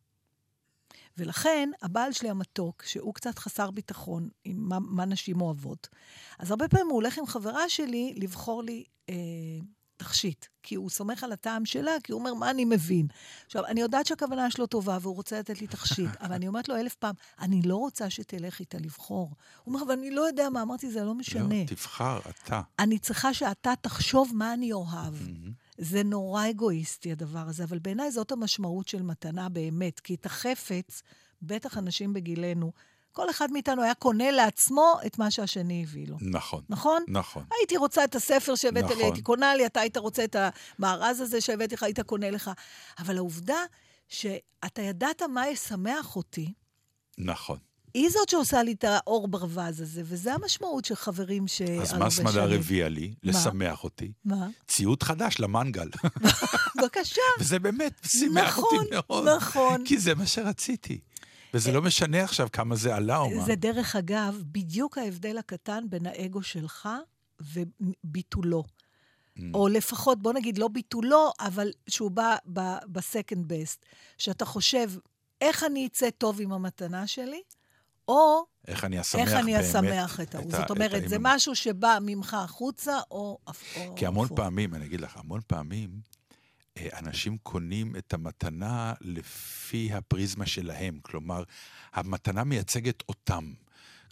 ולכן, 1.16 1.70
הבעל 1.82 2.12
שלי 2.12 2.30
המתוק, 2.30 2.82
שהוא 2.82 3.14
קצת 3.14 3.38
חסר 3.38 3.70
ביטחון 3.70 4.28
עם 4.44 4.68
מה, 4.68 4.78
מה 4.80 5.04
נשים 5.04 5.40
אוהבות, 5.40 5.88
אז 6.38 6.50
הרבה 6.50 6.68
פעמים 6.68 6.86
הוא 6.86 6.94
הולך 6.94 7.18
עם 7.18 7.26
חברה 7.26 7.68
שלי 7.68 8.14
לבחור 8.16 8.62
לי 8.62 8.84
אה, 9.08 9.14
תכשיט, 10.00 10.46
כי 10.62 10.74
הוא 10.74 10.90
סומך 10.90 11.24
על 11.24 11.32
הטעם 11.32 11.64
שלה, 11.64 11.92
כי 12.04 12.12
הוא 12.12 12.18
אומר, 12.18 12.34
מה 12.34 12.50
אני 12.50 12.64
מבין? 12.64 13.06
עכשיו, 13.46 13.66
אני 13.66 13.80
יודעת 13.80 14.06
שהכוונה 14.06 14.50
שלו 14.50 14.66
טובה 14.66 14.98
והוא 15.00 15.14
רוצה 15.14 15.38
לתת 15.38 15.60
לי 15.60 15.66
תכשיט, 15.66 16.10
אבל 16.22 16.32
אני 16.32 16.48
אומרת 16.48 16.68
לו 16.68 16.76
אלף 16.76 16.94
פעם, 16.94 17.14
אני 17.40 17.62
לא 17.62 17.76
רוצה 17.76 18.10
שתלך 18.10 18.60
איתה 18.60 18.78
לבחור. 18.78 19.30
הוא 19.64 19.74
אומר, 19.74 19.84
אבל 19.84 19.92
אני 19.92 20.10
לא 20.10 20.20
יודע 20.20 20.48
מה, 20.48 20.62
אמרתי, 20.62 20.90
זה 20.90 21.04
לא 21.04 21.14
משנה. 21.14 21.60
לא, 21.60 21.66
תבחר, 21.66 22.18
אתה. 22.28 22.60
אני 22.78 22.98
צריכה 22.98 23.34
שאתה 23.34 23.72
תחשוב 23.80 24.32
מה 24.34 24.54
אני 24.54 24.72
אוהב. 24.72 25.14
זה 25.78 26.02
נורא 26.02 26.50
אגואיסטי 26.50 27.12
הדבר 27.12 27.48
הזה, 27.48 27.64
אבל 27.64 27.78
בעיניי 27.78 28.10
זאת 28.10 28.32
המשמעות 28.32 28.88
של 28.88 29.02
מתנה 29.02 29.48
באמת, 29.48 30.00
כי 30.00 30.14
את 30.14 30.26
החפץ, 30.26 31.02
בטח 31.42 31.78
אנשים 31.78 32.12
בגילנו, 32.12 32.72
כל 33.12 33.30
אחד 33.30 33.52
מאיתנו 33.52 33.82
היה 33.82 33.94
קונה 33.94 34.30
לעצמו 34.30 34.94
את 35.06 35.18
מה 35.18 35.30
שהשני 35.30 35.82
הביא 35.82 36.06
לו. 36.08 36.16
נכון, 36.20 36.62
נכון? 36.68 37.02
נכון. 37.08 37.44
הייתי 37.58 37.76
רוצה 37.76 38.04
את 38.04 38.14
הספר 38.14 38.54
שהבאת 38.54 38.84
לי, 38.84 38.90
נכון. 38.90 39.02
הייתי 39.02 39.22
קונה 39.22 39.54
לי, 39.54 39.66
אתה 39.66 39.80
היית 39.80 39.96
רוצה 39.96 40.24
את 40.24 40.36
המארז 40.78 41.20
הזה 41.20 41.40
שהבאתי 41.40 41.74
לך, 41.74 41.82
היית 41.82 42.00
קונה 42.00 42.30
לך. 42.30 42.50
אבל 42.98 43.16
העובדה 43.16 43.64
שאתה 44.08 44.82
ידעת 44.82 45.22
מה 45.22 45.48
ישמח 45.48 46.16
אותי, 46.16 46.52
נכון. 47.18 47.58
היא 47.94 48.08
זאת 48.10 48.28
שעושה 48.28 48.62
לי 48.62 48.72
את 48.72 48.84
האור 48.84 49.28
ברווז 49.28 49.80
הזה, 49.80 50.02
וזה 50.04 50.34
המשמעות 50.34 50.84
של 50.84 50.94
חברים 50.94 51.48
ש... 51.48 51.62
אז 51.62 51.92
מה 51.92 52.10
סמדר. 52.10 52.52
הביאה 52.52 52.88
לי? 52.88 53.08
מה? 53.08 53.30
לשמח 53.30 53.84
אותי. 53.84 54.12
מה? 54.24 54.48
ציוד 54.68 55.02
חדש 55.02 55.40
למנגל. 55.40 55.88
בבקשה. 56.76 57.20
וזה 57.40 57.58
באמת 57.58 57.92
שימח 58.06 58.58
נכון, 58.58 58.78
אותי 58.78 58.88
מאוד. 58.90 59.28
נכון. 59.28 59.84
כי 59.84 59.98
זה 59.98 60.14
מה 60.14 60.26
שרציתי. 60.26 60.98
וזה 61.54 61.72
לא 61.72 61.82
משנה 61.82 62.22
עכשיו 62.24 62.48
כמה 62.52 62.76
זה 62.76 62.96
עלה 62.96 63.18
או 63.18 63.30
מה. 63.30 63.44
זה 63.44 63.54
דרך 63.54 63.96
אגב, 63.96 64.42
בדיוק 64.46 64.98
ההבדל 64.98 65.38
הקטן 65.38 65.84
בין 65.88 66.06
האגו 66.06 66.42
שלך 66.42 66.88
וביטולו. 67.40 68.64
Mm. 68.64 69.42
או 69.54 69.68
לפחות, 69.68 70.22
בוא 70.22 70.32
נגיד, 70.32 70.58
לא 70.58 70.68
ביטולו, 70.68 71.32
אבל 71.40 71.72
שהוא 71.88 72.10
בא 72.10 72.36
בסקנד 72.86 73.52
בסט. 73.52 73.86
שאתה 74.18 74.44
חושב, 74.44 74.90
איך 75.40 75.64
אני 75.64 75.86
אצא 75.86 76.10
טוב 76.10 76.40
עם 76.40 76.52
המתנה 76.52 77.06
שלי, 77.06 77.40
או 78.08 78.44
איך 78.68 78.84
אני 78.84 79.00
אשמח 79.00 79.20
איך 79.20 79.32
אני 79.32 79.52
באמת 79.52 79.64
אשמח 79.64 80.20
את 80.20 80.34
ההוא. 80.34 80.50
זאת 80.50 80.60
את 80.64 80.70
אומרת, 80.70 81.08
זה. 81.08 81.16
משהו 81.20 81.54
שבא 81.54 81.98
ממך 82.00 82.34
החוצה, 82.34 82.98
או... 83.10 83.38
כי 83.96 84.06
המון. 84.06 84.28
פעמים, 84.36 84.74
אני 84.74 84.84
אגיד 84.84 85.00
לך, 85.00 85.16
המון 85.16 85.40
פעמים, 85.46 85.90
אה, 85.90 86.09
אנשים 86.98 87.38
קונים 87.42 87.96
את 87.96 88.14
המתנה 88.14 88.94
לפי 89.00 89.90
הפריזמה 89.92 90.46
שלהם. 90.46 90.98
כלומר, 91.02 91.42
המתנה 91.92 92.44
מייצגת 92.44 93.02
אותם. 93.08 93.52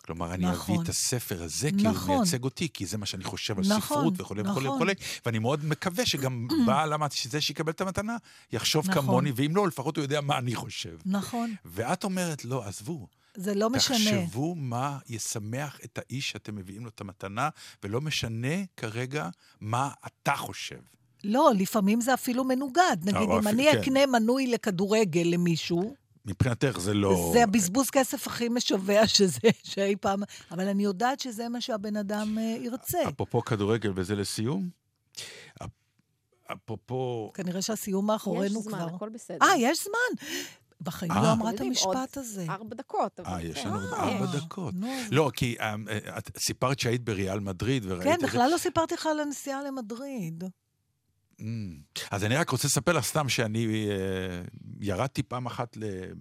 כלומר, 0.05 0.35
אני 0.35 0.47
נכון. 0.47 0.75
אביא 0.75 0.85
את 0.85 0.89
הספר 0.89 1.43
הזה 1.43 1.71
כי 1.79 1.87
הוא 1.87 1.95
נכון. 1.95 2.17
מייצג 2.17 2.45
אותי, 2.45 2.69
כי 2.75 2.87
זה 2.87 2.99
מה 2.99 3.07
שאני 3.07 3.25
חושב 3.25 3.59
על 3.59 3.65
נכון, 3.69 3.81
ספרות 3.81 4.15
וכולי 4.21 4.43
וכולי 4.43 4.67
נכון. 4.67 4.77
וכולי, 4.77 4.95
ואני 5.27 5.39
מאוד 5.39 5.65
מקווה 5.65 6.07
שגם 6.07 6.49
בעל 6.67 6.93
המת- 6.93 7.13
שזה 7.13 7.41
שיקבל 7.41 7.73
את 7.73 7.81
המתנה, 7.81 8.17
יחשוב 8.53 8.91
נכון. 8.91 9.03
כמוני, 9.03 9.33
ואם 9.37 9.57
לא, 9.57 9.67
לפחות 9.69 9.97
הוא 9.97 10.03
יודע 10.03 10.21
מה 10.21 10.39
אני 10.39 10.55
חושב. 10.55 10.99
נכון, 11.07 11.55
ואת 11.65 12.05
אומרת, 12.05 12.45
לא, 12.45 12.65
עזבו, 12.65 13.07
זה 13.35 13.55
לא 13.55 13.71
משנה. 13.71 13.97
תחשבו 13.99 14.55
מה 14.55 14.99
ישמח 15.09 15.79
את 15.85 15.99
האיש 15.99 16.31
שאתם 16.31 16.57
מביאים 16.57 16.83
לו 16.85 16.89
את 16.89 17.01
המתנה, 17.01 17.49
ולא 17.83 18.01
משנה 18.01 18.65
כרגע 18.77 19.29
מה 19.61 19.91
אתה 20.07 20.37
חושב. 20.37 20.81
לא, 21.25 21.51
לפעמים 21.55 22.01
זה 22.01 22.15
אפילו 22.15 22.45
מנוגד. 22.45 22.97
נגיד, 23.05 23.29
או 23.29 23.39
אם 23.39 23.49
אני 23.49 23.69
כן. 23.73 23.79
אקנה 23.79 24.07
מנוי 24.07 24.47
לכדורגל 24.47 25.23
למישהו, 25.25 25.95
מבחינתך 26.25 26.79
זה 26.81 26.95
לא... 26.95 27.31
זה 27.33 27.43
הבזבוז 27.43 27.91
כסף 27.91 28.27
הכי 28.27 28.49
משווע 28.49 29.07
שזה, 29.07 29.39
שאי 29.65 29.97
פעם... 29.97 30.23
אבל 30.51 30.69
אני 30.69 30.85
יודעת 30.85 31.21
שזה 31.21 31.49
מה 31.49 31.61
שהבן 31.61 31.97
אדם 31.97 32.39
אה, 32.39 32.57
ירצה. 32.61 32.99
אפרופו 33.09 33.45
כדורגל, 33.45 33.93
וזה 33.95 34.17
לסיום, 34.17 34.69
אפ- 35.63 35.69
אפרופו... 36.53 37.31
כנראה 37.35 37.63
שהסיום 37.63 38.07
מאחורינו 38.07 38.59
יש 38.61 38.65
זמן, 38.65 38.79
כבר. 38.79 38.95
הכל 38.97 39.09
בסדר. 39.09 39.39
אה, 39.43 39.57
יש 39.59 39.85
זמן. 39.85 40.27
בחיים 40.81 41.13
אה. 41.13 41.23
לא 41.23 41.33
אמרה 41.33 41.51
את 41.51 41.61
המשפט 41.61 42.17
הזה. 42.17 42.47
ארבע 42.49 42.75
דקות. 42.75 43.21
אה, 43.21 43.43
יש 43.43 43.63
כן. 43.63 43.69
לנו 43.69 43.81
עוד 43.81 43.93
אה, 43.93 44.03
ארבע 44.03 44.39
דקות. 44.39 44.75
לא, 45.11 45.31
כי 45.35 45.57
אה, 45.61 45.75
אה, 45.89 46.19
את 46.19 46.39
סיפרת 46.39 46.79
שהיית 46.79 47.05
בריאל 47.05 47.41
מדריד, 47.41 47.85
וראית 47.87 48.03
כן, 48.03 48.15
את 48.15 48.21
זה. 48.21 48.27
בכלל 48.27 48.51
לא 48.51 48.59
סיפרתי 48.59 48.95
לך 48.95 49.07
על 49.07 49.21
הנסיעה 49.21 49.63
למדריד. 49.63 50.45
Mm. 51.41 51.43
אז 52.11 52.25
אני 52.25 52.37
רק 52.37 52.51
רוצה 52.51 52.69
לספר 52.69 52.93
לך 52.93 53.05
סתם 53.05 53.29
שאני 53.29 53.89
אה, 53.91 54.43
ירדתי 54.81 55.23
פעם 55.23 55.47
אחת 55.47 55.77
ל- 55.77 56.13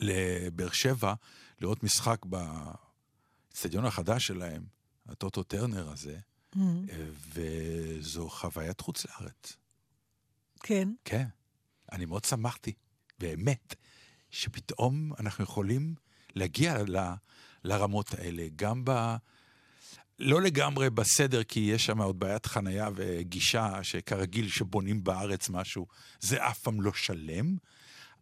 לבאר 0.00 0.70
שבע 0.70 1.14
לראות 1.60 1.82
משחק 1.82 2.24
באצטדיון 2.24 3.84
החדש 3.84 4.26
שלהם, 4.26 4.62
הטוטו 5.08 5.42
טרנר 5.42 5.90
הזה, 5.90 6.18
Mm, 6.54 6.58
אה, 6.90 7.06
וזו 7.32 8.28
חוויית 8.28 8.80
חוץ 8.80 9.06
לארץ. 9.06 9.56
כן. 10.60 10.88
כן. 11.04 11.26
אני 11.92 12.04
מאוד 12.04 12.24
שמחתי, 12.24 12.72
באמת, 13.18 13.74
שפתאום 14.30 15.12
אנחנו 15.20 15.44
יכולים 15.44 15.94
להגיע 16.34 16.82
ל, 16.82 16.96
לרמות 17.64 18.14
האלה, 18.14 18.46
גם 18.56 18.82
ב... 18.84 19.14
לא 20.18 20.42
לגמרי 20.42 20.90
בסדר, 20.90 21.42
כי 21.44 21.60
יש 21.60 21.86
שם 21.86 22.00
עוד 22.00 22.20
בעיית 22.20 22.46
חנייה 22.46 22.88
וגישה, 22.94 23.78
שכרגיל 23.82 24.48
שבונים 24.48 25.04
בארץ 25.04 25.48
משהו, 25.50 25.86
זה 26.20 26.46
אף 26.46 26.58
פעם 26.58 26.80
לא 26.80 26.92
שלם, 26.94 27.56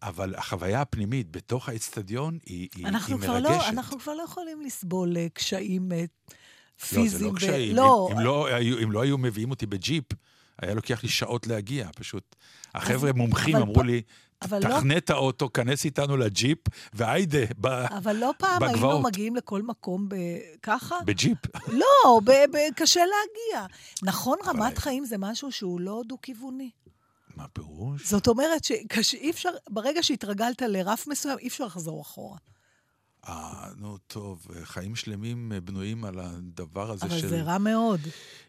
אבל 0.03 0.35
החוויה 0.35 0.81
הפנימית 0.81 1.31
בתוך 1.31 1.69
האצטדיון 1.69 2.39
היא, 2.47 2.69
היא, 2.77 2.87
היא 2.87 2.99
כבר 2.99 3.17
מרגשת. 3.17 3.43
לא, 3.51 3.69
אנחנו 3.69 3.99
כבר 3.99 4.15
לא 4.15 4.23
יכולים 4.23 4.61
לסבול 4.61 5.17
אה, 5.17 5.27
קשיים 5.33 5.93
אה, 5.93 6.01
לא, 6.01 6.85
פיזיים. 6.87 7.09
זה 7.09 7.25
לא 7.25 7.31
ו- 7.31 7.35
קשיים. 7.35 7.77
לא, 7.77 8.09
אם, 8.13 8.17
אם, 8.19 8.25
לא 8.25 8.47
היו, 8.47 8.79
אם 8.83 8.93
לא 8.93 9.03
היו 9.03 9.19
מביאים 9.19 9.51
אותי 9.51 9.67
בג'יפ, 9.67 10.05
היה 10.63 10.75
לוקח 10.75 11.03
לי 11.03 11.09
שעות 11.09 11.47
להגיע, 11.47 11.89
פשוט. 11.97 12.37
החבר'ה 12.75 13.13
מומחים 13.13 13.57
אמרו 13.57 13.75
פה- 13.75 13.85
לי, 13.85 14.03
לא- 14.53 14.59
תחנה 14.79 14.97
את 14.97 15.11
האוטו, 15.11 15.53
כנס 15.53 15.85
איתנו 15.85 16.17
לג'יפ, 16.17 16.59
והיידה, 16.93 17.39
ב- 17.61 17.67
אבל 17.69 18.17
לא 18.17 18.33
פעם 18.39 18.63
היינו 18.63 18.77
בגבעות. 18.79 19.05
מגיעים 19.05 19.37
לכל 19.37 19.63
מקום 19.63 20.09
ב- 20.09 20.15
ככה? 20.63 20.97
בג'יפ. 21.05 21.39
לא, 21.81 22.21
ב- 22.25 22.31
ב- 22.31 22.73
קשה 22.77 23.01
להגיע. 23.01 23.67
נכון, 24.03 24.39
רמת 24.47 24.79
חיים 24.79 25.05
זה 25.05 25.19
משהו 25.19 25.53
שהוא 25.53 25.81
לא 25.81 26.03
דו-כיווני. 26.07 26.71
מה 27.37 27.45
הפירוש? 27.45 28.07
זאת 28.11 28.29
אומרת 28.29 28.65
שאי 29.03 29.31
אפשר, 29.31 29.51
ברגע 29.71 30.03
שהתרגלת 30.03 30.63
לרף 30.63 31.07
מסוים, 31.07 31.39
אי 31.39 31.49
אפשר 31.49 31.65
לחזור 31.65 32.01
אחורה. 32.03 32.37
אה, 33.29 33.69
נו, 33.77 33.99
טוב, 33.99 34.47
חיים 34.65 34.97
שלמים 34.97 35.53
אה, 35.53 35.61
בנויים 35.61 36.05
על 36.05 36.21
הדבר 36.21 36.91
הזה 36.91 37.07
אבל 37.07 37.19
של... 37.19 37.29
זה 37.29 37.43
רע 37.43 37.59
מאוד. 37.59 38.01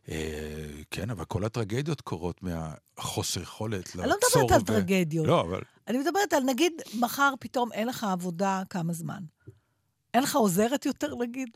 אה, 0.10 0.68
כן, 0.92 1.10
אבל 1.10 1.26
כל 1.26 1.46
הטרגדיות 1.46 2.02
קורות 2.02 2.44
מהחוסר 2.44 3.42
יכולת 3.42 3.96
לעצור. 3.96 4.02
אני 4.04 4.10
לא 4.10 4.18
מדברת 4.18 4.52
על 4.52 4.62
ו- 4.62 4.66
טרגדיות. 4.66 5.28
לא, 5.28 5.42
אבל... 5.42 5.62
אני 5.88 5.98
מדברת 5.98 6.34
על, 6.34 6.44
נגיד, 6.44 6.74
מחר 7.00 7.34
פתאום 7.40 7.72
אין 7.72 7.88
לך 7.88 8.04
עבודה 8.04 8.64
כמה 8.70 8.94
זמן. 8.94 9.24
אין 10.14 10.24
לך 10.24 10.36
עוזרת 10.36 10.86
יותר, 10.86 11.16
נגיד? 11.16 11.50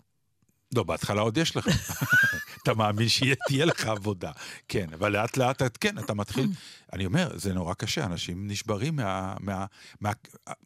לא, 0.76 0.84
בהתחלה 0.84 1.22
עוד 1.22 1.38
יש 1.38 1.56
לך. 1.56 1.68
אתה 2.64 2.74
מאמין 2.74 3.10
שתהיה 3.10 3.66
לך 3.66 3.86
עבודה. 3.86 4.32
כן, 4.68 4.88
אבל 4.94 5.12
לאט 5.12 5.38
לאט, 5.38 5.62
כן, 5.80 6.00
אתה 6.00 6.14
מתחיל... 6.14 6.48
אני 6.94 7.06
אומר, 7.06 7.32
זה 7.36 7.54
נורא 7.54 7.74
קשה, 7.74 8.06
אנשים 8.06 8.48
נשברים 8.48 8.96
מה... 8.96 9.36
מה, 9.40 9.66
מה 10.02 10.12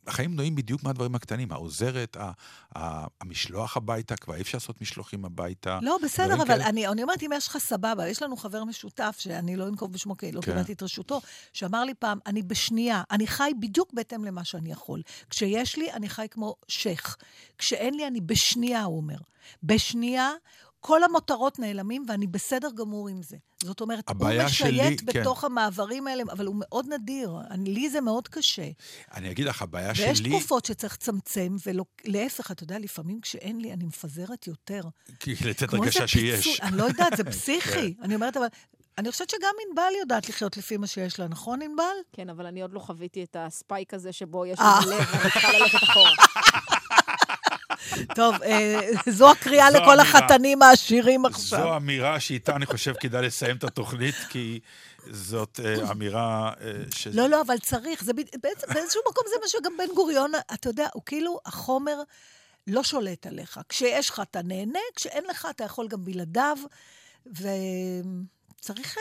החיים 0.08 0.32
בנויים 0.32 0.56
בדיוק 0.56 0.84
מהדברים 0.84 1.16
הקטנים. 1.16 1.52
העוזרת, 1.52 2.18
ה, 2.18 2.32
ה, 2.76 3.08
המשלוח 3.22 3.78
הביתה, 3.78 4.16
כבר 4.16 4.36
אי 4.36 4.41
אפשר 4.41 4.58
לעשות 4.58 4.82
משלוחים 4.82 5.26
הביתה. 5.26 5.80
לא, 5.82 5.98
בסדר, 6.04 6.34
אבל 6.34 6.46
כאלה. 6.46 6.70
אני, 6.70 6.88
אני 6.88 7.04
אומרת, 7.04 7.24
אם 7.24 7.30
יש 7.34 7.48
לך 7.48 7.58
סבבה, 7.58 8.08
יש 8.08 8.22
לנו 8.22 8.38
חבר 8.38 8.64
משותף, 8.64 9.16
שאני 9.20 9.56
לא 9.56 9.68
אנקוב 9.68 9.93
בשמו, 9.93 10.18
כי 10.18 10.32
לא 10.32 10.41
כן. 10.41 10.52
קיבלתי 10.52 10.74
את 10.74 10.84
רשותו, 10.84 11.22
שאמר 11.54 11.84
לי 11.84 11.93
פעם, 11.93 12.20
אני 12.26 12.41
בשנייה, 12.41 13.04
אני 13.12 13.28
חי 13.28 13.52
בדיוק 13.60 13.93
בהתאם 13.93 14.26
למה 14.26 14.43
שאני 14.43 14.72
יכול. 14.72 15.02
כשיש 15.30 15.78
לי, 15.78 15.91
אני 15.93 16.10
חי 16.10 16.28
כמו 16.32 16.56
שייח. 16.68 17.18
כשאין 17.58 17.93
לי, 17.93 18.08
אני 18.08 18.22
בשנייה, 18.22 18.84
הוא 18.84 18.98
אומר. 18.98 19.18
בשנייה, 19.64 20.32
כל 20.88 21.04
המותרות 21.04 21.60
נעלמים, 21.60 22.06
ואני 22.08 22.28
בסדר 22.28 22.70
גמור 22.76 23.08
עם 23.08 23.22
זה. 23.22 23.38
זאת 23.64 23.82
אומרת, 23.82 24.10
הוא 24.10 24.16
הבעיה 24.16 24.50
שלי, 24.50 24.82
משייט 24.82 25.02
כן. 25.12 25.22
בתוך 25.22 25.44
המעברים 25.44 26.08
האלה, 26.08 26.24
אבל 26.32 26.46
הוא 26.46 26.56
מאוד 26.60 26.86
נדיר. 26.94 27.38
אני, 27.50 27.74
לי 27.74 27.90
זה 27.90 28.02
מאוד 28.02 28.28
קשה. 28.28 28.70
אני 29.14 29.32
אגיד 29.32 29.46
לך, 29.46 29.62
הבעיה 29.62 29.92
ויש 29.98 30.18
שלי... 30.18 30.30
תקופות 30.30 30.66
שצריך 30.66 30.94
לצמצם, 30.94 31.56
ולהפך, 31.66 32.52
אתה 32.52 32.64
יודע, 32.64 32.80
לפעמים 32.80 33.22
כשאין 33.22 33.62
לי, 33.62 33.74
אני 33.74 33.84
מפזרת 33.84 34.48
יותר. 34.48 34.82
כי 35.20 35.36
לתת 35.46 35.70
כמו 35.70 35.84
הרגשה 35.84 36.08
שיש. 36.08 36.48
פיצול, 36.48 36.68
אני 36.68 36.78
לא 36.78 36.84
יודעת, 36.84 37.18
זה 37.18 37.24
פסיכי. 37.32 37.94
אני 38.02 38.16
אומרת, 38.16 38.38
אבל... 38.38 38.48
אני 38.98 39.12
חושבת 39.12 39.30
שגם 39.30 39.54
ענבל 39.70 39.92
יודעת 40.00 40.30
לחיות 40.30 40.58
לפי 40.58 40.78
מה 40.78 40.88
שיש 40.88 41.20
לה, 41.20 41.28
נכון, 41.28 41.62
ענבל? 41.62 41.84
כן, 42.14 42.30
אבל 42.30 42.46
אני 42.46 42.62
עוד 42.62 42.74
לא 42.74 42.80
חוויתי 42.80 43.24
את 43.24 43.36
הספייק 43.40 43.94
הזה 43.94 44.12
שבו 44.12 44.46
יש 44.46 44.60
אה. 44.60 44.80
לי 44.86 44.96
לב 44.96 45.06
ואני 45.12 45.32
צריכה 45.32 45.52
ללכת 45.60 45.84
אחורה. 45.84 46.12
טוב, 48.16 48.36
אה, 48.44 48.90
זו 49.10 49.32
הקריאה 49.32 49.72
זו 49.72 49.78
לכל 49.78 50.00
אמירה. 50.00 50.02
החתנים 50.02 50.62
העשירים 50.62 51.22
זו 51.22 51.28
עכשיו. 51.28 51.78
אמירה 51.78 52.20
שאיתה 52.20 52.56
אני 52.56 52.66
חושב 52.66 52.94
כדאי 53.00 53.22
לסיים 53.22 53.58
את 53.58 53.64
התוכנית, 53.64 54.16
כי 54.30 54.60
זאת 55.12 55.60
אה, 55.66 55.92
אמירה 55.92 56.54
אה, 56.62 56.72
ש... 56.96 57.08
לא, 57.08 57.30
לא, 57.30 57.42
אבל 57.42 57.58
צריך. 57.58 58.04
זה 58.04 58.14
בעצם, 58.14 58.68
באיזשהו 58.74 59.02
מקום 59.10 59.24
זה 59.30 59.36
מה 59.42 59.48
שגם 59.48 59.78
בן 59.78 59.96
גוריון, 59.96 60.32
אתה 60.54 60.70
יודע, 60.70 60.88
הוא 60.94 61.04
כאילו, 61.06 61.40
החומר 61.46 62.02
לא 62.68 62.84
שולט 62.84 63.28
עליך. 63.28 63.60
כשיש 63.70 64.10
לך, 64.10 64.20
אתה 64.20 64.42
נהנה, 64.42 64.80
כשאין 64.96 65.24
לך, 65.30 65.48
אתה 65.50 65.64
יכול 65.64 65.88
גם 65.88 66.06
בלעדיו, 66.06 66.58
וצריך 67.26 68.98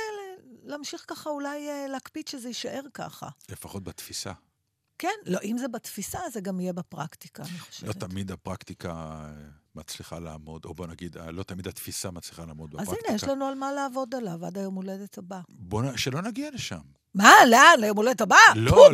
להמשיך 0.64 1.04
ככה, 1.08 1.30
אולי 1.30 1.68
להקפיד 1.88 2.28
שזה 2.28 2.48
יישאר 2.48 2.82
ככה. 2.94 3.28
לפחות 3.48 3.84
בתפיסה. 3.84 4.32
כן, 4.98 5.08
לא, 5.26 5.38
אם 5.44 5.58
זה 5.58 5.68
בתפיסה, 5.68 6.18
זה 6.32 6.40
גם 6.40 6.60
יהיה 6.60 6.72
בפרקטיקה, 6.72 7.42
אני 7.42 7.58
חושבת. 7.58 7.88
לא 7.88 7.92
תמיד 7.92 8.30
הפרקטיקה 8.30 8.90
אה, 8.90 9.30
מצליחה 9.74 10.18
לעמוד, 10.18 10.64
או 10.64 10.74
בוא 10.74 10.86
נגיד, 10.86 11.16
אה, 11.16 11.30
לא 11.30 11.42
תמיד 11.42 11.68
התפיסה 11.68 12.10
מצליחה 12.10 12.44
לעמוד 12.44 12.74
אז 12.74 12.80
בפרקטיקה. 12.80 13.08
הנה, 13.08 13.16
יש 13.16 13.24
לנו 13.24 13.46
על 13.46 13.54
מה 13.54 13.72
לעבוד 13.72 14.14
עליו 14.14 14.46
עד 14.46 14.58
היום 14.58 14.74
הולדת 14.74 15.18
הבא. 15.18 15.40
בוא 15.48 15.82
נ... 15.82 15.96
שלא 15.96 16.22
נגיע 16.22 16.50
לשם. 16.50 16.80
מה, 17.14 17.32
לאן? 17.50 17.74
ליום 17.80 17.96
הולדת 17.96 18.20
הבא? 18.20 18.36
לא. 18.56 18.92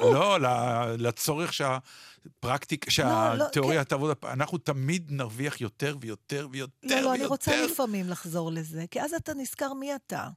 לא, 0.00 0.40
ל- 0.40 1.06
לצורך 1.08 1.52
שהפרקטיקה, 1.52 2.86
לא, 3.34 3.44
שהתיאוריה 3.46 3.84
כן. 3.84 3.88
תעבוד, 3.88 4.16
אנחנו 4.24 4.58
תמיד 4.58 5.06
נרוויח 5.10 5.60
יותר 5.60 5.96
ויותר 6.00 6.48
ויותר 6.50 6.66
לא, 6.82 6.90
ויותר. 6.92 7.04
לא, 7.04 7.14
אני 7.14 7.26
רוצה 7.26 7.66
לפעמים 7.66 8.08
לחזור 8.08 8.52
לזה, 8.52 8.84
כי 8.90 9.02
אז 9.02 9.14
אתה 9.14 9.34
נזכר 9.34 9.72
מי 9.72 9.94
אתה. 9.94 10.28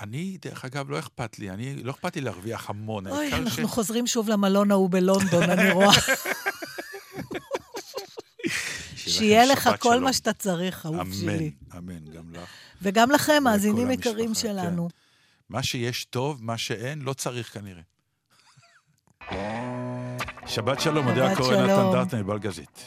אני, 0.00 0.38
דרך 0.42 0.64
אגב, 0.64 0.90
לא 0.90 0.98
אכפת 0.98 1.38
לי, 1.38 1.50
אני, 1.50 1.82
לא 1.82 1.90
אכפת 1.90 2.16
לי 2.16 2.22
להרוויח 2.22 2.70
המון. 2.70 3.06
אוי, 3.06 3.18
העיקר 3.18 3.36
ש- 3.36 3.40
אנחנו 3.42 3.68
חוזרים 3.68 4.06
שוב 4.06 4.28
למלון 4.28 4.70
ההוא 4.70 4.90
בלונדון, 4.90 5.42
אני 5.50 5.70
רואה. 5.70 5.88
שיהיה 8.96 9.46
לך 9.46 9.70
כל 9.80 9.88
שלום. 9.90 10.04
מה 10.04 10.12
שאתה 10.12 10.32
צריך, 10.32 10.86
אהוב 10.86 10.96
אמן, 11.00 11.12
שלי. 11.12 11.50
אמן, 11.78 12.04
גם 12.04 12.32
לך. 12.32 12.48
וגם 12.82 13.10
לכם, 13.10 13.42
מאזינים 13.44 13.90
יקרים 13.90 14.28
כן. 14.28 14.34
שלנו. 14.34 14.88
מה 15.48 15.62
שיש 15.62 16.04
טוב, 16.04 16.44
מה 16.44 16.58
שאין, 16.58 17.02
לא 17.02 17.12
צריך 17.12 17.54
כנראה. 17.54 17.82
שבת 20.46 20.80
שלום, 20.80 21.08
הקורא 21.08 21.48
שלום. 21.48 21.62
נתן 21.62 22.04
דטנר, 22.08 22.22
בלגזית. 22.22 22.82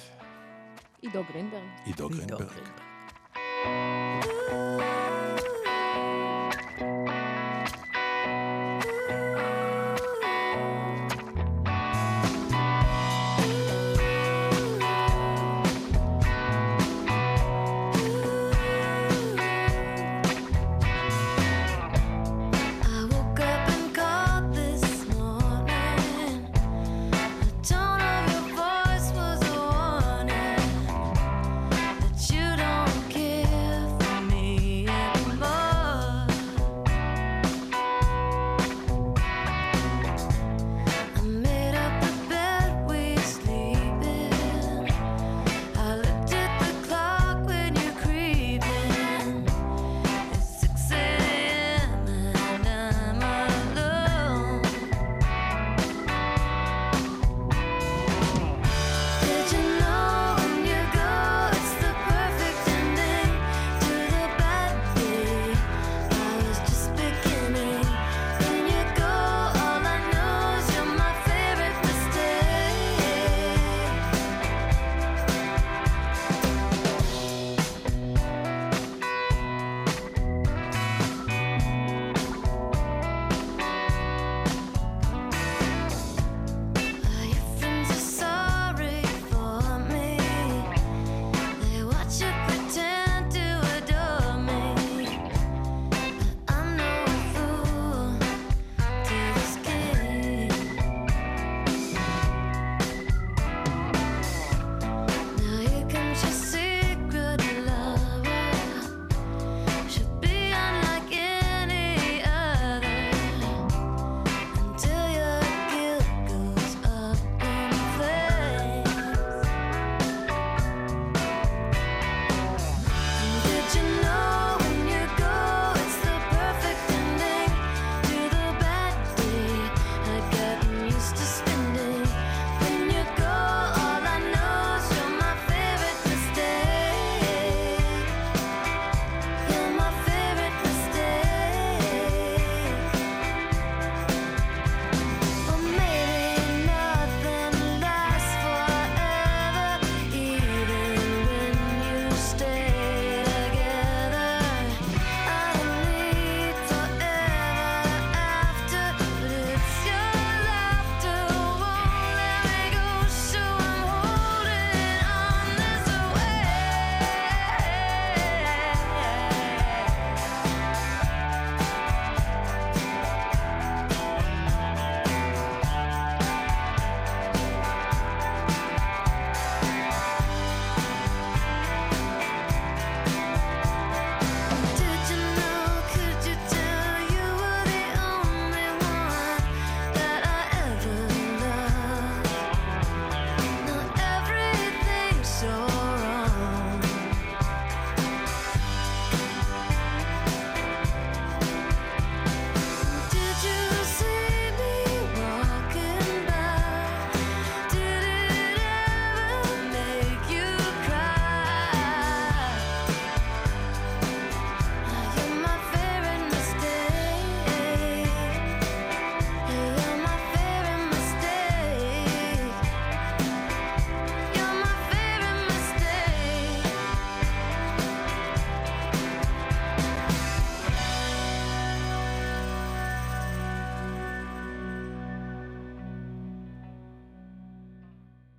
עידו 1.01 1.23
גרינברג. 1.31 1.61
עידו. 1.85 2.09
גרינברג. 2.09 2.49